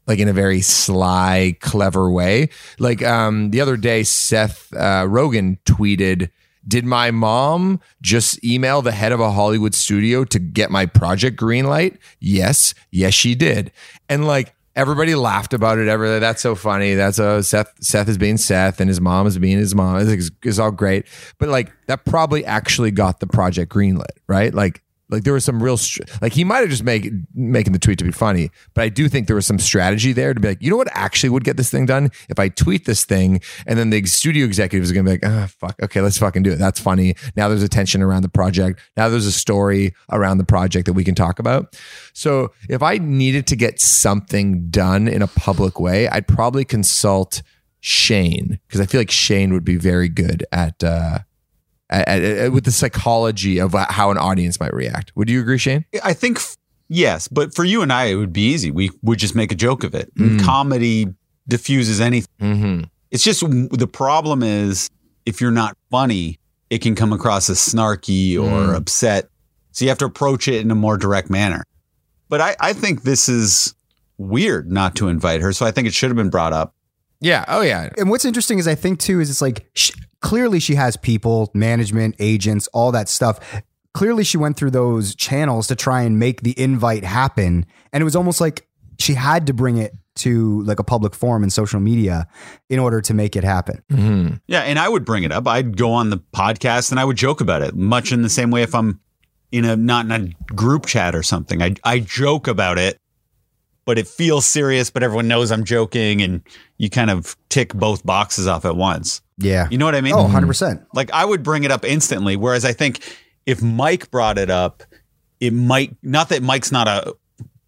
like 0.07 0.19
in 0.19 0.29
a 0.29 0.33
very 0.33 0.61
sly, 0.61 1.57
clever 1.61 2.11
way. 2.11 2.51
Like 2.79 3.03
um, 3.03 3.51
the 3.51 3.61
other 3.61 3.77
day, 3.77 4.03
Seth 4.03 4.73
uh, 4.75 5.05
Rogen 5.05 5.59
tweeted, 5.65 6.31
"Did 6.67 6.85
my 6.85 7.11
mom 7.11 7.81
just 8.03 8.43
email 8.45 8.83
the 8.83 8.93
head 8.93 9.13
of 9.13 9.21
a 9.21 9.33
Hollywood 9.33 9.75
studio 9.75 10.25
to 10.25 10.39
get 10.39 10.71
my 10.71 10.87
project 10.87 11.37
green 11.37 11.67
light?" 11.67 11.99
Yes, 12.21 12.75
yes, 12.91 13.15
she 13.15 13.35
did. 13.35 13.73
And 14.09 14.27
like 14.27 14.55
everybody 14.77 15.15
laughed 15.15 15.55
about 15.55 15.79
it. 15.79 15.89
Ever 15.89 16.21
that's 16.21 16.43
so 16.43 16.55
funny. 16.55 16.95
That's 16.95 17.19
a 17.19 17.43
Seth. 17.43 17.73
Seth 17.81 18.09
is 18.09 18.19
being 18.19 18.37
Seth, 18.37 18.81
and 18.81 18.89
his 18.89 19.01
mom 19.01 19.27
is 19.27 19.39
being 19.39 19.59
his 19.59 19.75
mom. 19.75 20.07
It's, 20.07 20.31
it's 20.43 20.59
all 20.59 20.71
great. 20.71 21.07
But 21.39 21.49
like 21.49 21.73
that 21.87 22.05
probably 22.05 22.45
actually 22.45 22.91
got 22.91 23.21
the 23.21 23.27
project 23.27 23.73
greenlit, 23.73 24.19
right? 24.27 24.53
Like 24.53 24.83
Like 25.11 25.25
there 25.25 25.35
was 25.35 25.45
some 25.45 25.63
real, 25.63 25.77
str- 25.77 26.03
like 26.23 26.33
he 26.33 26.45
might 26.45 26.59
have 26.61 26.71
just 26.71 26.83
make 26.83 27.11
making 27.35 27.73
the 27.73 27.79
tweet 27.79 27.99
to 27.99 28.05
be 28.05 28.11
funny, 28.11 28.51
but 28.73 28.83
I 28.85 28.89
do 28.89 29.09
think 29.09 29.27
there 29.27 29.37
was 29.37 29.47
some 29.47 29.59
strategy 29.59 30.13
there 30.13 30.33
to 30.33 30.41
be 30.41 30.49
like, 30.49 30.63
you 30.63 30.71
know 30.71 30.77
what 30.77 30.89
actually 30.93 31.29
would 31.31 31.45
get 31.45 31.57
this 31.57 31.71
thing 31.71 31.87
done 31.87 32.11
if 32.29 32.39
I 32.39 32.49
tweet 32.49 32.87
this 32.87 33.05
thing, 33.05 33.41
and 33.67 33.79
then 33.79 33.91
the 33.91 34.05
studio 34.07 34.47
executives 34.47 34.91
are 34.91 34.95
gonna 34.95 35.05
be 35.05 35.11
like, 35.11 35.27
ah, 35.27 35.49
fuck, 35.59 35.77
okay, 35.83 36.01
let's 36.01 36.19
fucking 36.19 36.43
do 36.43 36.53
it. 36.53 36.57
That's 36.59 36.81
funny. 36.81 37.15
Now 37.37 37.49
there's 37.49 37.63
attention 37.63 38.03
around 38.03 38.23
the 38.23 38.29
project. 38.29 38.81
Now 38.97 39.09
there's 39.09 39.27
a 39.27 39.33
story 39.33 39.95
around 40.11 40.39
the 40.39 40.45
project 40.45 40.87
that 40.87 40.95
we 40.95 41.05
can 41.05 41.15
talk 41.15 41.39
about. 41.39 41.77
So 42.15 42.53
if 42.69 42.83
I 42.83 42.99
needed 42.99 43.47
to 43.49 43.57
get 43.57 43.81
something 43.81 44.71
done 44.71 45.07
in 45.07 45.21
a 45.23 45.27
public 45.27 45.79
way, 45.79 46.09
I'd 46.09 46.27
probably 46.27 46.65
consult 46.65 47.43
Shane 47.81 48.59
because 48.67 48.81
I 48.81 48.87
feel 48.87 49.01
like 49.01 49.11
Shane 49.11 49.53
would 49.53 49.65
be 49.65 49.77
very 49.77 50.09
good 50.09 50.47
at. 50.51 50.83
uh 50.83 51.19
at, 52.03 52.09
at- 52.23 52.23
at- 52.39 52.53
with 52.53 52.65
the 52.65 52.73
psychology 52.73 53.59
of 53.61 53.73
how 53.91 54.11
an 54.11 54.19
audience 54.19 54.59
might 54.61 54.73
react. 54.75 55.13
Would 55.17 55.29
you 55.31 55.41
agree, 55.41 55.59
Shane? 55.59 55.85
I 56.03 56.13
think 56.13 56.39
f- 56.39 56.57
yes, 56.89 57.29
but 57.29 57.55
for 57.55 57.65
you 57.65 57.83
and 57.83 57.93
I, 57.93 58.07
it 58.07 58.15
would 58.17 58.33
be 58.33 58.47
easy. 58.53 58.71
We 58.71 58.91
would 59.03 59.19
just 59.19 59.35
make 59.35 59.53
a 59.53 59.55
joke 59.55 59.85
of 59.85 59.95
it. 59.95 60.15
Mm. 60.17 60.43
Comedy 60.43 61.07
diffuses 61.49 62.01
anything. 62.01 62.29
Mm-hmm. 62.41 62.85
It's 63.11 63.23
just 63.25 63.41
the 63.41 63.89
problem 63.91 64.43
is 64.43 64.91
if 65.27 65.41
you're 65.41 65.51
not 65.51 65.77
funny, 65.91 66.39
it 66.71 66.79
can 66.81 66.95
come 66.95 67.13
across 67.13 67.49
as 67.51 67.59
snarky 67.59 68.37
or 68.37 68.73
Mm. 68.73 68.77
upset. 68.77 69.29
So 69.73 69.85
you 69.85 69.89
have 69.89 69.99
to 69.99 70.05
approach 70.05 70.49
it 70.49 70.61
in 70.63 70.71
a 70.71 70.75
more 70.75 70.97
direct 70.97 71.31
manner. 71.31 71.65
But 72.29 72.41
I, 72.41 72.57
I 72.61 72.73
think 72.73 73.03
this 73.03 73.29
is 73.29 73.75
weird 74.19 74.71
not 74.71 74.95
to 74.97 75.09
invite 75.09 75.41
her. 75.43 75.53
So 75.53 75.67
I 75.67 75.71
think 75.71 75.87
it 75.87 75.95
should 75.95 76.09
have 76.11 76.17
been 76.17 76.31
brought 76.31 76.53
up. 76.53 76.75
Yeah. 77.21 77.45
Oh, 77.49 77.61
yeah. 77.61 77.91
And 77.99 78.09
what's 78.11 78.25
interesting 78.25 78.59
is 78.59 78.67
I 78.69 78.75
think 78.75 78.99
too 79.01 79.21
is 79.21 79.31
it's 79.31 79.43
like 79.43 79.67
sh- 79.75 79.93
clearly 80.25 80.59
she 80.59 80.75
has 80.75 80.97
people, 80.97 81.51
management, 81.53 82.17
agents, 82.19 82.67
all 82.69 82.91
that 82.91 83.11
stuff. 83.11 83.63
Clearly 83.93 84.25
she 84.25 84.39
went 84.39 84.57
through 84.57 84.71
those 84.71 85.15
channels 85.15 85.67
to 85.69 85.77
try 85.77 86.03
and 86.03 86.19
make 86.19 86.41
the 86.41 86.59
invite 86.59 87.05
happen, 87.05 87.67
and 87.93 88.01
it 88.01 88.05
was 88.05 88.17
almost 88.17 88.41
like 88.41 88.67
she 88.99 89.15
had 89.15 89.47
to 89.47 89.53
bring 89.53 89.77
it 89.77 89.93
to 90.17 90.63
like 90.63 90.79
a 90.79 90.85
public 90.85 91.15
forum 91.15 91.43
and 91.43 91.53
social 91.53 91.79
media 91.79 92.27
in 92.71 92.79
order 92.79 93.01
to 93.01 93.13
make 93.13 93.37
it 93.37 93.45
happen. 93.45 93.83
Mm-hmm. 93.93 94.37
Yeah, 94.47 94.61
and 94.61 94.79
I 94.79 94.89
would 94.89 95.05
bring 95.05 95.25
it 95.25 95.33
up. 95.33 95.47
I'd 95.47 95.77
go 95.77 95.93
on 95.93 96.11
the 96.11 96.19
podcast 96.19 96.91
and 96.91 96.99
I 96.99 97.05
would 97.05 97.17
joke 97.17 97.41
about 97.41 97.63
it, 97.63 97.75
much 97.75 98.11
in 98.11 98.23
the 98.23 98.31
same 98.31 98.51
way 98.51 98.63
if 98.63 98.75
I'm 98.75 99.01
in 99.53 99.65
a 99.65 99.77
not 99.77 100.07
in 100.07 100.13
a 100.13 100.53
group 100.55 100.87
chat 100.87 101.15
or 101.15 101.23
something. 101.23 101.63
I 101.63 101.75
I 101.85 101.99
joke 102.01 102.49
about 102.49 102.79
it, 102.79 102.97
but 103.85 103.99
it 103.99 104.09
feels 104.09 104.47
serious, 104.47 104.89
but 104.89 105.03
everyone 105.03 105.29
knows 105.29 105.53
I'm 105.53 105.65
joking 105.65 106.23
and 106.23 106.43
you 106.79 106.89
kind 106.89 107.11
of 107.11 107.37
tick 107.51 107.75
both 107.75 108.07
boxes 108.07 108.47
off 108.47 108.65
at 108.65 108.77
once. 108.77 109.21
Yeah. 109.39 109.69
You 109.71 109.79
know 109.79 109.85
what 109.85 109.95
I 109.95 110.01
mean? 110.01 110.15
Oh, 110.15 110.27
100%. 110.27 110.47
Mm-hmm. 110.47 110.85
Like 110.95 111.11
I 111.13 111.25
would 111.25 111.43
bring 111.43 111.65
it 111.65 111.71
up 111.71 111.85
instantly 111.85 112.37
whereas 112.37 112.65
I 112.65 112.73
think 112.73 113.01
if 113.47 113.63
Mike 113.63 114.11
brought 114.11 114.39
it 114.39 114.51
up, 114.51 114.83
it 115.41 115.53
might 115.53 115.97
not 116.03 116.29
that 116.31 116.43
Mike's 116.43 116.73
not 116.73 116.89
a 116.89 117.15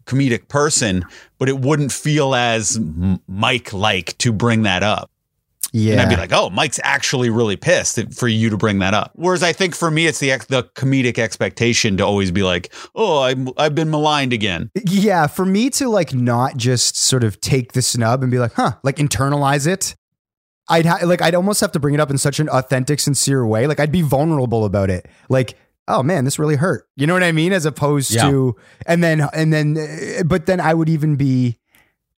comedic 0.07 0.49
person, 0.49 1.05
but 1.39 1.49
it 1.49 1.59
wouldn't 1.59 1.93
feel 1.93 2.35
as 2.35 2.79
Mike 3.27 3.73
like 3.73 4.17
to 4.19 4.33
bring 4.33 4.62
that 4.62 4.83
up. 4.83 5.11
Yeah. 5.73 5.93
And 5.93 6.01
I'd 6.01 6.09
be 6.09 6.17
like, 6.17 6.33
oh, 6.33 6.49
Mike's 6.51 6.81
actually 6.85 7.29
really 7.29 7.57
pissed 7.57 8.01
for 8.14 8.29
you 8.29 8.49
to 8.49 8.57
bring 8.57 8.79
that 8.79 8.95
up. 8.95 9.11
Whereas 9.14 9.43
I 9.43 9.53
think 9.53 9.75
for 9.75 9.91
me, 9.91 10.07
it's 10.07 10.21
the 10.21 10.31
ex- 10.31 10.47
the 10.47 10.62
comedic 10.62 11.19
expectation 11.19 11.97
to 11.99 12.05
always 12.05 12.31
be 12.31 12.43
like, 12.43 12.73
oh, 12.95 13.23
I'm, 13.23 13.49
I've 13.59 13.75
been 13.75 13.91
maligned 13.91 14.33
again. 14.33 14.71
Yeah, 14.87 15.27
for 15.27 15.45
me 15.45 15.69
to 15.71 15.89
like 15.89 16.14
not 16.14 16.57
just 16.57 16.97
sort 16.97 17.25
of 17.25 17.41
take 17.41 17.73
the 17.73 17.83
snub 17.83 18.23
and 18.23 18.31
be 18.31 18.39
like, 18.39 18.55
huh, 18.55 18.73
like 18.85 18.97
internalize 18.97 19.67
it. 19.67 19.97
I'd 20.69 20.87
ha- 20.87 20.99
like 21.05 21.23
I'd 21.23 21.35
almost 21.35 21.61
have 21.61 21.73
to 21.73 21.81
bring 21.81 21.95
it 21.95 22.01
up 22.01 22.11
in 22.11 22.19
such 22.19 22.41
an 22.41 22.49
authentic, 22.49 23.01
sincere 23.01 23.47
way. 23.47 23.67
Like 23.67 23.79
I'd 23.81 23.93
be 23.93 24.03
vulnerable 24.03 24.64
about 24.64 24.91
it. 24.91 25.07
Like, 25.29 25.57
oh 25.89 26.03
man, 26.03 26.25
this 26.25 26.39
really 26.39 26.57
hurt. 26.57 26.89
You 26.97 27.07
know 27.07 27.12
what 27.14 27.23
I 27.23 27.33
mean? 27.33 27.53
As 27.53 27.64
opposed 27.67 28.11
Yeah. 28.12 28.29
to, 28.31 28.57
and 28.87 29.03
then 29.05 29.21
and 29.33 29.53
then, 29.53 29.77
uh, 29.79 30.23
but 30.25 30.47
then 30.47 30.61
I 30.61 30.75
would 30.75 30.89
even 30.89 31.17
be, 31.17 31.59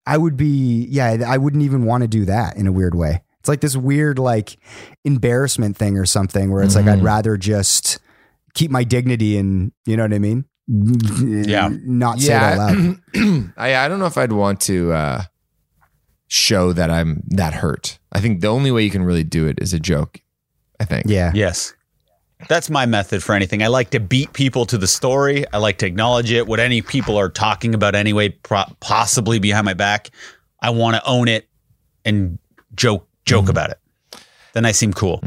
I 0.06 0.16
would 0.16 0.36
be, 0.36 0.86
yeah, 0.88 1.18
I 1.26 1.36
wouldn't 1.36 1.62
even 1.62 1.84
want 1.84 2.02
to 2.02 2.08
do 2.08 2.24
that 2.24 2.56
in 2.56 2.66
a 2.66 2.72
weird 2.72 2.94
way. 2.94 3.22
It's 3.40 3.48
like 3.48 3.60
this 3.60 3.76
weird 3.76 4.18
like 4.18 4.56
embarrassment 5.04 5.76
thing 5.76 5.98
or 5.98 6.06
something 6.06 6.50
where 6.50 6.62
it's 6.62 6.74
like 6.74 6.86
I'd 6.86 7.02
rather 7.02 7.36
just 7.36 7.98
keep 8.54 8.70
my 8.70 8.82
dignity 8.84 9.36
and 9.38 9.72
you 9.86 9.96
know 9.96 10.02
what 10.04 10.12
I 10.14 10.18
mean? 10.18 10.44
Yeah. 10.66 11.68
Not 11.84 12.20
say 12.20 12.34
it 12.34 12.42
out 12.42 12.58
loud. 12.58 13.00
I, 13.56 13.76
I 13.76 13.88
don't 13.88 13.98
know 14.00 14.06
if 14.06 14.18
I'd 14.18 14.32
want 14.32 14.60
to 14.62 14.92
uh, 14.92 15.22
show 16.28 16.72
that 16.72 16.90
I'm 16.90 17.22
that 17.28 17.54
hurt. 17.54 17.98
I 18.12 18.20
think 18.20 18.40
the 18.40 18.48
only 18.48 18.70
way 18.70 18.84
you 18.84 18.90
can 18.90 19.02
really 19.02 19.24
do 19.24 19.46
it 19.46 19.58
is 19.60 19.72
a 19.72 19.80
joke. 19.80 20.20
I 20.80 20.84
think. 20.84 21.06
Yeah. 21.08 21.32
Yes. 21.34 21.74
That's 22.48 22.70
my 22.70 22.86
method 22.86 23.22
for 23.22 23.34
anything. 23.34 23.64
I 23.64 23.66
like 23.66 23.90
to 23.90 24.00
beat 24.00 24.32
people 24.32 24.64
to 24.66 24.78
the 24.78 24.86
story. 24.86 25.44
I 25.52 25.58
like 25.58 25.78
to 25.78 25.86
acknowledge 25.86 26.30
it. 26.30 26.46
What 26.46 26.60
any 26.60 26.82
people 26.82 27.16
are 27.16 27.28
talking 27.28 27.74
about 27.74 27.96
anyway, 27.96 28.28
pro- 28.28 28.62
possibly 28.78 29.40
behind 29.40 29.64
my 29.64 29.74
back, 29.74 30.10
I 30.62 30.70
want 30.70 30.94
to 30.94 31.04
own 31.04 31.26
it 31.26 31.48
and 32.04 32.38
joke 32.76 33.08
joke 33.24 33.48
about 33.48 33.70
it. 33.70 33.78
Then 34.52 34.64
I 34.64 34.72
seem 34.72 34.92
cool. 34.92 35.20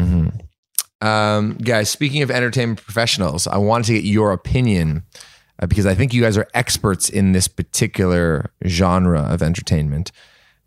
Um, 1.01 1.57
guys, 1.57 1.89
speaking 1.89 2.21
of 2.21 2.31
entertainment 2.31 2.81
professionals, 2.81 3.47
I 3.47 3.57
wanted 3.57 3.87
to 3.87 3.93
get 3.93 4.03
your 4.03 4.31
opinion 4.31 5.03
uh, 5.61 5.65
because 5.65 5.85
I 5.85 5.95
think 5.95 6.13
you 6.13 6.21
guys 6.21 6.37
are 6.37 6.47
experts 6.53 7.09
in 7.09 7.31
this 7.31 7.47
particular 7.47 8.51
genre 8.65 9.21
of 9.21 9.41
entertainment. 9.41 10.11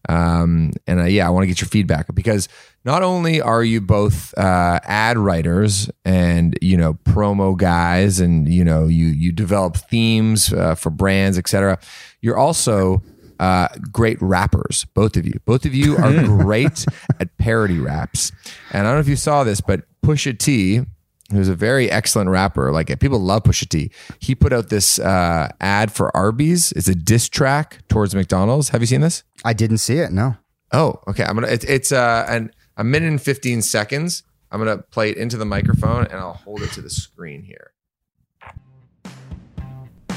Um, 0.09 0.73
and 0.87 1.01
uh, 1.01 1.05
yeah, 1.05 1.27
I 1.27 1.31
want 1.31 1.45
to 1.45 1.47
get 1.47 1.61
your 1.61 1.69
feedback 1.69 2.15
because 2.15 2.49
not 2.85 3.03
only 3.03 3.41
are 3.41 3.65
you 3.65 3.81
both 3.81 4.37
uh, 4.37 4.81
ad 4.85 5.17
writers 5.17 5.91
and 6.05 6.59
you 6.61 6.77
know 6.77 6.95
promo 6.95 7.57
guys, 7.57 8.21
and 8.21 8.49
you 8.49 8.65
know 8.65 8.87
you 8.87 9.07
you 9.07 9.33
develop 9.33 9.77
themes 9.77 10.53
uh, 10.53 10.75
for 10.75 10.91
brands, 10.91 11.39
etc. 11.39 11.79
You're 12.21 12.37
also 12.37 13.03
uh, 13.41 13.69
great 13.93 14.21
rappers, 14.21 14.87
both 14.95 15.17
of 15.17 15.27
you. 15.27 15.41
Both 15.45 15.65
of 15.65 15.75
you 15.75 15.97
are 15.97 16.13
great 16.25 16.85
at 17.21 17.37
parody 17.39 17.79
raps. 17.79 18.33
And 18.73 18.87
I 18.87 18.91
don't 18.91 18.97
know 18.97 19.01
if 19.01 19.09
you 19.09 19.17
saw 19.17 19.45
this, 19.45 19.61
but 19.61 19.83
Pusha 20.05 20.39
T, 20.39 20.83
who's 21.31 21.49
a 21.49 21.55
very 21.55 21.91
excellent 21.91 22.31
rapper, 22.31 22.71
like 22.73 22.99
people 23.01 23.19
love 23.19 23.45
Pusha 23.45 23.69
T. 23.69 23.91
He 24.21 24.35
put 24.35 24.53
out 24.53 24.69
this 24.69 24.99
uh, 24.99 25.49
ad 25.61 25.93
for 25.93 26.15
Arby's. 26.17 26.73
It's 26.73 26.89
a 26.89 26.95
diss 26.95 27.29
track 27.29 27.79
towards 27.89 28.15
McDonald's. 28.15 28.71
Have 28.71 28.81
you 28.81 28.87
seen 28.87 29.01
this? 29.01 29.25
I 29.45 29.53
didn't 29.53 29.79
see 29.79 29.99
it. 29.99 30.13
No. 30.13 30.37
Oh, 30.73 31.01
okay. 31.09 31.25
I'm 31.25 31.35
gonna. 31.35 31.49
It's 31.49 31.65
it's 31.65 31.93
uh, 31.93 32.27
an 32.29 32.53
a 32.77 32.85
minute 32.85 33.09
and 33.09 33.23
fifteen 33.23 33.63
seconds. 33.63 34.23
I'm 34.51 34.59
gonna 34.59 34.79
play 34.79 35.11
it 35.11 35.17
into 35.17 35.37
the 35.37 35.45
microphone 35.45 36.07
and 36.07 36.15
I'll 36.15 36.35
hold 36.35 36.63
it 36.63 36.71
to 36.73 36.81
the 36.81 36.91
screen 36.91 37.43
here. 37.43 37.73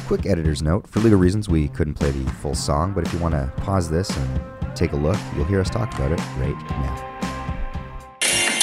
Quick 0.05 0.25
editor's 0.25 0.61
note. 0.61 0.87
For 0.87 0.99
legal 0.99 1.19
reasons, 1.19 1.49
we 1.49 1.67
couldn't 1.67 1.95
play 1.95 2.11
the 2.11 2.29
full 2.31 2.55
song, 2.55 2.93
but 2.93 3.05
if 3.05 3.11
you 3.13 3.19
want 3.19 3.33
to 3.33 3.51
pause 3.57 3.89
this 3.89 4.09
and 4.15 4.75
take 4.75 4.93
a 4.93 4.95
look, 4.95 5.17
you'll 5.35 5.45
hear 5.45 5.59
us 5.59 5.69
talk 5.69 5.93
about 5.95 6.11
it 6.11 6.19
right 6.37 6.55
now. 6.69 7.26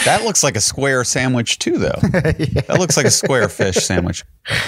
That 0.05 0.23
looks 0.25 0.43
like 0.43 0.57
a 0.57 0.61
square 0.61 1.05
sandwich 1.05 1.59
too, 1.59 1.79
though. 1.79 1.99
That 2.03 2.77
looks 2.79 2.97
like 2.97 3.07
a 3.07 3.11
square 3.11 3.49
fish 3.49 3.77
sandwich. 3.77 4.23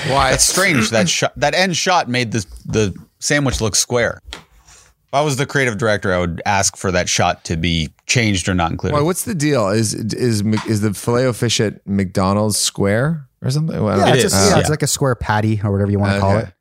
Why? 0.08 0.32
It's 0.32 0.44
strange 0.44 0.90
that 0.90 1.08
shot, 1.08 1.32
that 1.38 1.54
end 1.54 1.76
shot 1.76 2.08
made 2.08 2.32
the 2.32 2.44
the 2.64 2.94
sandwich 3.18 3.60
look 3.60 3.76
square. 3.76 4.20
If 4.32 5.14
I 5.14 5.20
was 5.20 5.36
the 5.36 5.46
creative 5.46 5.78
director, 5.78 6.12
I 6.12 6.18
would 6.18 6.42
ask 6.46 6.76
for 6.76 6.90
that 6.92 7.08
shot 7.08 7.44
to 7.44 7.56
be 7.56 7.90
changed 8.06 8.48
or 8.48 8.54
not 8.54 8.70
included. 8.72 8.94
Why? 8.96 9.02
What's 9.02 9.24
the 9.24 9.34
deal? 9.34 9.68
Is 9.68 9.94
is 9.94 10.42
is 10.66 10.80
the 10.80 10.92
filet 10.94 11.26
o 11.26 11.32
fish 11.32 11.60
at 11.60 11.86
McDonald's 11.86 12.58
square 12.58 13.26
or 13.42 13.50
something? 13.50 13.82
Well, 13.82 13.98
Yeah, 13.98 14.06
don't- 14.06 14.16
it's, 14.16 14.24
is, 14.24 14.32
a, 14.34 14.36
yeah, 14.36 14.50
yeah. 14.54 14.58
it's 14.60 14.70
like 14.70 14.82
a 14.82 14.86
square 14.86 15.14
patty 15.14 15.60
or 15.62 15.70
whatever 15.72 15.90
you 15.90 15.98
want 15.98 16.14
to 16.14 16.20
call 16.20 16.38
it. 16.38 16.52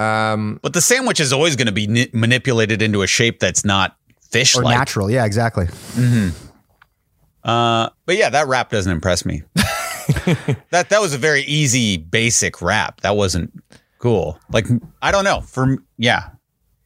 Um, 0.00 0.58
But 0.62 0.72
the 0.72 0.80
sandwich 0.80 1.18
is 1.20 1.32
always 1.32 1.56
going 1.56 1.66
to 1.66 1.72
be 1.72 1.86
ni- 1.88 2.10
manipulated 2.12 2.80
into 2.82 3.02
a 3.02 3.06
shape 3.08 3.40
that's 3.40 3.64
not 3.64 3.96
fish 4.30 4.54
Or 4.56 4.62
like. 4.62 4.78
natural. 4.78 5.10
Yeah, 5.10 5.24
exactly. 5.24 5.66
Uh, 7.44 7.90
but 8.06 8.16
yeah, 8.16 8.30
that 8.30 8.46
rap 8.48 8.70
doesn't 8.70 8.92
impress 8.92 9.24
me. 9.24 9.42
that 10.70 10.86
that 10.90 11.00
was 11.00 11.14
a 11.14 11.18
very 11.18 11.42
easy, 11.42 11.96
basic 11.96 12.60
rap. 12.60 13.00
That 13.00 13.16
wasn't 13.16 13.52
cool. 13.98 14.38
Like 14.52 14.66
I 15.02 15.10
don't 15.10 15.24
know. 15.24 15.40
For 15.40 15.78
yeah, 15.96 16.30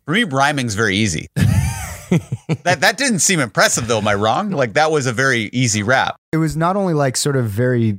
for 0.04 0.12
me, 0.12 0.24
rhyming's 0.24 0.74
very 0.74 0.96
easy. 0.96 1.28
that 1.34 2.78
that 2.80 2.96
didn't 2.96 3.20
seem 3.20 3.40
impressive 3.40 3.88
though. 3.88 3.98
Am 3.98 4.08
I 4.08 4.14
wrong? 4.14 4.50
Like 4.50 4.74
that 4.74 4.90
was 4.90 5.06
a 5.06 5.12
very 5.12 5.50
easy 5.52 5.82
rap. 5.82 6.16
It 6.32 6.36
was 6.36 6.56
not 6.56 6.76
only 6.76 6.94
like 6.94 7.16
sort 7.16 7.36
of 7.36 7.46
very 7.46 7.98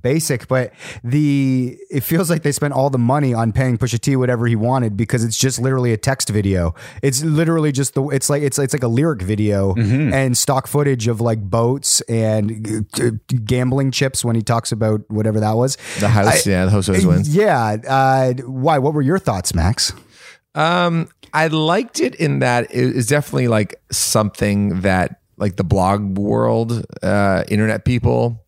basic, 0.00 0.48
but 0.48 0.72
the 1.04 1.78
it 1.90 2.02
feels 2.02 2.30
like 2.30 2.42
they 2.42 2.52
spent 2.52 2.74
all 2.74 2.90
the 2.90 2.98
money 2.98 3.34
on 3.34 3.52
paying 3.52 3.78
Pusha 3.78 4.00
T 4.00 4.16
whatever 4.16 4.46
he 4.46 4.56
wanted 4.56 4.96
because 4.96 5.24
it's 5.24 5.36
just 5.36 5.60
literally 5.60 5.92
a 5.92 5.96
text 5.96 6.28
video. 6.28 6.74
It's 7.02 7.22
literally 7.22 7.72
just 7.72 7.94
the 7.94 8.06
it's 8.08 8.30
like 8.30 8.42
it's 8.42 8.58
it's 8.58 8.72
like 8.72 8.82
a 8.82 8.88
lyric 8.88 9.22
video 9.22 9.74
and 9.74 10.36
stock 10.36 10.66
footage 10.66 11.08
of 11.08 11.20
like 11.20 11.42
boats 11.42 12.00
and 12.02 12.86
uh, 13.00 13.10
gambling 13.44 13.90
chips 13.90 14.24
when 14.24 14.36
he 14.36 14.42
talks 14.42 14.72
about 14.72 15.02
whatever 15.08 15.40
that 15.40 15.56
was. 15.56 15.76
the 16.00 16.08
house, 16.08 16.46
yeah, 16.46 16.64
the 16.64 16.70
host 16.70 16.88
always 16.88 17.06
wins. 17.06 17.34
Yeah. 17.34 17.76
Uh, 17.86 18.32
why? 18.44 18.78
What 18.78 18.94
were 18.94 19.02
your 19.02 19.18
thoughts, 19.18 19.54
Max? 19.54 19.92
Um, 20.54 21.08
I 21.32 21.46
liked 21.46 22.00
it 22.00 22.14
in 22.16 22.40
that 22.40 22.64
it 22.64 22.96
is 22.96 23.06
definitely 23.06 23.48
like 23.48 23.80
something 23.90 24.80
that 24.82 25.20
like 25.38 25.56
the 25.56 25.64
blog 25.64 26.18
world, 26.18 26.84
uh, 27.02 27.44
internet 27.48 27.84
people 27.84 28.44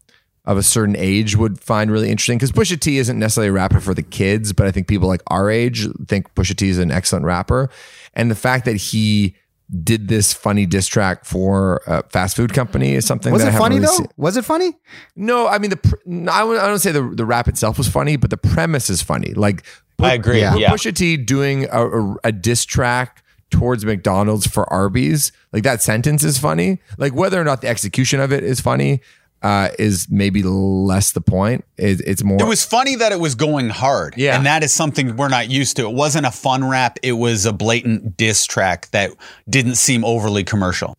of 0.46 0.58
a 0.58 0.62
certain 0.62 0.96
age 0.96 1.36
would 1.36 1.60
find 1.60 1.90
really 1.90 2.10
interesting 2.10 2.36
because 2.36 2.52
Pusha 2.52 2.78
T 2.78 2.98
isn't 2.98 3.18
necessarily 3.18 3.48
a 3.48 3.52
rapper 3.52 3.80
for 3.80 3.94
the 3.94 4.02
kids, 4.02 4.52
but 4.52 4.66
I 4.66 4.70
think 4.70 4.86
people 4.86 5.08
like 5.08 5.22
our 5.28 5.50
age 5.50 5.88
think 6.06 6.32
Pusha 6.34 6.54
T 6.54 6.68
is 6.68 6.78
an 6.78 6.90
excellent 6.90 7.24
rapper, 7.24 7.70
and 8.14 8.30
the 8.30 8.34
fact 8.34 8.64
that 8.66 8.76
he 8.76 9.34
did 9.82 10.08
this 10.08 10.32
funny 10.32 10.66
diss 10.66 10.86
track 10.86 11.24
for 11.24 11.80
a 11.86 12.02
fast 12.10 12.36
food 12.36 12.52
company 12.52 12.94
is 12.94 13.06
something. 13.06 13.32
Was 13.32 13.42
that 13.42 13.48
it 13.48 13.52
haven't 13.52 13.64
funny 13.64 13.76
really 13.76 13.86
though? 13.86 13.96
seen. 13.96 14.08
Was 14.16 14.36
it 14.36 14.44
funny? 14.44 14.76
No, 15.16 15.48
I 15.48 15.58
mean 15.58 15.70
the. 15.70 15.78
pr- 15.78 15.94
no, 16.04 16.32
I 16.32 16.66
don't 16.66 16.78
say 16.78 16.92
the 16.92 17.02
the 17.02 17.24
rap 17.24 17.48
itself 17.48 17.78
was 17.78 17.88
funny, 17.88 18.16
but 18.16 18.30
the 18.30 18.36
premise 18.36 18.90
is 18.90 19.00
funny. 19.00 19.32
Like 19.32 19.64
I 19.98 20.12
agree, 20.12 20.46
put 20.46 20.60
yeah. 20.60 20.70
Pusha 20.70 20.94
T 20.94 21.16
doing 21.16 21.66
a, 21.72 21.88
a, 21.88 22.16
a 22.24 22.32
diss 22.32 22.66
track 22.66 23.24
towards 23.50 23.84
McDonald's 23.86 24.46
for 24.46 24.70
Arby's, 24.72 25.32
like 25.52 25.62
that 25.62 25.80
sentence 25.80 26.22
is 26.22 26.36
funny. 26.38 26.80
Like 26.98 27.14
whether 27.14 27.40
or 27.40 27.44
not 27.44 27.62
the 27.62 27.68
execution 27.68 28.20
of 28.20 28.32
it 28.32 28.44
is 28.44 28.60
funny 28.60 29.00
uh, 29.44 29.68
is 29.78 30.08
maybe 30.10 30.42
less 30.42 31.12
the 31.12 31.20
point. 31.20 31.64
It, 31.76 32.00
it's 32.06 32.24
more. 32.24 32.40
It 32.40 32.46
was 32.48 32.64
funny 32.64 32.96
that 32.96 33.12
it 33.12 33.20
was 33.20 33.34
going 33.34 33.68
hard. 33.68 34.14
Yeah. 34.16 34.36
And 34.36 34.46
that 34.46 34.64
is 34.64 34.72
something 34.72 35.16
we're 35.16 35.28
not 35.28 35.50
used 35.50 35.76
to. 35.76 35.82
It 35.86 35.94
wasn't 35.94 36.24
a 36.24 36.30
fun 36.30 36.64
rap. 36.68 36.98
It 37.02 37.12
was 37.12 37.44
a 37.44 37.52
blatant 37.52 38.16
diss 38.16 38.46
track 38.46 38.90
that 38.92 39.10
didn't 39.48 39.74
seem 39.76 40.02
overly 40.04 40.44
commercial. 40.44 40.96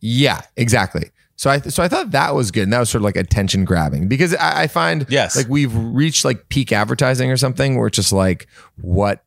Yeah, 0.00 0.40
exactly. 0.56 1.10
So 1.36 1.50
I 1.50 1.60
so 1.60 1.82
I 1.82 1.88
thought 1.88 2.10
that 2.10 2.34
was 2.34 2.50
good, 2.50 2.64
and 2.64 2.72
that 2.72 2.80
was 2.80 2.90
sort 2.90 3.00
of 3.00 3.04
like 3.04 3.16
attention 3.16 3.64
grabbing 3.64 4.08
because 4.08 4.34
I, 4.34 4.62
I 4.62 4.66
find 4.66 5.06
Yes. 5.08 5.36
like 5.36 5.48
we've 5.48 5.74
reached 5.74 6.24
like 6.24 6.48
peak 6.48 6.72
advertising 6.72 7.30
or 7.30 7.36
something 7.36 7.76
where 7.78 7.86
it's 7.86 7.96
just 7.96 8.12
like 8.12 8.46
what 8.80 9.24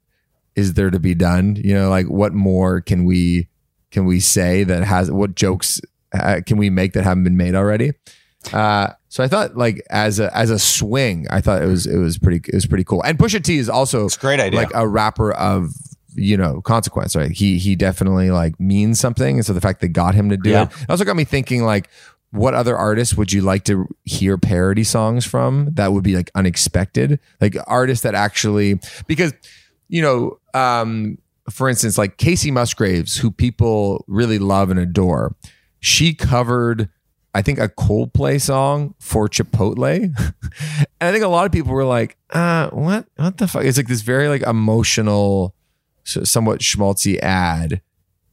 is 0.55 0.73
there 0.73 0.89
to 0.89 0.99
be 0.99 1.15
done? 1.15 1.55
You 1.55 1.73
know, 1.73 1.89
like 1.89 2.07
what 2.07 2.33
more 2.33 2.81
can 2.81 3.05
we 3.05 3.47
can 3.91 4.05
we 4.05 4.19
say 4.19 4.63
that 4.65 4.83
has 4.83 5.09
what 5.11 5.35
jokes 5.35 5.79
uh, 6.13 6.41
can 6.45 6.57
we 6.57 6.69
make 6.69 6.93
that 6.93 7.03
haven't 7.03 7.23
been 7.23 7.37
made 7.37 7.55
already? 7.55 7.91
Uh, 8.53 8.93
so 9.09 9.23
I 9.23 9.27
thought 9.27 9.57
like 9.57 9.81
as 9.89 10.19
a 10.19 10.35
as 10.35 10.49
a 10.49 10.59
swing, 10.59 11.27
I 11.29 11.41
thought 11.41 11.61
it 11.61 11.65
was 11.67 11.85
it 11.85 11.97
was 11.97 12.17
pretty 12.17 12.37
it 12.49 12.55
was 12.55 12.65
pretty 12.65 12.83
cool. 12.83 13.01
And 13.03 13.17
Pusha 13.17 13.43
T 13.43 13.57
is 13.57 13.69
also 13.69 14.05
It's 14.05 14.15
a 14.17 14.19
great 14.19 14.39
idea. 14.39 14.59
like 14.59 14.71
a 14.73 14.87
rapper 14.87 15.31
of 15.33 15.71
you 16.19 16.35
know 16.35 16.61
consequence 16.61 17.15
right 17.15 17.29
he 17.29 17.59
he 17.59 17.75
definitely 17.75 18.31
like 18.31 18.59
means 18.59 18.99
something 18.99 19.35
and 19.37 19.45
so 19.45 19.53
the 19.53 19.61
fact 19.61 19.81
they 19.81 19.87
got 19.87 20.15
him 20.15 20.29
to 20.31 20.37
do 20.37 20.49
Yeah. 20.49 20.63
it 20.63 20.71
it 20.81 20.89
also 20.89 21.03
got 21.05 21.15
me 21.15 21.23
thinking 21.25 21.63
like 21.63 21.89
what 22.31 22.55
other 22.55 22.75
artists 22.75 23.13
would 23.15 23.31
you 23.31 23.41
like 23.41 23.63
to 23.65 23.87
hear 24.03 24.35
parody 24.35 24.83
songs 24.83 25.25
from 25.25 25.69
that 25.75 25.93
would 25.93 26.03
be 26.03 26.15
like 26.15 26.31
unexpected 26.33 27.19
like 27.39 27.55
artists 27.67 28.01
that 28.01 28.15
actually 28.15 28.79
because 29.05 29.31
you 29.89 30.01
know 30.01 30.39
um 30.55 31.19
for 31.51 31.69
instance 31.69 31.99
like 31.99 32.17
Kacey 32.17 32.51
Musgraves 32.51 33.17
who 33.17 33.29
people 33.29 34.03
really 34.07 34.39
love 34.39 34.71
and 34.71 34.79
adore 34.79 35.35
she 35.81 36.15
covered 36.15 36.89
I 37.37 37.43
think 37.43 37.59
a 37.59 37.69
Coldplay 37.69 38.41
song 38.41 38.95
for 38.97 39.27
Chipotle. 39.27 39.93
and 40.01 40.87
I 40.99 41.11
think 41.11 41.23
a 41.23 41.27
lot 41.27 41.45
of 41.45 41.51
people 41.51 41.71
were 41.71 41.85
like, 41.85 42.17
uh, 42.31 42.71
what 42.71 43.05
what 43.17 43.37
the 43.37 43.47
fuck? 43.47 43.63
It's 43.63 43.77
like 43.77 43.87
this 43.87 44.01
very 44.01 44.27
like 44.27 44.41
emotional, 44.41 45.53
somewhat 46.03 46.61
schmaltzy 46.61 47.19
ad. 47.19 47.83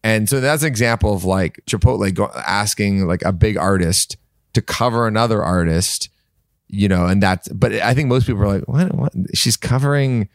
And 0.02 0.26
so 0.26 0.40
that's 0.40 0.62
an 0.62 0.68
example 0.68 1.12
of 1.12 1.26
like 1.26 1.60
Chipotle 1.66 2.14
go, 2.14 2.30
asking 2.34 3.06
like 3.06 3.20
a 3.26 3.32
big 3.32 3.58
artist 3.58 4.16
to 4.54 4.62
cover 4.62 5.06
another 5.06 5.42
artist, 5.42 6.08
you 6.68 6.88
know, 6.88 7.04
and 7.04 7.22
that's 7.22 7.48
but 7.48 7.74
I 7.74 7.92
think 7.92 8.08
most 8.08 8.26
people 8.26 8.40
are 8.40 8.58
like, 8.58 8.66
what, 8.66 8.94
what? 8.94 9.12
she's 9.34 9.58
covering 9.58 10.30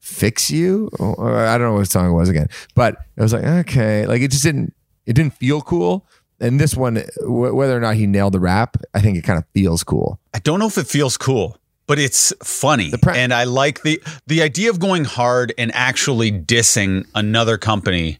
Fix 0.00 0.50
You? 0.50 0.90
Or 0.98 1.46
I 1.46 1.56
don't 1.56 1.68
know 1.68 1.74
what 1.74 1.86
song 1.86 2.10
it 2.10 2.14
was 2.14 2.28
again. 2.28 2.48
But 2.74 2.96
it 3.16 3.22
was 3.22 3.32
like, 3.32 3.44
okay. 3.44 4.04
Like 4.04 4.20
it 4.20 4.32
just 4.32 4.42
didn't 4.42 4.74
it 5.06 5.12
didn't 5.12 5.34
feel 5.34 5.60
cool. 5.60 6.08
And 6.40 6.58
this 6.58 6.74
one, 6.74 6.96
wh- 7.20 7.54
whether 7.54 7.76
or 7.76 7.80
not 7.80 7.96
he 7.96 8.06
nailed 8.06 8.32
the 8.34 8.40
rap, 8.40 8.76
I 8.94 9.00
think 9.00 9.18
it 9.18 9.22
kind 9.22 9.38
of 9.38 9.44
feels 9.52 9.84
cool. 9.84 10.18
I 10.34 10.38
don't 10.38 10.58
know 10.58 10.66
if 10.66 10.78
it 10.78 10.86
feels 10.86 11.16
cool, 11.16 11.58
but 11.86 11.98
it's 11.98 12.32
funny. 12.42 12.92
pre- 13.02 13.18
and 13.18 13.32
I 13.34 13.44
like 13.44 13.82
the 13.82 14.02
the 14.26 14.42
idea 14.42 14.70
of 14.70 14.78
going 14.78 15.04
hard 15.04 15.52
and 15.58 15.70
actually 15.74 16.32
dissing 16.32 17.06
another 17.14 17.58
company. 17.58 18.18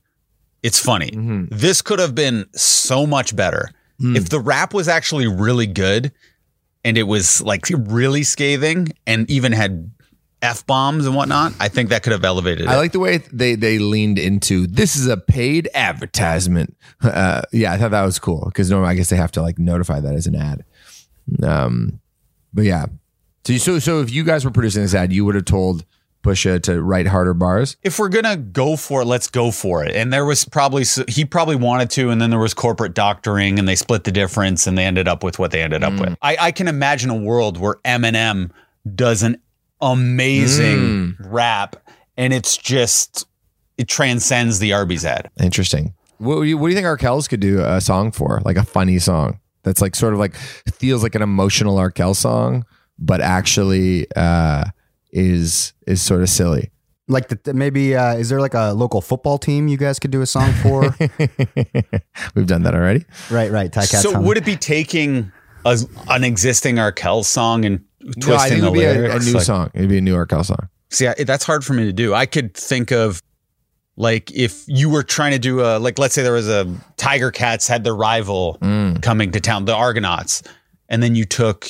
It's 0.62 0.78
funny. 0.78 1.10
Mm-hmm. 1.10 1.44
This 1.50 1.80
could 1.80 1.98
have 1.98 2.14
been 2.14 2.44
so 2.54 3.06
much 3.06 3.34
better. 3.34 3.70
Hmm. 3.98 4.16
If 4.16 4.28
the 4.28 4.40
rap 4.40 4.74
was 4.74 4.88
actually 4.88 5.26
really 5.26 5.66
good 5.66 6.12
and 6.84 6.98
it 6.98 7.04
was 7.04 7.40
like 7.42 7.66
really 7.70 8.22
scathing 8.22 8.88
and 9.06 9.30
even 9.30 9.52
had 9.52 9.90
F 10.42 10.66
bombs 10.66 11.06
and 11.06 11.14
whatnot, 11.14 11.52
I 11.60 11.68
think 11.68 11.90
that 11.90 12.02
could 12.02 12.12
have 12.12 12.24
elevated 12.24 12.66
it. 12.66 12.68
I 12.68 12.74
it. 12.74 12.78
like 12.78 12.92
the 12.92 12.98
way 12.98 13.18
they 13.32 13.54
they 13.54 13.78
leaned 13.78 14.18
into 14.18 14.66
this 14.66 14.96
is 14.96 15.06
a 15.06 15.16
paid 15.16 15.68
advertisement. 15.74 16.76
Uh, 17.02 17.40
yeah, 17.50 17.72
I 17.72 17.78
thought 17.78 17.92
that 17.92 18.04
was 18.04 18.18
cool 18.18 18.44
because 18.44 18.70
normally 18.70 18.90
I 18.90 18.94
guess 18.94 19.08
they 19.08 19.16
have 19.16 19.32
to 19.32 19.40
like 19.40 19.58
notify 19.58 20.00
that 20.00 20.14
as 20.14 20.26
an 20.26 20.36
ad. 20.36 20.64
Um, 21.42 21.98
but 22.52 22.64
yeah, 22.64 22.86
so 23.46 23.56
so 23.56 23.78
so 23.78 24.00
if 24.00 24.10
you 24.10 24.22
guys 24.22 24.44
were 24.44 24.50
producing 24.50 24.82
this 24.82 24.94
ad, 24.94 25.10
you 25.10 25.24
would 25.24 25.34
have 25.34 25.46
told 25.46 25.86
Pusha 26.22 26.62
to 26.64 26.82
write 26.82 27.06
harder 27.06 27.32
bars. 27.32 27.76
if 27.82 27.98
we're 27.98 28.10
gonna 28.10 28.36
go 28.36 28.76
for 28.76 29.02
it, 29.02 29.06
let's 29.06 29.28
go 29.28 29.50
for 29.50 29.84
it. 29.84 29.96
And 29.96 30.12
there 30.12 30.24
was 30.24 30.44
probably 30.44 30.84
he 31.08 31.24
probably 31.24 31.56
wanted 31.56 31.90
to, 31.90 32.10
and 32.10 32.20
then 32.20 32.30
there 32.30 32.38
was 32.38 32.52
corporate 32.54 32.94
doctoring, 32.94 33.58
and 33.58 33.66
they 33.66 33.76
split 33.76 34.04
the 34.04 34.12
difference, 34.12 34.66
and 34.66 34.76
they 34.76 34.84
ended 34.84 35.08
up 35.08 35.24
with 35.24 35.38
what 35.38 35.50
they 35.50 35.62
ended 35.62 35.82
up 35.82 35.98
with. 35.98 36.16
I, 36.20 36.36
I 36.38 36.52
can 36.52 36.68
imagine 36.68 37.08
a 37.10 37.16
world 37.16 37.58
where 37.58 37.76
Eminem 37.84 38.50
does 38.94 39.22
an 39.22 39.40
amazing 39.80 41.16
rap, 41.20 41.76
and 42.16 42.32
it's 42.32 42.56
just 42.56 43.26
it 43.78 43.88
transcends 43.88 44.58
the 44.58 44.72
Arby's 44.72 45.04
ad. 45.04 45.30
Interesting. 45.40 45.94
What 46.18 46.36
do 46.36 46.44
you 46.44 46.58
what 46.58 46.68
do 46.68 46.74
you 46.74 46.76
think 46.76 46.86
Arkells 46.86 47.28
could 47.28 47.40
do 47.40 47.60
a 47.60 47.80
song 47.80 48.12
for? 48.12 48.40
Like 48.44 48.56
a 48.56 48.64
funny 48.64 48.98
song 48.98 49.40
that's 49.62 49.80
like 49.80 49.94
sort 49.94 50.12
of 50.12 50.18
like 50.18 50.34
feels 50.36 51.02
like 51.02 51.14
an 51.14 51.22
emotional 51.22 51.76
Arkells 51.76 52.16
song, 52.16 52.64
but 52.98 53.20
actually 53.20 54.06
uh, 54.16 54.64
is 55.12 55.72
is 55.86 56.02
sort 56.02 56.22
of 56.22 56.28
silly. 56.28 56.70
Like 57.08 57.28
the, 57.28 57.54
maybe 57.54 57.96
uh, 57.96 58.14
is 58.14 58.28
there 58.28 58.40
like 58.40 58.54
a 58.54 58.72
local 58.72 59.00
football 59.00 59.36
team 59.38 59.66
you 59.66 59.76
guys 59.76 59.98
could 59.98 60.12
do 60.12 60.20
a 60.20 60.26
song 60.26 60.52
for? 60.62 60.82
We've 62.34 62.46
done 62.46 62.62
that 62.62 62.74
already. 62.74 63.04
right, 63.30 63.50
right. 63.50 63.72
Ty 63.72 63.80
Cat's 63.80 64.02
so 64.02 64.12
Humming. 64.12 64.28
would 64.28 64.36
it 64.36 64.44
be 64.44 64.54
taking 64.56 65.32
a, 65.64 65.78
an 66.08 66.22
existing 66.22 66.76
Arkells 66.76 67.24
song 67.24 67.64
and 67.64 67.84
twisting 68.20 68.28
no, 68.28 68.36
I 68.36 68.48
think 68.48 68.58
it 68.58 68.62
the 68.62 68.70
would 68.70 68.78
be 68.78 68.84
a, 68.84 69.16
a 69.16 69.18
new 69.18 69.32
Like- 69.32 69.42
song. 69.42 69.70
It'd 69.74 69.88
be 69.88 69.98
a 69.98 70.00
new 70.00 70.12
York 70.12 70.30
Arkells 70.30 70.46
song. 70.46 70.68
See, 70.90 71.06
I, 71.06 71.14
that's 71.24 71.44
hard 71.44 71.64
for 71.64 71.72
me 71.74 71.84
to 71.84 71.92
do. 71.92 72.14
I 72.14 72.26
could 72.26 72.54
think 72.54 72.90
of 72.90 73.22
like 73.96 74.30
if 74.32 74.64
you 74.66 74.88
were 74.88 75.02
trying 75.02 75.32
to 75.32 75.38
do 75.38 75.60
a 75.60 75.78
like 75.78 75.98
let's 75.98 76.14
say 76.14 76.22
there 76.22 76.32
was 76.32 76.48
a 76.48 76.66
Tiger 76.96 77.30
Cats 77.30 77.68
had 77.68 77.84
their 77.84 77.94
rival 77.94 78.58
Mm. 78.60 79.02
coming 79.02 79.30
to 79.32 79.40
town, 79.40 79.66
the 79.66 79.74
Argonauts, 79.74 80.42
and 80.88 81.02
then 81.02 81.14
you 81.14 81.24
took 81.24 81.68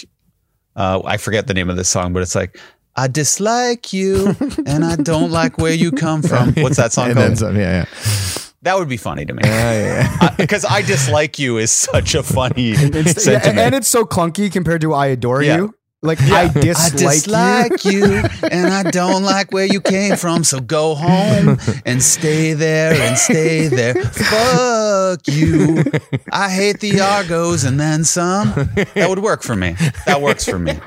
uh 0.77 1.03
I 1.05 1.17
forget 1.17 1.47
the 1.49 1.55
name 1.55 1.69
of 1.69 1.77
this 1.77 1.89
song, 1.89 2.13
but 2.13 2.23
it's 2.23 2.35
like 2.35 2.59
I 2.97 3.09
dislike 3.09 3.93
you 3.93 4.35
and 4.67 4.85
I 4.85 4.97
don't 4.97 5.31
like 5.31 5.59
where 5.59 5.73
you 5.75 5.91
come 5.93 6.23
from. 6.23 6.55
What's 6.59 6.77
that 6.77 6.93
song 6.93 7.13
called? 7.15 7.39
some, 7.39 7.57
yeah, 7.57 7.85
yeah. 7.85 8.43
that 8.63 8.79
would 8.79 8.89
be 8.89 8.97
funny 8.97 9.25
to 9.27 9.33
me. 9.35 9.43
Yeah, 9.45 10.09
yeah, 10.23 10.35
Because 10.37 10.65
I 10.69 10.83
dislike 10.83 11.39
you 11.39 11.59
is 11.59 11.71
such 11.73 12.15
a 12.15 12.23
funny 12.23 12.71
It's- 12.73 13.27
yeah, 13.27 13.41
and 13.45 13.75
it's 13.75 13.89
so 13.89 14.05
clunky 14.05 14.51
compared 14.53 14.81
to 14.83 14.93
I 14.95 15.07
adore 15.09 15.43
Yeah. 15.43 15.57
you. 15.59 15.75
Like 16.03 16.19
I 16.23 16.49
dislike, 16.49 17.85
you. 17.85 18.07
you, 18.07 18.15
and 18.51 18.73
I 18.73 18.85
don't 18.91 19.23
like 19.23 19.53
where 19.53 19.67
you 19.67 19.83
came 19.83 20.17
from. 20.17 20.45
So 20.45 20.59
go 20.59 20.95
home 20.95 21.59
and 21.85 22.03
stay 22.03 22.55
there 22.55 22.95
and 22.95 23.19
stay 23.19 23.69
there. 23.69 23.95
Fuck 24.03 25.29
you. 25.29 25.85
I 26.33 26.51
hate 26.51 26.81
the 26.81 27.01
Argos 27.03 27.65
and 27.65 27.79
then 27.79 28.05
some. 28.05 28.49
That 28.95 29.07
would 29.11 29.19
work 29.19 29.43
for 29.43 29.55
me. 29.55 29.77
That 30.07 30.23
works 30.23 30.47
for 30.47 30.59
me. 30.59 30.79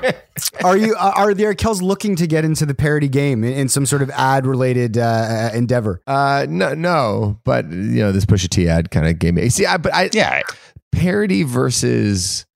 Are 0.64 0.76
you 0.76 0.96
are 0.98 1.32
the 1.32 1.44
Arkells 1.44 1.80
looking 1.80 2.16
to 2.16 2.26
get 2.26 2.44
into 2.44 2.66
the 2.66 2.74
parody 2.74 3.08
game 3.08 3.44
in, 3.44 3.52
in 3.52 3.68
some 3.68 3.86
sort 3.86 4.02
of 4.02 4.10
ad 4.10 4.46
related 4.46 4.98
uh, 4.98 5.50
endeavor? 5.54 6.02
Uh, 6.08 6.44
no, 6.48 6.74
no, 6.74 7.38
but 7.44 7.66
you 7.70 8.00
know 8.00 8.10
this 8.10 8.26
Pusha 8.26 8.48
T 8.48 8.68
ad 8.68 8.90
kind 8.90 9.06
of 9.06 9.20
gave 9.20 9.34
me. 9.34 9.48
See, 9.48 9.64
I, 9.64 9.76
but 9.76 9.94
I 9.94 10.10
Yeah. 10.12 10.42
parody 10.90 11.44
versus 11.44 12.46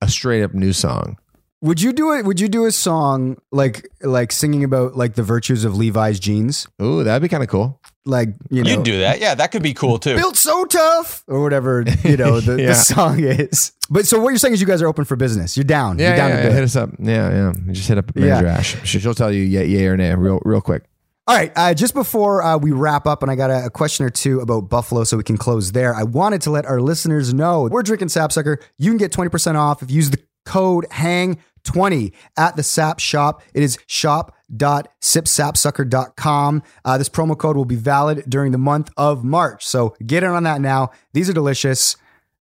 a 0.00 0.08
straight 0.08 0.44
up 0.44 0.54
new 0.54 0.72
song. 0.72 1.16
Would 1.62 1.80
you 1.80 1.92
do 1.92 2.12
it? 2.12 2.24
Would 2.26 2.38
you 2.38 2.48
do 2.48 2.66
a 2.66 2.72
song 2.72 3.38
like 3.50 3.88
like 4.02 4.30
singing 4.30 4.62
about 4.62 4.94
like 4.96 5.14
the 5.14 5.22
virtues 5.22 5.64
of 5.64 5.74
Levi's 5.76 6.20
jeans? 6.20 6.68
Ooh, 6.82 7.02
that'd 7.02 7.22
be 7.22 7.28
kind 7.28 7.42
of 7.42 7.48
cool. 7.48 7.80
Like 8.04 8.28
you 8.50 8.62
know, 8.62 8.70
You'd 8.70 8.82
do 8.84 8.98
that. 9.00 9.20
Yeah, 9.20 9.34
that 9.34 9.50
could 9.52 9.62
be 9.62 9.72
cool 9.74 9.98
too. 9.98 10.14
built 10.16 10.36
so 10.36 10.64
tough 10.66 11.24
or 11.26 11.42
whatever 11.42 11.82
you 12.04 12.16
know 12.16 12.40
the, 12.40 12.56
Yeah. 12.60 12.68
the 12.68 12.74
song 12.74 13.20
is. 13.20 13.72
But 13.90 14.06
so 14.06 14.20
what 14.20 14.28
you're 14.28 14.38
saying 14.38 14.54
is 14.54 14.60
you 14.60 14.66
guys 14.66 14.82
are 14.82 14.86
open 14.86 15.04
for 15.06 15.16
business. 15.16 15.56
You're 15.56 15.64
down. 15.64 15.98
Yeah, 15.98 16.08
you're 16.08 16.16
down 16.16 16.30
yeah, 16.30 16.36
to 16.42 16.48
yeah, 16.48 16.54
hit 16.54 16.62
us 16.64 16.76
up. 16.76 16.90
Yeah, 16.98 17.30
yeah. 17.30 17.52
You 17.66 17.72
Just 17.72 17.88
hit 17.88 17.98
up 17.98 18.10
Yeah. 18.14 18.40
Ash. 18.42 18.76
She- 18.86 18.98
She'll 19.00 19.14
tell 19.14 19.32
you 19.32 19.42
yeah, 19.42 19.62
yay 19.62 19.86
or 19.86 19.96
nay 19.96 20.14
real, 20.14 20.40
real 20.44 20.60
quick. 20.60 20.84
All 21.28 21.34
right. 21.34 21.50
Uh, 21.56 21.74
just 21.74 21.92
before 21.94 22.40
uh, 22.44 22.56
we 22.56 22.70
wrap 22.70 23.04
up, 23.08 23.22
and 23.22 23.32
I 23.32 23.34
got 23.34 23.50
a, 23.50 23.64
a 23.66 23.70
question 23.70 24.06
or 24.06 24.10
two 24.10 24.38
about 24.40 24.68
Buffalo 24.68 25.02
so 25.02 25.16
we 25.16 25.24
can 25.24 25.36
close 25.36 25.72
there. 25.72 25.92
I 25.92 26.04
wanted 26.04 26.40
to 26.42 26.50
let 26.52 26.66
our 26.66 26.80
listeners 26.80 27.34
know 27.34 27.62
we're 27.72 27.82
drinking 27.82 28.08
Sapsucker. 28.08 28.58
You 28.78 28.92
can 28.92 28.98
get 28.98 29.10
20% 29.10 29.56
off 29.56 29.82
if 29.82 29.90
you 29.90 29.96
use 29.96 30.10
the 30.10 30.20
code 30.46 30.86
HANG20 30.90 32.12
at 32.38 32.56
the 32.56 32.62
Sap 32.62 32.98
shop. 32.98 33.42
It 33.52 33.62
is 33.62 33.78
shop.sipsapsucker.com. 33.86 36.62
Uh, 36.84 36.98
this 36.98 37.08
promo 37.10 37.36
code 37.36 37.56
will 37.56 37.66
be 37.66 37.76
valid 37.76 38.24
during 38.28 38.52
the 38.52 38.58
month 38.58 38.90
of 38.96 39.24
March. 39.24 39.66
So 39.66 39.94
get 40.06 40.22
in 40.22 40.30
on 40.30 40.44
that 40.44 40.62
now. 40.62 40.92
These 41.12 41.28
are 41.28 41.34
delicious. 41.34 41.96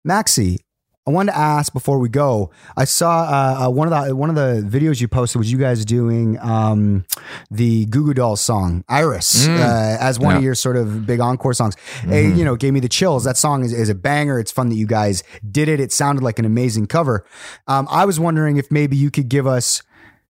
Maxi, 0.06 0.58
I 1.06 1.10
wanted 1.10 1.32
to 1.32 1.38
ask 1.38 1.70
before 1.74 1.98
we 1.98 2.08
go. 2.08 2.50
I 2.78 2.84
saw 2.86 3.24
uh, 3.24 3.66
uh, 3.66 3.70
one 3.70 3.92
of 3.92 4.06
the 4.08 4.16
one 4.16 4.30
of 4.30 4.36
the 4.36 4.66
videos 4.66 5.02
you 5.02 5.08
posted 5.08 5.38
was 5.38 5.52
you 5.52 5.58
guys 5.58 5.84
doing 5.84 6.38
um, 6.40 7.04
the 7.50 7.84
Goo 7.86 8.04
Goo 8.06 8.14
Dolls 8.14 8.40
song 8.40 8.84
"Iris" 8.88 9.46
Mm. 9.46 9.58
uh, 9.58 9.98
as 10.00 10.18
one 10.18 10.34
of 10.36 10.42
your 10.42 10.54
sort 10.54 10.76
of 10.76 11.04
big 11.06 11.20
encore 11.20 11.52
songs. 11.52 11.74
It, 12.04 12.06
Mhm. 12.08 12.36
you 12.38 12.44
know, 12.46 12.56
gave 12.56 12.72
me 12.72 12.80
the 12.80 12.88
chills. 12.88 13.24
That 13.24 13.36
song 13.36 13.62
is, 13.64 13.72
is 13.74 13.90
a 13.90 13.94
banger. 13.94 14.38
It's 14.38 14.50
fun 14.50 14.70
that 14.70 14.76
you 14.76 14.86
guys 14.86 15.22
did 15.50 15.68
it. 15.68 15.78
It 15.78 15.92
sounded 15.92 16.24
like 16.24 16.38
an 16.38 16.46
amazing 16.46 16.86
cover. 16.86 17.24
Um, 17.68 17.86
I 17.90 18.06
was 18.06 18.18
wondering 18.18 18.56
if 18.56 18.70
maybe 18.70 18.96
you 18.96 19.10
could 19.10 19.28
give 19.28 19.46
us 19.46 19.82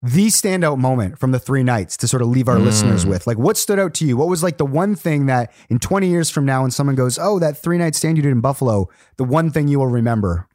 the 0.02 0.26
standout 0.26 0.76
moment 0.78 1.18
from 1.18 1.32
the 1.32 1.38
three 1.40 1.62
nights 1.64 1.96
to 1.96 2.06
sort 2.06 2.20
of 2.22 2.28
leave 2.28 2.46
our 2.46 2.56
Mm. 2.56 2.64
listeners 2.64 3.06
with? 3.06 3.26
Like, 3.26 3.38
what 3.38 3.56
stood 3.56 3.78
out 3.80 3.94
to 3.94 4.06
you? 4.06 4.16
What 4.18 4.28
was 4.28 4.42
like 4.42 4.58
the 4.58 4.66
one 4.66 4.94
thing 4.94 5.26
that 5.26 5.50
in 5.70 5.78
20 5.78 6.08
years 6.08 6.28
from 6.30 6.44
now, 6.44 6.60
when 6.62 6.70
someone 6.70 6.94
goes, 6.94 7.18
Oh, 7.18 7.38
that 7.40 7.56
three 7.56 7.78
night 7.78 7.94
stand 7.96 8.16
you 8.18 8.22
did 8.22 8.30
in 8.32 8.40
Buffalo, 8.42 8.88
the 9.16 9.24
one 9.24 9.50
thing 9.50 9.66
you 9.66 9.78
will 9.78 9.86
remember? 9.88 10.46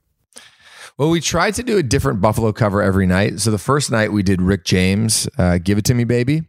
Well, 0.97 1.09
we 1.09 1.21
tried 1.21 1.55
to 1.55 1.63
do 1.63 1.77
a 1.77 1.83
different 1.83 2.21
Buffalo 2.21 2.51
cover 2.53 2.81
every 2.81 3.07
night. 3.07 3.39
So 3.39 3.49
the 3.49 3.57
first 3.57 3.89
night 3.89 4.11
we 4.11 4.21
did 4.21 4.41
Rick 4.41 4.63
James, 4.63 5.27
uh, 5.39 5.57
"Give 5.57 5.79
It 5.79 5.85
to 5.85 5.95
Me, 5.95 6.03
Baby," 6.03 6.43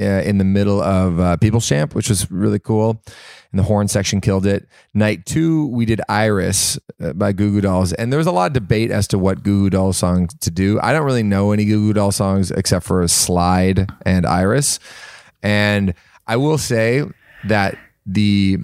uh, 0.00 0.04
in 0.04 0.38
the 0.38 0.44
middle 0.44 0.80
of 0.80 1.20
uh, 1.20 1.36
People's 1.36 1.68
Champ, 1.68 1.94
which 1.94 2.08
was 2.08 2.30
really 2.30 2.58
cool, 2.58 3.02
and 3.50 3.58
the 3.58 3.64
horn 3.64 3.88
section 3.88 4.22
killed 4.22 4.46
it. 4.46 4.66
Night 4.94 5.26
two 5.26 5.66
we 5.66 5.84
did 5.84 6.00
"Iris" 6.08 6.78
uh, 7.02 7.12
by 7.12 7.32
Goo 7.32 7.52
Goo 7.52 7.60
Dolls, 7.60 7.92
and 7.92 8.10
there 8.10 8.18
was 8.18 8.26
a 8.26 8.32
lot 8.32 8.46
of 8.46 8.54
debate 8.54 8.90
as 8.90 9.06
to 9.08 9.18
what 9.18 9.42
Goo 9.42 9.64
Goo 9.64 9.70
Dolls 9.70 9.98
songs 9.98 10.32
to 10.40 10.50
do. 10.50 10.80
I 10.80 10.92
don't 10.92 11.04
really 11.04 11.22
know 11.22 11.52
any 11.52 11.66
Goo 11.66 11.88
Goo 11.88 11.92
Dolls 11.92 12.16
songs 12.16 12.50
except 12.50 12.86
for 12.86 13.06
"Slide" 13.08 13.90
and 14.06 14.24
"Iris," 14.24 14.78
and 15.42 15.92
I 16.26 16.36
will 16.36 16.56
say 16.56 17.04
that 17.44 17.76
the 18.06 18.56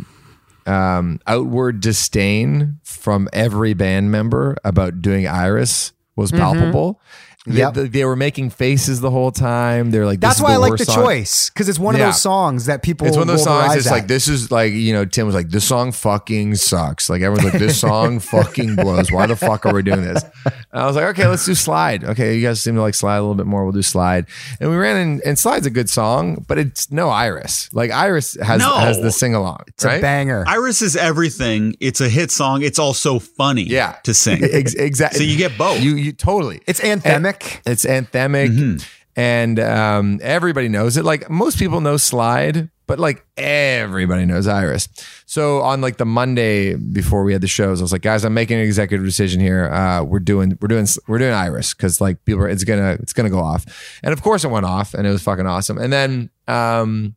um, 0.68 1.18
outward 1.26 1.80
disdain 1.80 2.78
from 2.84 3.28
every 3.32 3.74
band 3.74 4.10
member 4.10 4.56
about 4.64 5.00
doing 5.02 5.26
Iris 5.26 5.92
was 6.16 6.30
Mhm. 6.32 6.38
palpable. 6.38 7.00
They- 7.00 7.27
Yep. 7.46 7.74
They, 7.74 7.88
they 7.88 8.04
were 8.04 8.16
making 8.16 8.50
faces 8.50 9.00
the 9.00 9.10
whole 9.10 9.30
time. 9.30 9.90
They're 9.90 10.04
like, 10.04 10.20
this 10.20 10.28
That's 10.28 10.38
is 10.38 10.42
why 10.42 10.52
I 10.52 10.56
like 10.56 10.76
the 10.76 10.84
song. 10.84 10.96
choice 10.96 11.48
because 11.48 11.68
it's 11.68 11.78
one 11.78 11.94
of 11.94 12.00
Yeah. 12.00 12.06
those 12.06 12.20
songs 12.20 12.66
that 12.66 12.82
people. 12.82 13.06
It's 13.06 13.16
one 13.16 13.22
of 13.22 13.34
those 13.34 13.44
songs. 13.44 13.70
eyes 13.70 13.76
It's 13.78 13.86
at. 13.86 13.92
like 13.92 14.06
this 14.08 14.28
is 14.28 14.50
like 14.50 14.72
you 14.72 14.92
know 14.92 15.04
Tim 15.06 15.24
was 15.24 15.34
like 15.34 15.48
this 15.48 15.64
song 15.64 15.92
fucking 15.92 16.56
sucks. 16.56 17.08
Like 17.08 17.22
everyone's 17.22 17.52
like 17.52 17.60
this 17.60 17.80
song 17.80 18.18
fucking 18.20 18.74
blows. 18.76 19.10
Why 19.12 19.26
the 19.26 19.36
fuck 19.36 19.64
are 19.64 19.72
we 19.72 19.82
doing 19.82 20.02
this? 20.02 20.22
And 20.44 20.54
I 20.82 20.86
was 20.86 20.96
like, 20.96 21.06
okay, 21.18 21.26
let's 21.26 21.46
do 21.46 21.54
slide. 21.54 22.04
Okay, 22.04 22.36
you 22.36 22.42
guys 22.46 22.60
seem 22.60 22.74
to 22.74 22.82
like 22.82 22.94
slide 22.94 23.16
a 23.16 23.20
little 23.22 23.34
bit 23.36 23.46
more. 23.46 23.62
We'll 23.64 23.72
do 23.72 23.82
slide. 23.82 24.26
And 24.60 24.68
we 24.70 24.76
ran 24.76 24.96
in, 24.96 25.22
and 25.24 25.38
slide's 25.38 25.64
a 25.64 25.70
good 25.70 25.88
song, 25.88 26.44
but 26.48 26.58
it's 26.58 26.90
no 26.90 27.08
Iris. 27.08 27.70
Like 27.72 27.90
Iris 27.92 28.36
has 28.42 28.60
No. 28.60 28.74
has 28.74 29.00
the 29.00 29.10
sing 29.12 29.34
along. 29.34 29.60
It's 29.68 29.84
right? 29.84 30.02
banger. 30.02 30.44
Iris 30.46 30.82
is 30.82 30.96
everything. 30.96 31.76
It's 31.80 32.00
a 32.02 32.08
hit 32.08 32.30
song. 32.30 32.62
It's 32.62 32.78
also 32.80 33.18
funny 33.20 33.62
Yeah. 33.62 33.96
to 34.02 34.12
sing. 34.12 34.40
Exactly. 34.42 35.18
So 35.18 35.24
you 35.24 35.38
get 35.38 35.56
both. 35.56 35.80
You 35.80 35.94
you 35.94 36.12
totally. 36.12 36.60
it's 36.66 36.80
anthemic. 36.80 37.27
It's 37.66 37.84
anthemic, 37.84 38.84
and 39.16 39.58
um, 39.60 40.20
everybody 40.22 40.68
knows 40.68 40.96
it. 40.96 41.04
Like 41.04 41.28
most 41.30 41.58
people 41.58 41.80
know 41.80 41.96
slide, 41.96 42.70
but 42.86 42.98
like 42.98 43.24
everybody 43.36 44.24
knows 44.24 44.46
Iris. 44.46 44.88
So 45.26 45.60
on 45.60 45.80
like 45.80 45.98
the 45.98 46.06
Monday 46.06 46.74
before 46.74 47.22
we 47.22 47.32
had 47.32 47.42
the 47.42 47.48
shows, 47.48 47.80
I 47.80 47.84
was 47.84 47.92
like, 47.92 48.02
guys, 48.02 48.24
I'm 48.24 48.34
making 48.34 48.56
an 48.58 48.64
executive 48.64 49.04
decision 49.04 49.40
here. 49.40 49.70
Uh, 49.70 50.02
we're 50.02 50.20
doing 50.20 50.58
we're 50.60 50.68
doing 50.68 50.86
we're 51.06 51.18
doing 51.18 51.34
Iris 51.34 51.74
because 51.74 52.00
like 52.00 52.24
people 52.24 52.42
are, 52.42 52.48
it's 52.48 52.64
gonna 52.64 52.96
it's 53.00 53.12
gonna 53.12 53.30
go 53.30 53.40
off, 53.40 53.98
and 54.02 54.12
of 54.12 54.22
course 54.22 54.44
it 54.44 54.48
went 54.48 54.66
off, 54.66 54.94
and 54.94 55.06
it 55.06 55.10
was 55.10 55.22
fucking 55.22 55.46
awesome. 55.46 55.78
And 55.78 55.92
then 55.92 56.30
um, 56.48 57.14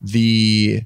the 0.00 0.82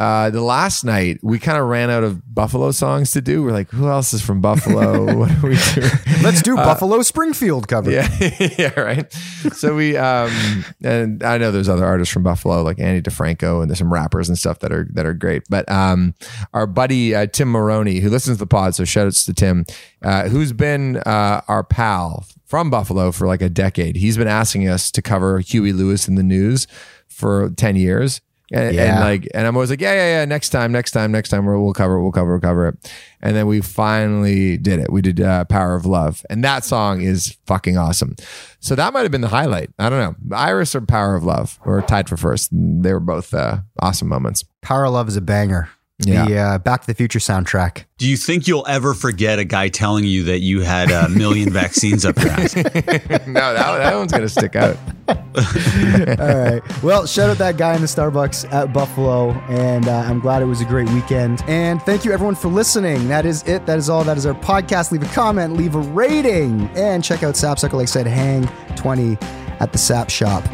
uh, 0.00 0.30
the 0.30 0.40
last 0.40 0.82
night 0.82 1.18
we 1.22 1.38
kind 1.38 1.58
of 1.58 1.66
ran 1.66 1.90
out 1.90 2.02
of 2.02 2.34
Buffalo 2.34 2.70
songs 2.70 3.10
to 3.10 3.20
do. 3.20 3.42
We're 3.42 3.52
like, 3.52 3.68
who 3.70 3.86
else 3.88 4.14
is 4.14 4.22
from 4.22 4.40
Buffalo? 4.40 5.04
what 5.18 5.28
do 5.28 5.48
we 5.48 5.56
do? 5.74 5.86
Let's 6.22 6.40
do 6.40 6.56
Uh, 6.56 6.64
Buffalo 6.64 7.02
Springfield 7.02 7.68
cover. 7.68 7.90
Yeah, 7.90 8.08
yeah, 8.58 8.80
right. 8.80 9.12
So 9.52 9.74
we, 9.76 9.98
um, 9.98 10.64
and 10.82 11.22
I 11.22 11.36
know 11.36 11.50
there's 11.52 11.68
other 11.68 11.84
artists 11.84 12.12
from 12.14 12.22
Buffalo 12.22 12.62
like 12.62 12.78
Ani 12.80 13.02
DiFranco, 13.02 13.60
and 13.60 13.70
there's 13.70 13.78
some 13.78 13.92
rappers 13.92 14.28
and 14.30 14.38
stuff 14.38 14.60
that 14.60 14.72
are 14.72 14.88
that 14.94 15.04
are 15.04 15.12
great. 15.12 15.42
But 15.50 15.70
um, 15.70 16.14
our 16.54 16.66
buddy 16.66 17.14
uh, 17.14 17.26
Tim 17.26 17.50
Maroney, 17.50 18.00
who 18.00 18.08
listens 18.08 18.38
to 18.38 18.44
the 18.44 18.46
pod, 18.46 18.74
so 18.74 18.86
shout 18.86 19.06
outs 19.06 19.26
to 19.26 19.34
Tim, 19.34 19.66
uh, 20.02 20.28
who's 20.30 20.54
been 20.54 20.96
uh, 21.04 21.42
our 21.46 21.62
pal 21.62 22.24
from 22.46 22.70
Buffalo 22.70 23.12
for 23.12 23.26
like 23.26 23.42
a 23.42 23.50
decade. 23.50 23.96
He's 23.96 24.16
been 24.16 24.28
asking 24.28 24.66
us 24.66 24.90
to 24.92 25.02
cover 25.02 25.40
Huey 25.40 25.74
Lewis 25.74 26.08
and 26.08 26.16
the 26.16 26.22
News 26.22 26.66
for 27.06 27.50
ten 27.50 27.76
years. 27.76 28.22
And, 28.52 28.74
Yeah. 28.74 28.96
and 28.96 29.00
like, 29.00 29.28
and 29.34 29.46
I'm 29.46 29.56
always 29.56 29.70
like, 29.70 29.80
yeah, 29.80 29.92
yeah, 29.92 30.18
yeah. 30.20 30.24
Next 30.24 30.48
time, 30.50 30.72
next 30.72 30.90
time, 30.90 31.12
next 31.12 31.28
time, 31.28 31.46
we'll, 31.46 31.62
we'll 31.62 31.72
cover 31.72 31.94
it, 31.96 32.02
we'll 32.02 32.10
cover, 32.12 32.30
it, 32.30 32.34
we'll 32.34 32.40
cover 32.40 32.68
it. 32.68 32.92
And 33.22 33.36
then 33.36 33.46
we 33.46 33.60
finally 33.60 34.56
did 34.56 34.80
it. 34.80 34.90
We 34.92 35.02
did 35.02 35.20
uh, 35.20 35.44
"Power 35.44 35.74
of 35.74 35.84
Love," 35.86 36.24
and 36.30 36.42
that 36.42 36.64
song 36.64 37.02
is 37.02 37.36
fucking 37.46 37.76
awesome. 37.76 38.16
So 38.60 38.74
that 38.74 38.92
might 38.94 39.02
have 39.02 39.10
been 39.12 39.20
the 39.20 39.28
highlight. 39.28 39.70
I 39.78 39.90
don't 39.90 40.00
know. 40.30 40.36
Iris 40.36 40.74
or 40.74 40.80
"Power 40.80 41.14
of 41.16 41.22
Love" 41.22 41.58
were 41.66 41.82
tied 41.82 42.08
for 42.08 42.16
first. 42.16 42.48
They 42.50 42.92
were 42.94 42.98
both 42.98 43.34
uh, 43.34 43.58
awesome 43.78 44.08
moments. 44.08 44.44
Power 44.62 44.86
of 44.86 44.94
Love 44.94 45.08
is 45.08 45.16
a 45.16 45.20
banger. 45.20 45.68
Yeah. 46.06 46.24
The 46.26 46.38
uh, 46.38 46.58
Back 46.58 46.82
to 46.82 46.86
the 46.86 46.94
Future 46.94 47.18
soundtrack. 47.18 47.84
Do 47.98 48.08
you 48.08 48.16
think 48.16 48.48
you'll 48.48 48.66
ever 48.66 48.94
forget 48.94 49.38
a 49.38 49.44
guy 49.44 49.68
telling 49.68 50.04
you 50.04 50.24
that 50.24 50.40
you 50.40 50.60
had 50.60 50.90
a 50.90 51.08
million 51.08 51.50
vaccines 51.52 52.04
up 52.04 52.18
your 52.18 52.30
ass? 52.30 52.56
no, 52.56 52.62
that, 52.64 53.54
that 53.54 53.94
one's 53.96 54.12
gonna 54.12 54.28
stick 54.28 54.56
out. 54.56 54.76
All 55.08 55.14
right. 55.36 56.82
Well, 56.82 57.06
shout 57.06 57.30
out 57.30 57.38
that 57.38 57.56
guy 57.56 57.74
in 57.74 57.80
the 57.80 57.86
Starbucks 57.86 58.52
at 58.52 58.72
Buffalo. 58.72 59.30
And 59.48 59.88
uh, 59.88 59.96
I'm 60.06 60.20
glad 60.20 60.42
it 60.42 60.46
was 60.46 60.60
a 60.60 60.64
great 60.64 60.88
weekend. 60.90 61.42
And 61.46 61.82
thank 61.82 62.04
you, 62.04 62.12
everyone, 62.12 62.34
for 62.34 62.48
listening. 62.48 63.08
That 63.08 63.26
is 63.26 63.42
it. 63.46 63.66
That 63.66 63.78
is 63.78 63.88
all. 63.88 64.04
That 64.04 64.16
is 64.16 64.26
our 64.26 64.34
podcast. 64.34 64.92
Leave 64.92 65.02
a 65.02 65.14
comment, 65.14 65.56
leave 65.56 65.74
a 65.74 65.80
rating, 65.80 66.70
and 66.74 67.04
check 67.04 67.22
out 67.22 67.34
Sapsucker, 67.36 67.76
like 67.76 67.82
I 67.82 67.86
said, 67.86 68.06
hang 68.06 68.48
20 68.76 69.18
at 69.60 69.72
the 69.72 69.78
Sap 69.78 70.10
Shop. 70.10 70.44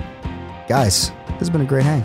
Guys, 0.68 1.10
this 1.28 1.38
has 1.38 1.50
been 1.50 1.60
a 1.60 1.64
great 1.64 1.84
hang. 1.84 2.04